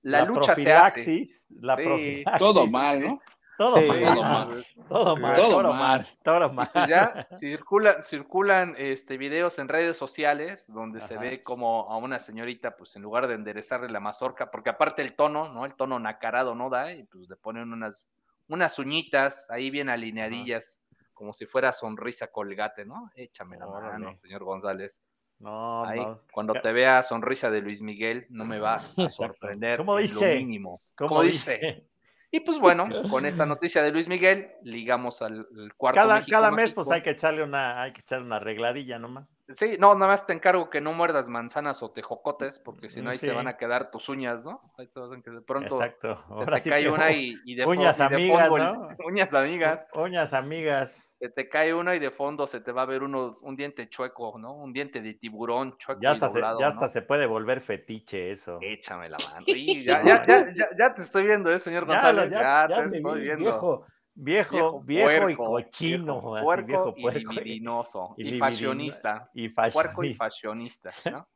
[0.04, 1.26] la la lucha se hace.
[1.50, 1.84] la Sí.
[1.84, 3.20] profilaxis Todo mal, ¿no?
[3.58, 3.88] Todo Sí.
[3.88, 4.02] mal.
[4.04, 4.64] Todo mal.
[4.90, 5.34] Todo mal.
[5.36, 5.80] Todo Todo mal.
[5.80, 6.08] mal.
[6.24, 6.70] Todo mal.
[6.74, 12.20] Pues ya circula, circulan este, videos en redes sociales donde se ve como a una
[12.20, 15.66] señorita, pues en lugar de enderezarle la mazorca, porque aparte el tono, ¿no?
[15.66, 18.10] El tono nacarado no da, y pues le ponen unas,
[18.48, 20.80] unas uñitas ahí bien alineadillas,
[21.14, 23.10] como si fuera sonrisa colgate, ¿no?
[23.16, 23.94] Échame la Órale.
[23.94, 25.02] mano, señor González.
[25.40, 26.22] No, Ahí, no.
[26.32, 28.80] cuando te vea sonrisa de Luis Miguel, no me va a
[29.12, 29.78] sorprender.
[29.78, 30.30] ¿Cómo dice?
[30.34, 30.80] Lo mínimo.
[30.98, 31.54] ¿Cómo ¿Cómo dice?
[31.56, 31.88] dice?
[32.32, 36.02] Y pues bueno, con esa noticia de Luis Miguel, ligamos al, al cuarto.
[36.02, 36.76] Cada, México cada mes, mágico.
[36.84, 39.28] pues hay que echarle una, hay que echarle una arregladilla nomás.
[39.56, 43.12] Sí, no, nada más te encargo que no muerdas manzanas o tejocotes, porque si no
[43.12, 43.28] ahí Sí.
[43.28, 44.74] se van a quedar tus uñas, ¿no?
[44.78, 46.24] Ahí te vas a que de pronto Exacto.
[46.28, 48.88] se Ahora te sí cae que una y, y de, uñas y de amigas, ¿no?
[49.06, 51.15] uñas amigas, Uñas amigas.
[51.26, 53.90] Se te cae una y de fondo se te va a ver uno, un diente
[53.90, 54.54] chueco, ¿no?
[54.54, 56.68] Un diente de tiburón chueco Ya y hasta, se, ya ¿no?
[56.68, 58.60] hasta se puede volver fetiche eso.
[58.62, 59.46] Échame la mano.
[59.48, 62.30] Sí, ya, ya, ya, ya, ya te estoy viendo, ¿eh, señor González?
[62.32, 63.44] Ya, ya- ya te me estoy vi, viendo.
[63.46, 66.14] Viejo, viejo, Viejo viejo, y cochino.
[66.22, 67.32] viejo así, puerco viejo y puerco.
[67.34, 69.30] libidinoso, y y, libidino- fashionista.
[69.34, 70.92] Y Puerco y fashionista.
[70.92, 71.28] fashionista, ¿no?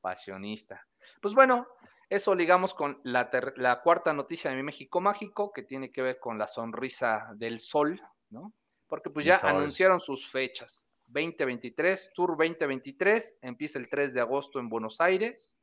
[0.00, 0.86] Pasionista.
[1.20, 1.66] Pues bueno,
[2.08, 6.02] eso ligamos con la, ter- la cuarta noticia de mi México Mágico, que tiene que
[6.02, 8.52] ver con la sonrisa del sol, ¿no?
[8.94, 10.86] Porque pues ya anunciaron sus fechas.
[11.08, 15.58] 2023, Tour 2023, empieza el 3 de agosto en Buenos Aires.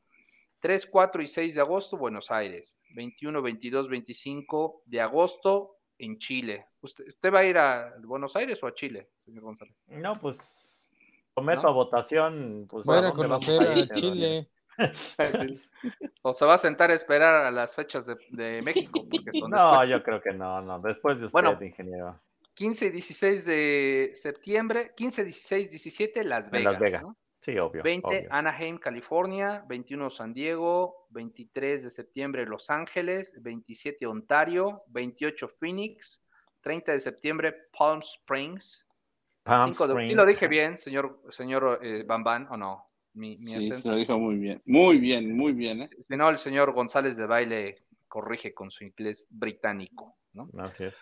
[0.60, 2.78] 3, 4 y 6 de agosto, Buenos Aires.
[2.94, 6.66] 21, 22, 25 de agosto en Chile.
[6.82, 9.78] ¿Usted, usted va a ir a Buenos Aires o a Chile, señor González?
[9.88, 10.90] No, pues
[11.34, 11.70] someto ¿No?
[11.70, 12.68] a votación.
[12.70, 13.90] Pues, Voy a a conocer a ir?
[13.92, 14.50] Chile.
[16.22, 19.06] O se va a sentar a esperar a las fechas de, de México.
[19.10, 19.90] Porque No, después.
[19.90, 20.80] yo creo que no, no.
[20.80, 21.58] Después de usted, Bueno.
[21.64, 22.20] ingeniero.
[22.54, 26.74] 15 y 16 de septiembre, 15, 16, 17, Las En Vegas.
[26.74, 27.04] Las Vegas.
[27.04, 27.18] ¿no?
[27.39, 27.82] Sí, obvio.
[27.84, 28.28] 20, obvio.
[28.30, 29.64] Anaheim, California.
[29.68, 31.08] 21, San Diego.
[31.10, 33.34] 23 de septiembre, Los Ángeles.
[33.41, 34.84] 27, Ontario.
[34.88, 36.24] 28, Phoenix.
[36.62, 38.86] 30 de septiembre, Palm Springs.
[39.43, 40.10] Palm 5 de, Springs.
[40.12, 42.86] sí lo dije bien, señor, señor eh, Bamban, ¿o no?
[43.14, 43.78] Mi, mi Sí, acento.
[43.78, 44.62] se lo dijo muy bien.
[44.66, 45.89] Muy bien, muy bien, ¿eh?
[46.08, 50.47] Si no, el señor González de Baile corrige con su inglés británico, ¿no?
[50.60, 50.95] Así es.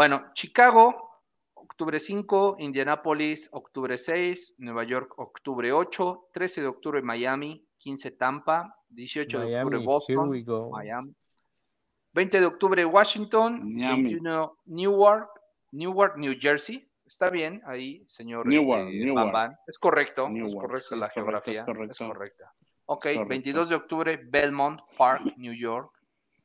[0.00, 1.10] Bueno, Chicago,
[1.52, 8.74] octubre 5, Indianápolis, octubre 6, Nueva York, octubre 8, 13 de octubre Miami, 15 Tampa,
[8.88, 10.70] 18 de octubre Miami, Boston.
[10.70, 11.14] Miami,
[12.14, 14.14] 20 de octubre Washington, Miami.
[14.14, 15.28] 21 Newark,
[15.72, 16.90] Newark, New Jersey.
[17.04, 19.24] Está bien ahí, señor Newark, este, Newark.
[19.26, 19.56] Bam Bam.
[19.66, 21.60] Es correcto, es Newark, correcto sí, la es correcto, geografía.
[21.60, 21.92] es correcto.
[21.92, 22.54] Es correcta.
[22.86, 23.28] Ok, correcto.
[23.28, 25.99] 22 de octubre Belmont Park, New York.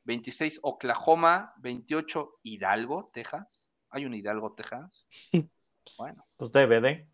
[0.06, 3.70] 26 Oklahoma, 28 Hidalgo, Texas.
[3.90, 5.08] ¿Hay un Hidalgo, Texas?
[5.98, 7.06] Bueno, Pues debe de.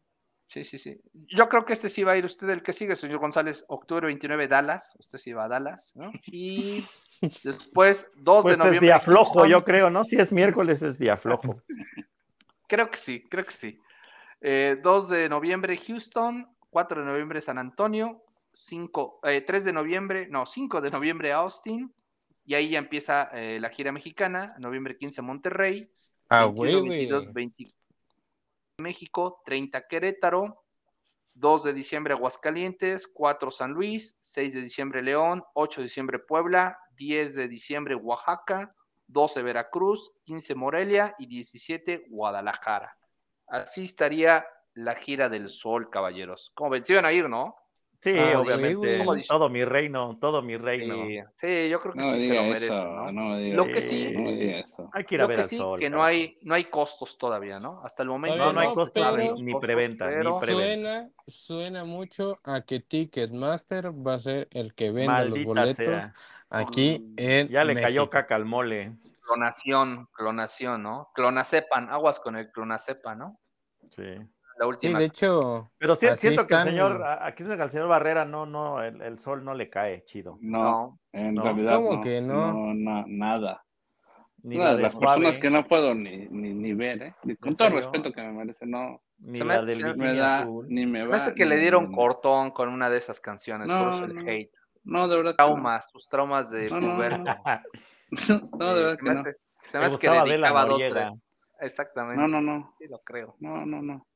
[0.46, 0.98] sí, sí, sí.
[1.12, 3.66] Yo creo que este sí va a ir usted el que sigue, señor González.
[3.68, 6.10] Octubre 29 Dallas, usted sí va a Dallas, ¿no?
[6.26, 6.82] Y
[7.20, 8.76] después 2 Pues de noviembre.
[8.76, 9.50] es día flojo, Houston.
[9.50, 10.04] yo creo, ¿no?
[10.04, 11.62] Si es miércoles, es día flojo.
[12.66, 13.78] Creo que sí, creo que sí.
[14.40, 18.24] Eh, 2 de noviembre Houston, 4 de noviembre San Antonio,
[18.54, 21.92] 5, eh, 3 de noviembre, no, 5 de noviembre Austin,
[22.44, 25.90] y ahí ya empieza eh, la gira mexicana, noviembre 15 Monterrey,
[26.28, 27.32] Ah, 21, güey, 22, güey.
[27.34, 27.74] 20
[28.78, 30.64] México, 30 Querétaro,
[31.34, 36.78] 2 de diciembre Aguascalientes, 4 San Luis, 6 de diciembre León, 8 de diciembre Puebla,
[36.96, 38.74] 10 de diciembre Oaxaca,
[39.08, 42.96] 12 Veracruz, 15 Morelia y 17 Guadalajara.
[43.46, 46.50] Así estaría la gira del sol, caballeros.
[46.54, 47.56] Como ven, a ir, ¿no?
[48.02, 48.74] Sí, Ah, obviamente.
[48.74, 49.26] güey, güey.
[49.28, 50.96] Todo mi reino, todo mi reino.
[51.06, 53.12] Sí, sí, yo creo que No sí se lo merecen, eso, ¿no?
[53.12, 54.90] no diga Lo que sí- no diga eso.
[54.92, 55.78] Hay que ir a Lo ver que al sí, sol.
[55.78, 57.80] que no hay, no hay costos todavía, ¿no?
[57.84, 58.36] Hasta el momento.
[58.36, 60.40] No, no hay costos pero- ni, ni preventa, ni preventa.
[60.46, 65.76] Suena, suena mucho a que Ticketmaster va a ser el que venda los Maldita boletos
[65.86, 66.14] sea.
[66.50, 68.96] aquí en Ya le cayó caca al mole.
[69.24, 71.08] Clonación, clonación, ¿no?
[71.14, 73.38] Clonacepan, aguas con el clonacepan, ¿no?
[73.90, 74.02] Sí.
[74.62, 74.98] La Sí, última.
[75.00, 76.64] de hecho, Pero sí, siento que el están.
[76.68, 80.38] señor, aquí que al señor Barrera no, no, el, el sol no le cae chido.
[80.40, 80.98] No, no.
[81.12, 81.42] en No.
[81.42, 82.52] realidad ¿Cómo no, que no?
[82.52, 83.64] no, na- nada.
[84.44, 87.14] Ni Una la de las personas suave, que no puedo ni, ni, ni ver, ¿eh?
[87.40, 90.14] Con ¿En todo el respeto que me merece, no ni Se la me- del me
[90.14, 91.10] da, ni me va.
[91.18, 94.14] Parece que le dieron ni- cortón con una de esas canciones, No, por eso el
[94.14, 94.30] no.
[94.30, 94.50] hate.
[94.84, 95.34] No, de verdad.
[95.36, 97.24] Traumas, tus traumas de No, no, puberto.
[98.58, 99.22] No, de verdad se que no.
[99.62, 101.12] se me hace que dedicaba dos, tres.
[101.60, 102.20] Exactamente.
[102.20, 102.74] No, no, no.
[102.78, 103.36] Sí, lo creo.
[103.38, 104.06] No, no, no.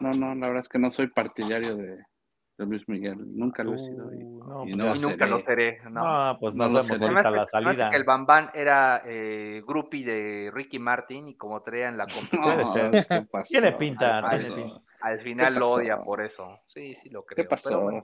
[0.00, 1.96] No, no, la verdad es que no soy partidario de,
[2.58, 3.16] de Luis Miguel.
[3.36, 4.12] Nunca lo he sido.
[4.12, 5.30] Y, Uh, no, y pues no lo y nunca seré.
[5.30, 5.78] lo seré.
[5.90, 5.90] No.
[6.32, 6.98] No, pues No lo vemos sé.
[6.98, 7.90] Se me ahorita a hace- la salida.
[7.90, 12.36] que el Bambán era eh, groupie de Ricky Martin y como traía en la compu,
[12.42, 13.06] Puede No, ser.
[13.08, 13.46] ¿qué pasó?
[13.48, 14.80] Tiene pinta, Ay, tiene pinta.
[15.00, 16.58] al final lo odia por eso.
[16.66, 17.44] Sí, sí lo creo.
[17.44, 17.68] ¿Qué pasó?
[17.70, 18.02] Pero bueno?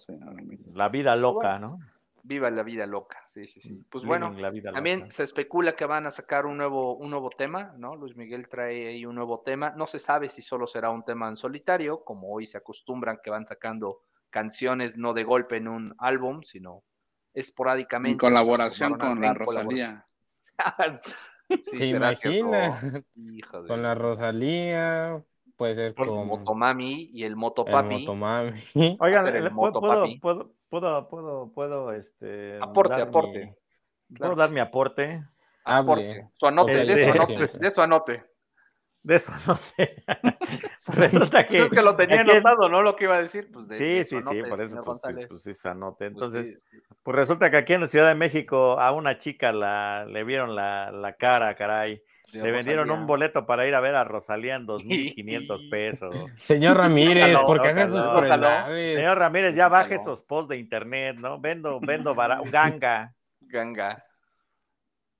[0.74, 1.78] La vida loca, ¿no?
[2.22, 3.84] Viva la vida loca, sí, sí, sí.
[3.88, 5.10] Pues Living bueno, la vida también loca.
[5.12, 7.96] se especula que van a sacar un nuevo, un nuevo tema, ¿no?
[7.96, 9.70] Luis Miguel trae ahí un nuevo tema.
[9.76, 13.30] No se sabe si solo será un tema en solitario, como hoy se acostumbran que
[13.30, 16.84] van sacando canciones no de golpe en un álbum, sino
[17.34, 18.12] esporádicamente.
[18.12, 19.34] En colaboración con la.
[19.34, 20.06] Rosalía.
[21.48, 22.80] Sí, ¿Se imagina?
[23.66, 25.22] Con la Rosalía,
[25.56, 28.00] puede ser el con Motomami y el el Motopapi.
[28.00, 28.52] Motomami.
[29.00, 33.46] Oigan, hacer el ¿le pu- moto, puedo, puedo, puedo, puedo, puedo, este, Aporte, dar aporte.
[33.46, 35.22] mi- Claro ¿Puedo dar mi aporte?
[35.64, 36.10] Aporte.
[36.10, 36.30] Hable.
[36.36, 38.24] Su anote, de Este- su anote, de su anote.
[39.02, 40.04] De eso no sé.
[40.88, 41.56] Resulta que.
[41.56, 42.82] Creo que lo tenía aquí anotado, ¿no?
[42.82, 44.84] Lo que iba a decir, pues de, Sí, de sí, su sí, anote, por eso,
[44.84, 46.10] pues, sí, pues sí, se anote.
[46.10, 49.52] Pues Entonces, sí, pues resulta que aquí en la Ciudad de México a una chica
[49.52, 52.02] la, le vieron la, la cara, caray.
[52.34, 53.00] Le vendieron Rosalía.
[53.00, 56.14] un boleto para ir a ver a Rosalía en 2.500 pesos.
[56.40, 58.96] Señor Ramírez, Ojalá, ¿por qué hace sus crueldades?
[58.96, 60.02] Señor Ramírez, ya baje Ojalá.
[60.02, 61.40] esos posts de internet, ¿no?
[61.40, 63.14] Vendo, vendo bara- ganga.
[63.40, 64.04] Ganga.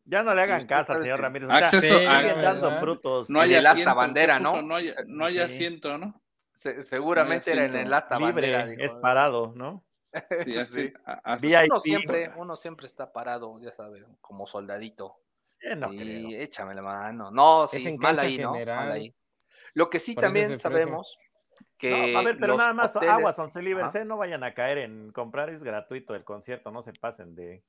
[0.04, 1.48] Ya no le hagan sabes señor Ramírez.
[1.48, 3.30] O sea, Acceso a- dando frutos.
[3.30, 3.94] No hay asiento.
[3.94, 4.38] bandera.
[4.40, 4.62] ¿no?
[4.62, 5.40] No hay, no hay Sí.
[5.40, 6.20] asiento, ¿no?
[6.54, 8.66] Se- seguramente era en el libre, bandera.
[8.66, 8.82] dijo.
[8.82, 9.84] es parado, ¿no?
[10.44, 10.88] Sí, así.
[10.88, 10.92] Sí.
[11.70, 15.16] Uno siempre, uno siempre está parado, ya sabes, como soldadito.
[15.61, 16.28] Eh, no sí, creo.
[16.40, 17.30] échame la mano.
[17.30, 18.50] No, sí, en mal ahí, ¿no?
[18.50, 18.92] Mal general.
[18.92, 19.14] ahí.
[19.74, 21.18] Lo que sí Por también sabemos
[21.76, 23.61] que No, a ver, pero nada más hoteles- aguas, once.
[23.61, 24.04] ¿eh?
[24.04, 27.62] no vayan a caer en comprar, es gratuito el concierto, no se pasen de, de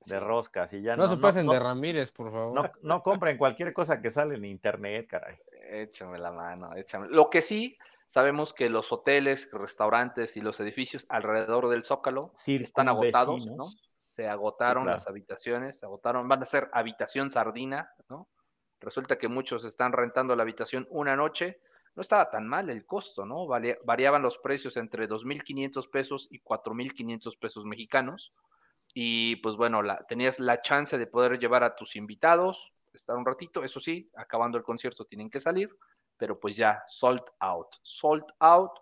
[0.00, 0.16] Sí.
[0.18, 2.54] roscas y ya No, no, se pasen no, de Ramírez, por favor.
[2.54, 5.36] no, no compren cualquier cosa que sale en internet, caray.
[5.70, 7.08] Échame la mano, échame.
[7.08, 7.76] Lo que sí,
[8.06, 13.68] sabemos que los hoteles, restaurantes y los edificios alrededor del Zócalo están agotados, ¿no?
[14.16, 14.96] Se agotaron claro.
[14.96, 18.30] las habitaciones, se agotaron, van a ser habitación sardina, ¿no?
[18.80, 21.60] Resulta que muchos están rentando la habitación una noche.
[21.94, 23.46] No estaba tan mal el costo, ¿no?
[23.46, 28.32] Varia- variaban los precios entre 2.500 pesos y 4.500 pesos mexicanos.
[28.94, 33.26] Y pues bueno, la, tenías la chance de poder llevar a tus invitados, estar un
[33.26, 35.68] ratito, eso sí, acabando el concierto tienen que salir,
[36.16, 37.68] pero pues ya, sold out.
[37.82, 38.72] Sold out.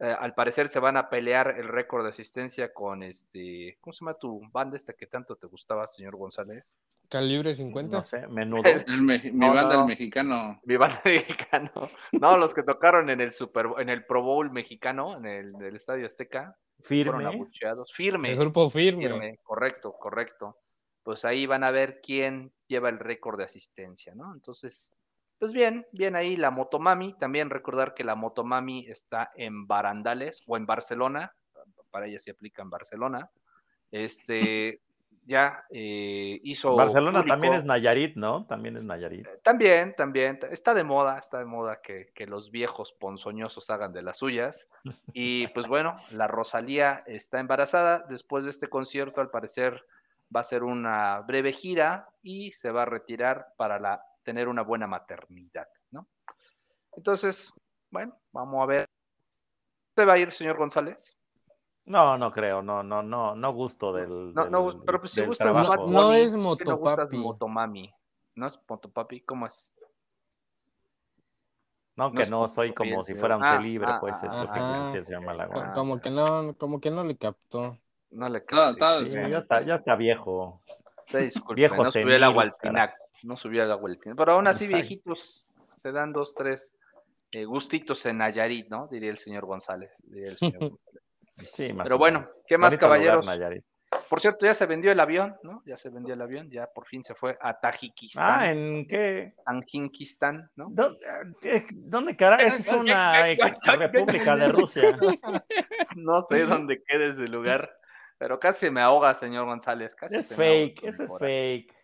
[0.00, 4.04] Eh, al parecer se van a pelear el récord de asistencia con este, ¿cómo se
[4.04, 6.74] llama tu banda esta que tanto te gustaba, señor González?
[7.08, 7.96] Calibre 50.
[7.98, 8.62] No sé, menudo.
[8.86, 9.80] el me- mi No, banda, no.
[9.82, 10.60] el mexicano.
[10.64, 11.70] Mi banda mexicano.
[12.12, 15.76] No, los que tocaron en el Super en el Pro Bowl mexicano, en el, del
[15.76, 17.26] Estadio Azteca, fueron Firme.
[17.26, 17.92] abucheados.
[17.92, 18.30] Firme.
[18.32, 19.08] El grupo firme.
[19.08, 20.58] firme, correcto, correcto.
[21.02, 24.32] Pues ahí van a ver quién lleva el récord de asistencia, ¿no?
[24.32, 24.90] Entonces,
[25.42, 27.14] pues bien, bien ahí la Motomami.
[27.14, 31.34] También recordar que la Motomami está en Barandales o en Barcelona.
[31.90, 33.28] Para ella se aplica en Barcelona.
[33.90, 34.78] Este,
[35.26, 36.76] ya eh, hizo.
[36.76, 38.46] Barcelona público- también es Nayarit, ¿no?
[38.46, 39.26] También es Nayarit.
[39.42, 40.38] También, también.
[40.48, 44.68] Está de moda, está de moda que, que los viejos ponzoñosos hagan de las suyas.
[45.12, 48.06] Y pues bueno, la Rosalía está embarazada.
[48.08, 49.84] Después de este concierto, al parecer,
[50.32, 54.62] va a ser una breve gira y se va a retirar para la, tener una
[54.62, 56.08] buena maternidad, ¿no?
[56.96, 57.52] Entonces,
[57.90, 58.86] bueno, vamos a ver.
[59.90, 61.16] ¿Usted va a ir, señor González?
[61.84, 64.32] No, no creo, no, no, no, no gusto del.
[64.34, 67.16] No, no, del- pero pues si gustas No Bunny, es ¿por qué no gustas Motopapi.
[67.16, 67.94] Motomami.
[68.36, 69.20] ¿No es Motopapi?
[69.22, 69.74] ¿Cómo es?
[71.96, 74.26] No, no que no soy bien, como si fuera un Ah, libre, ah, pues ah,
[74.26, 74.90] eso que ajá.
[75.04, 75.74] se llama la Co- guarda.
[75.74, 77.78] Como que no, como que no le captó.
[78.10, 80.62] No le Sí, ya está, ya está viejo.
[80.98, 82.90] Usted disculpe, Viejo no subió el agua al caray.
[83.24, 84.18] No agua al tinaco.
[84.18, 84.78] Pero aún así, Exacto.
[84.78, 85.46] viejitos,
[85.76, 86.72] se dan dos, tres
[87.30, 88.88] eh, gustitos en Nayarit, ¿no?
[88.88, 89.90] Diría el señor González.
[90.02, 91.02] diría el señor González.
[91.38, 92.28] Sí, más Pero bueno.
[92.46, 93.26] ¿qué más, Bonito caballeros?
[94.08, 95.62] Por cierto, ya se vendió el avión, ¿no?
[95.66, 99.34] Ya se vendió el avión, ya por fin se fue a Ah, Tajikistán, ¿en qué?
[99.44, 100.68] Tajikistán, ¿no?
[100.70, 100.96] ¿Dó-
[101.42, 102.46] eh, ¿Dónde caray?
[102.46, 104.98] Es una ex república de Rusia.
[105.96, 107.70] No sé dónde quede ese lugar,
[108.18, 109.94] pero casi me ahoga, señor González.
[109.94, 111.74] Casi Es fake, eso es fake,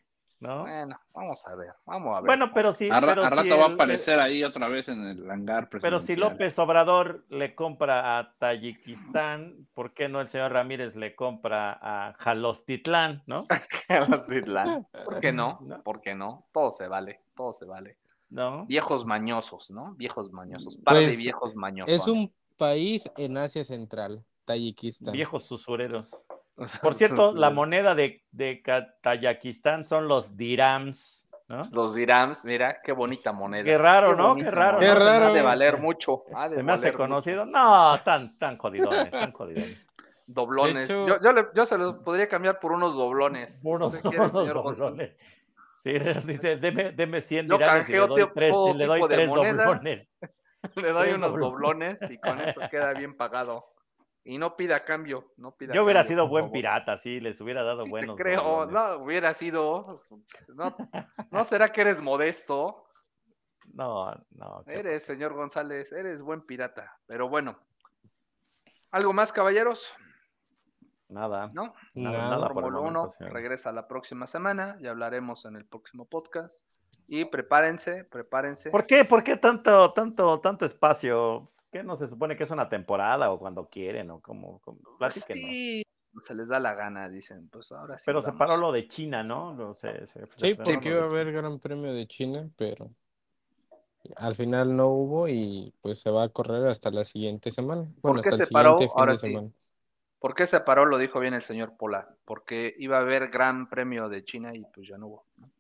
[0.40, 0.60] ¿no?
[0.62, 2.26] Bueno, vamos a ver, vamos a ver.
[2.26, 2.88] Bueno, pero sí.
[2.90, 5.68] A, ra- pero a si rato va a aparecer ahí otra vez en el hangar
[5.68, 6.16] Pero si.
[6.16, 12.14] López Obrador le compra a Tayikistán, ¿por qué no el señor Ramírez le compra a
[12.14, 13.46] Jalostitlán, no?
[13.88, 14.86] Tenochtitlan.
[15.04, 15.58] ¿Por qué no?
[15.68, 15.82] No.
[15.82, 16.46] ¿Por qué no?
[16.52, 17.96] Todo se vale, todo se vale.
[18.30, 18.66] ¿No?
[18.66, 19.94] Viejos mañosos, ¿no?
[19.94, 20.76] Viejos mañosos.
[20.78, 21.94] Par de Pues, viejos mañosos.
[21.94, 25.12] Es un país en Asia Central, Tayikistán.
[25.12, 26.14] Viejos usureros.
[26.82, 31.62] Por cierto, la moneda de, de Ka- Tayikistán son los dirhams, ¿no?
[31.72, 33.64] Los dirhams, mira, qué bonita moneda.
[33.64, 34.34] Qué raro, ¿no?
[34.36, 34.78] Qué raro.
[34.78, 35.26] Qué raro.
[35.28, 36.24] Ha de valer mucho.
[36.34, 36.98] ha de Se me hace mucho.
[36.98, 37.46] conocido.
[37.46, 39.84] No, están tan jodidones, tan jodidones.
[40.26, 40.90] Doblones.
[40.90, 43.60] Hecho- yo, yo, le- yo se los podría cambiar por unos doblones.
[43.64, 45.16] Unos, ¿Usted quiere, unos doblones.
[45.82, 45.92] Sí,
[46.26, 50.12] dice, deme, deme 100 Yo dirhams y le doy tipo- tres, le doy tres doblones.
[50.74, 53.64] Le doy unos doblones y con eso queda bien pagado.
[54.24, 56.52] Y no pida cambio, no pida Yo hubiera cambio, sido buen favor.
[56.52, 58.16] pirata, sí, les hubiera dado Sí te buenos.
[58.16, 58.74] creo, bolones.
[58.74, 60.02] no, hubiera sido.
[60.54, 60.76] No,
[61.30, 62.84] ¿no será que eres modesto?
[63.72, 64.62] No, no.
[64.66, 66.98] qué Eres, señor González, eres buen pirata.
[67.06, 67.58] Pero bueno.
[68.90, 69.92] ¿Algo más, caballeros?
[71.08, 71.50] Nada.
[71.54, 71.74] ¿No?
[71.94, 72.30] Nada, Nada.
[72.30, 73.32] nada por el Fórmula momento, 1 señor.
[73.32, 76.64] regresa la próxima semana, ya hablaremos en el próximo podcast.
[77.06, 78.70] Y prepárense, prepárense.
[78.70, 79.04] ¿Por qué?
[79.06, 81.50] ¿Por qué tanto, tanto, tanto espacio?
[81.70, 84.60] ¿Qué no se supone que es una temporada o cuando quieren o como?
[84.60, 85.42] Pues Platíquenos.
[85.42, 85.82] sí,
[86.26, 87.48] se les da la gana, dicen.
[87.48, 88.04] Pues ahora sí.
[88.06, 88.38] Pero se vamos.
[88.38, 89.54] paró lo de China, ¿no?
[89.54, 92.90] Lo- se- se- se Sí, porque iba a haber Gran Premio de China, pero
[94.16, 97.86] al final no hubo y pues se va a correr hasta la siguiente semana.
[98.02, 98.76] Bueno, qué hasta el se paró?
[98.76, 99.28] siguiente fin Ahora de sí.
[99.28, 99.50] semana.
[100.18, 100.84] ¿Por qué se paró?
[100.86, 102.08] Lo dijo bien el señor Pola.
[102.24, 105.24] Porque iba a haber gran premio de China y pues ya no hubo.
[105.36, 105.50] ¿no?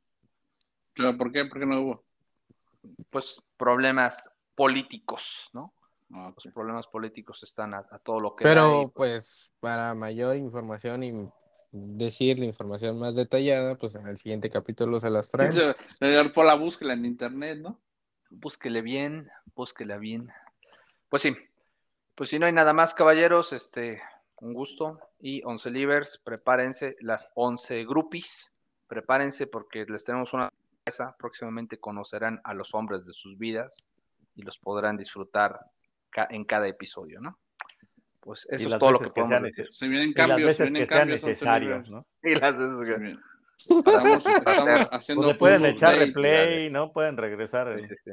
[0.94, 1.44] Pero, ¿Por qué?
[1.44, 2.04] ¿Por qué no hubo?
[3.10, 5.72] Pues problemas políticos, ¿no?
[6.12, 10.36] Ah, Los problemas políticos están a, a todo lo que Pero y, pues para mayor
[10.36, 11.28] información y
[11.70, 15.52] decir la información más detallada, pues en el siguiente capítulo se las traen.
[15.52, 17.78] Señor Pola, búsquela en internet, ¿no?
[18.30, 20.30] búsquele bien, búsquela bien.
[21.08, 21.36] Pues sí,
[22.14, 24.02] pues si no hay nada más, caballeros, este,
[24.40, 24.98] un gusto.
[25.20, 28.52] Y 11 livers, prepárense, las 11 groupies,
[28.86, 31.16] prepárense porque les tenemos una sorpresa.
[31.18, 33.88] Próximamente conocerán a los hombres de sus vidas
[34.34, 35.58] y los podrán disfrutar
[36.30, 37.38] en cada episodio, ¿no?
[38.20, 39.66] Pues Y eso es todo lo que que podemos sean decir.
[39.70, 41.22] Se vienen y las cambios, se veces vienen que sean cambios.
[41.24, 41.90] necesarios.
[41.90, 42.06] ¿no?
[42.22, 43.16] Y las veces que-.
[43.58, 46.92] Estamos, estamos haciendo Pues le pueden echar replay, ¿no?
[46.92, 47.76] Pueden regresar.
[47.78, 47.88] Sí, eh.
[47.88, 48.10] sí, sí.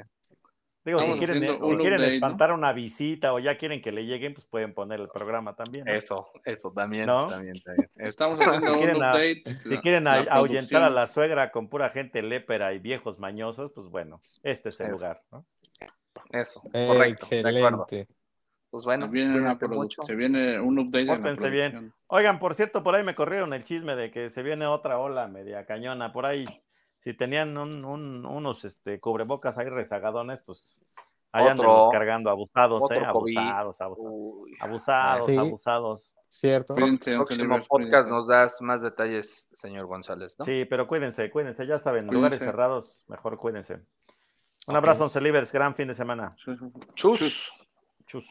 [0.86, 2.14] Digo, si quieren, haciendo si quieren update, ¿no?
[2.16, 5.86] espantar una visita o ya quieren que le lleguen, pues pueden poner el programa también.
[5.86, 5.92] ¿no?
[5.92, 7.28] Eso, eso también, ¿No?
[7.28, 7.90] también, también.
[7.96, 9.44] Estamos haciendo un quieren update.
[9.66, 13.72] Si La- quieren a- ahuyentar a la suegra con pura gente lépera y viejos mañosos,
[13.74, 14.94] pues bueno, este es el Eso.
[14.96, 15.22] lugar.
[15.32, 15.46] ¿no?
[16.36, 17.28] Eso, correcto.
[17.30, 17.84] de acuerdo.
[17.84, 18.08] Excelente.
[18.70, 21.94] Pues bueno, se, viene una se viene un update Pórtense bien.
[22.08, 25.28] Oigan, por cierto, por ahí me corrieron el chisme de que se viene otra ola
[25.30, 26.12] media cañona.
[26.12, 26.46] Por ahí,
[27.00, 30.82] si tenían un- un- unos este, cubrebocas ahí rezagadones, pues
[31.32, 33.08] ahí Otro- andan cargando abusados, otro ¿eh?
[33.14, 33.38] COVID.
[33.38, 34.00] Abusados, abusados.
[34.14, 34.58] Uy.
[34.60, 35.38] Abusados, Sí.
[35.38, 36.16] abusados.
[36.28, 36.74] ¿Cierto?
[36.74, 40.44] Cuídense, próximo podcast nos das más detalles, señor González, ¿no?
[40.44, 42.16] Sí, pero cuídense, cuídense, ya saben, Cuídense.
[42.16, 43.80] lugares cerrados, mejor cuídense.
[44.68, 46.36] Un abrazo, Once Libres, gran fin de semana.
[46.44, 46.52] Sí.
[46.96, 47.52] Chus.
[48.08, 48.26] Chus.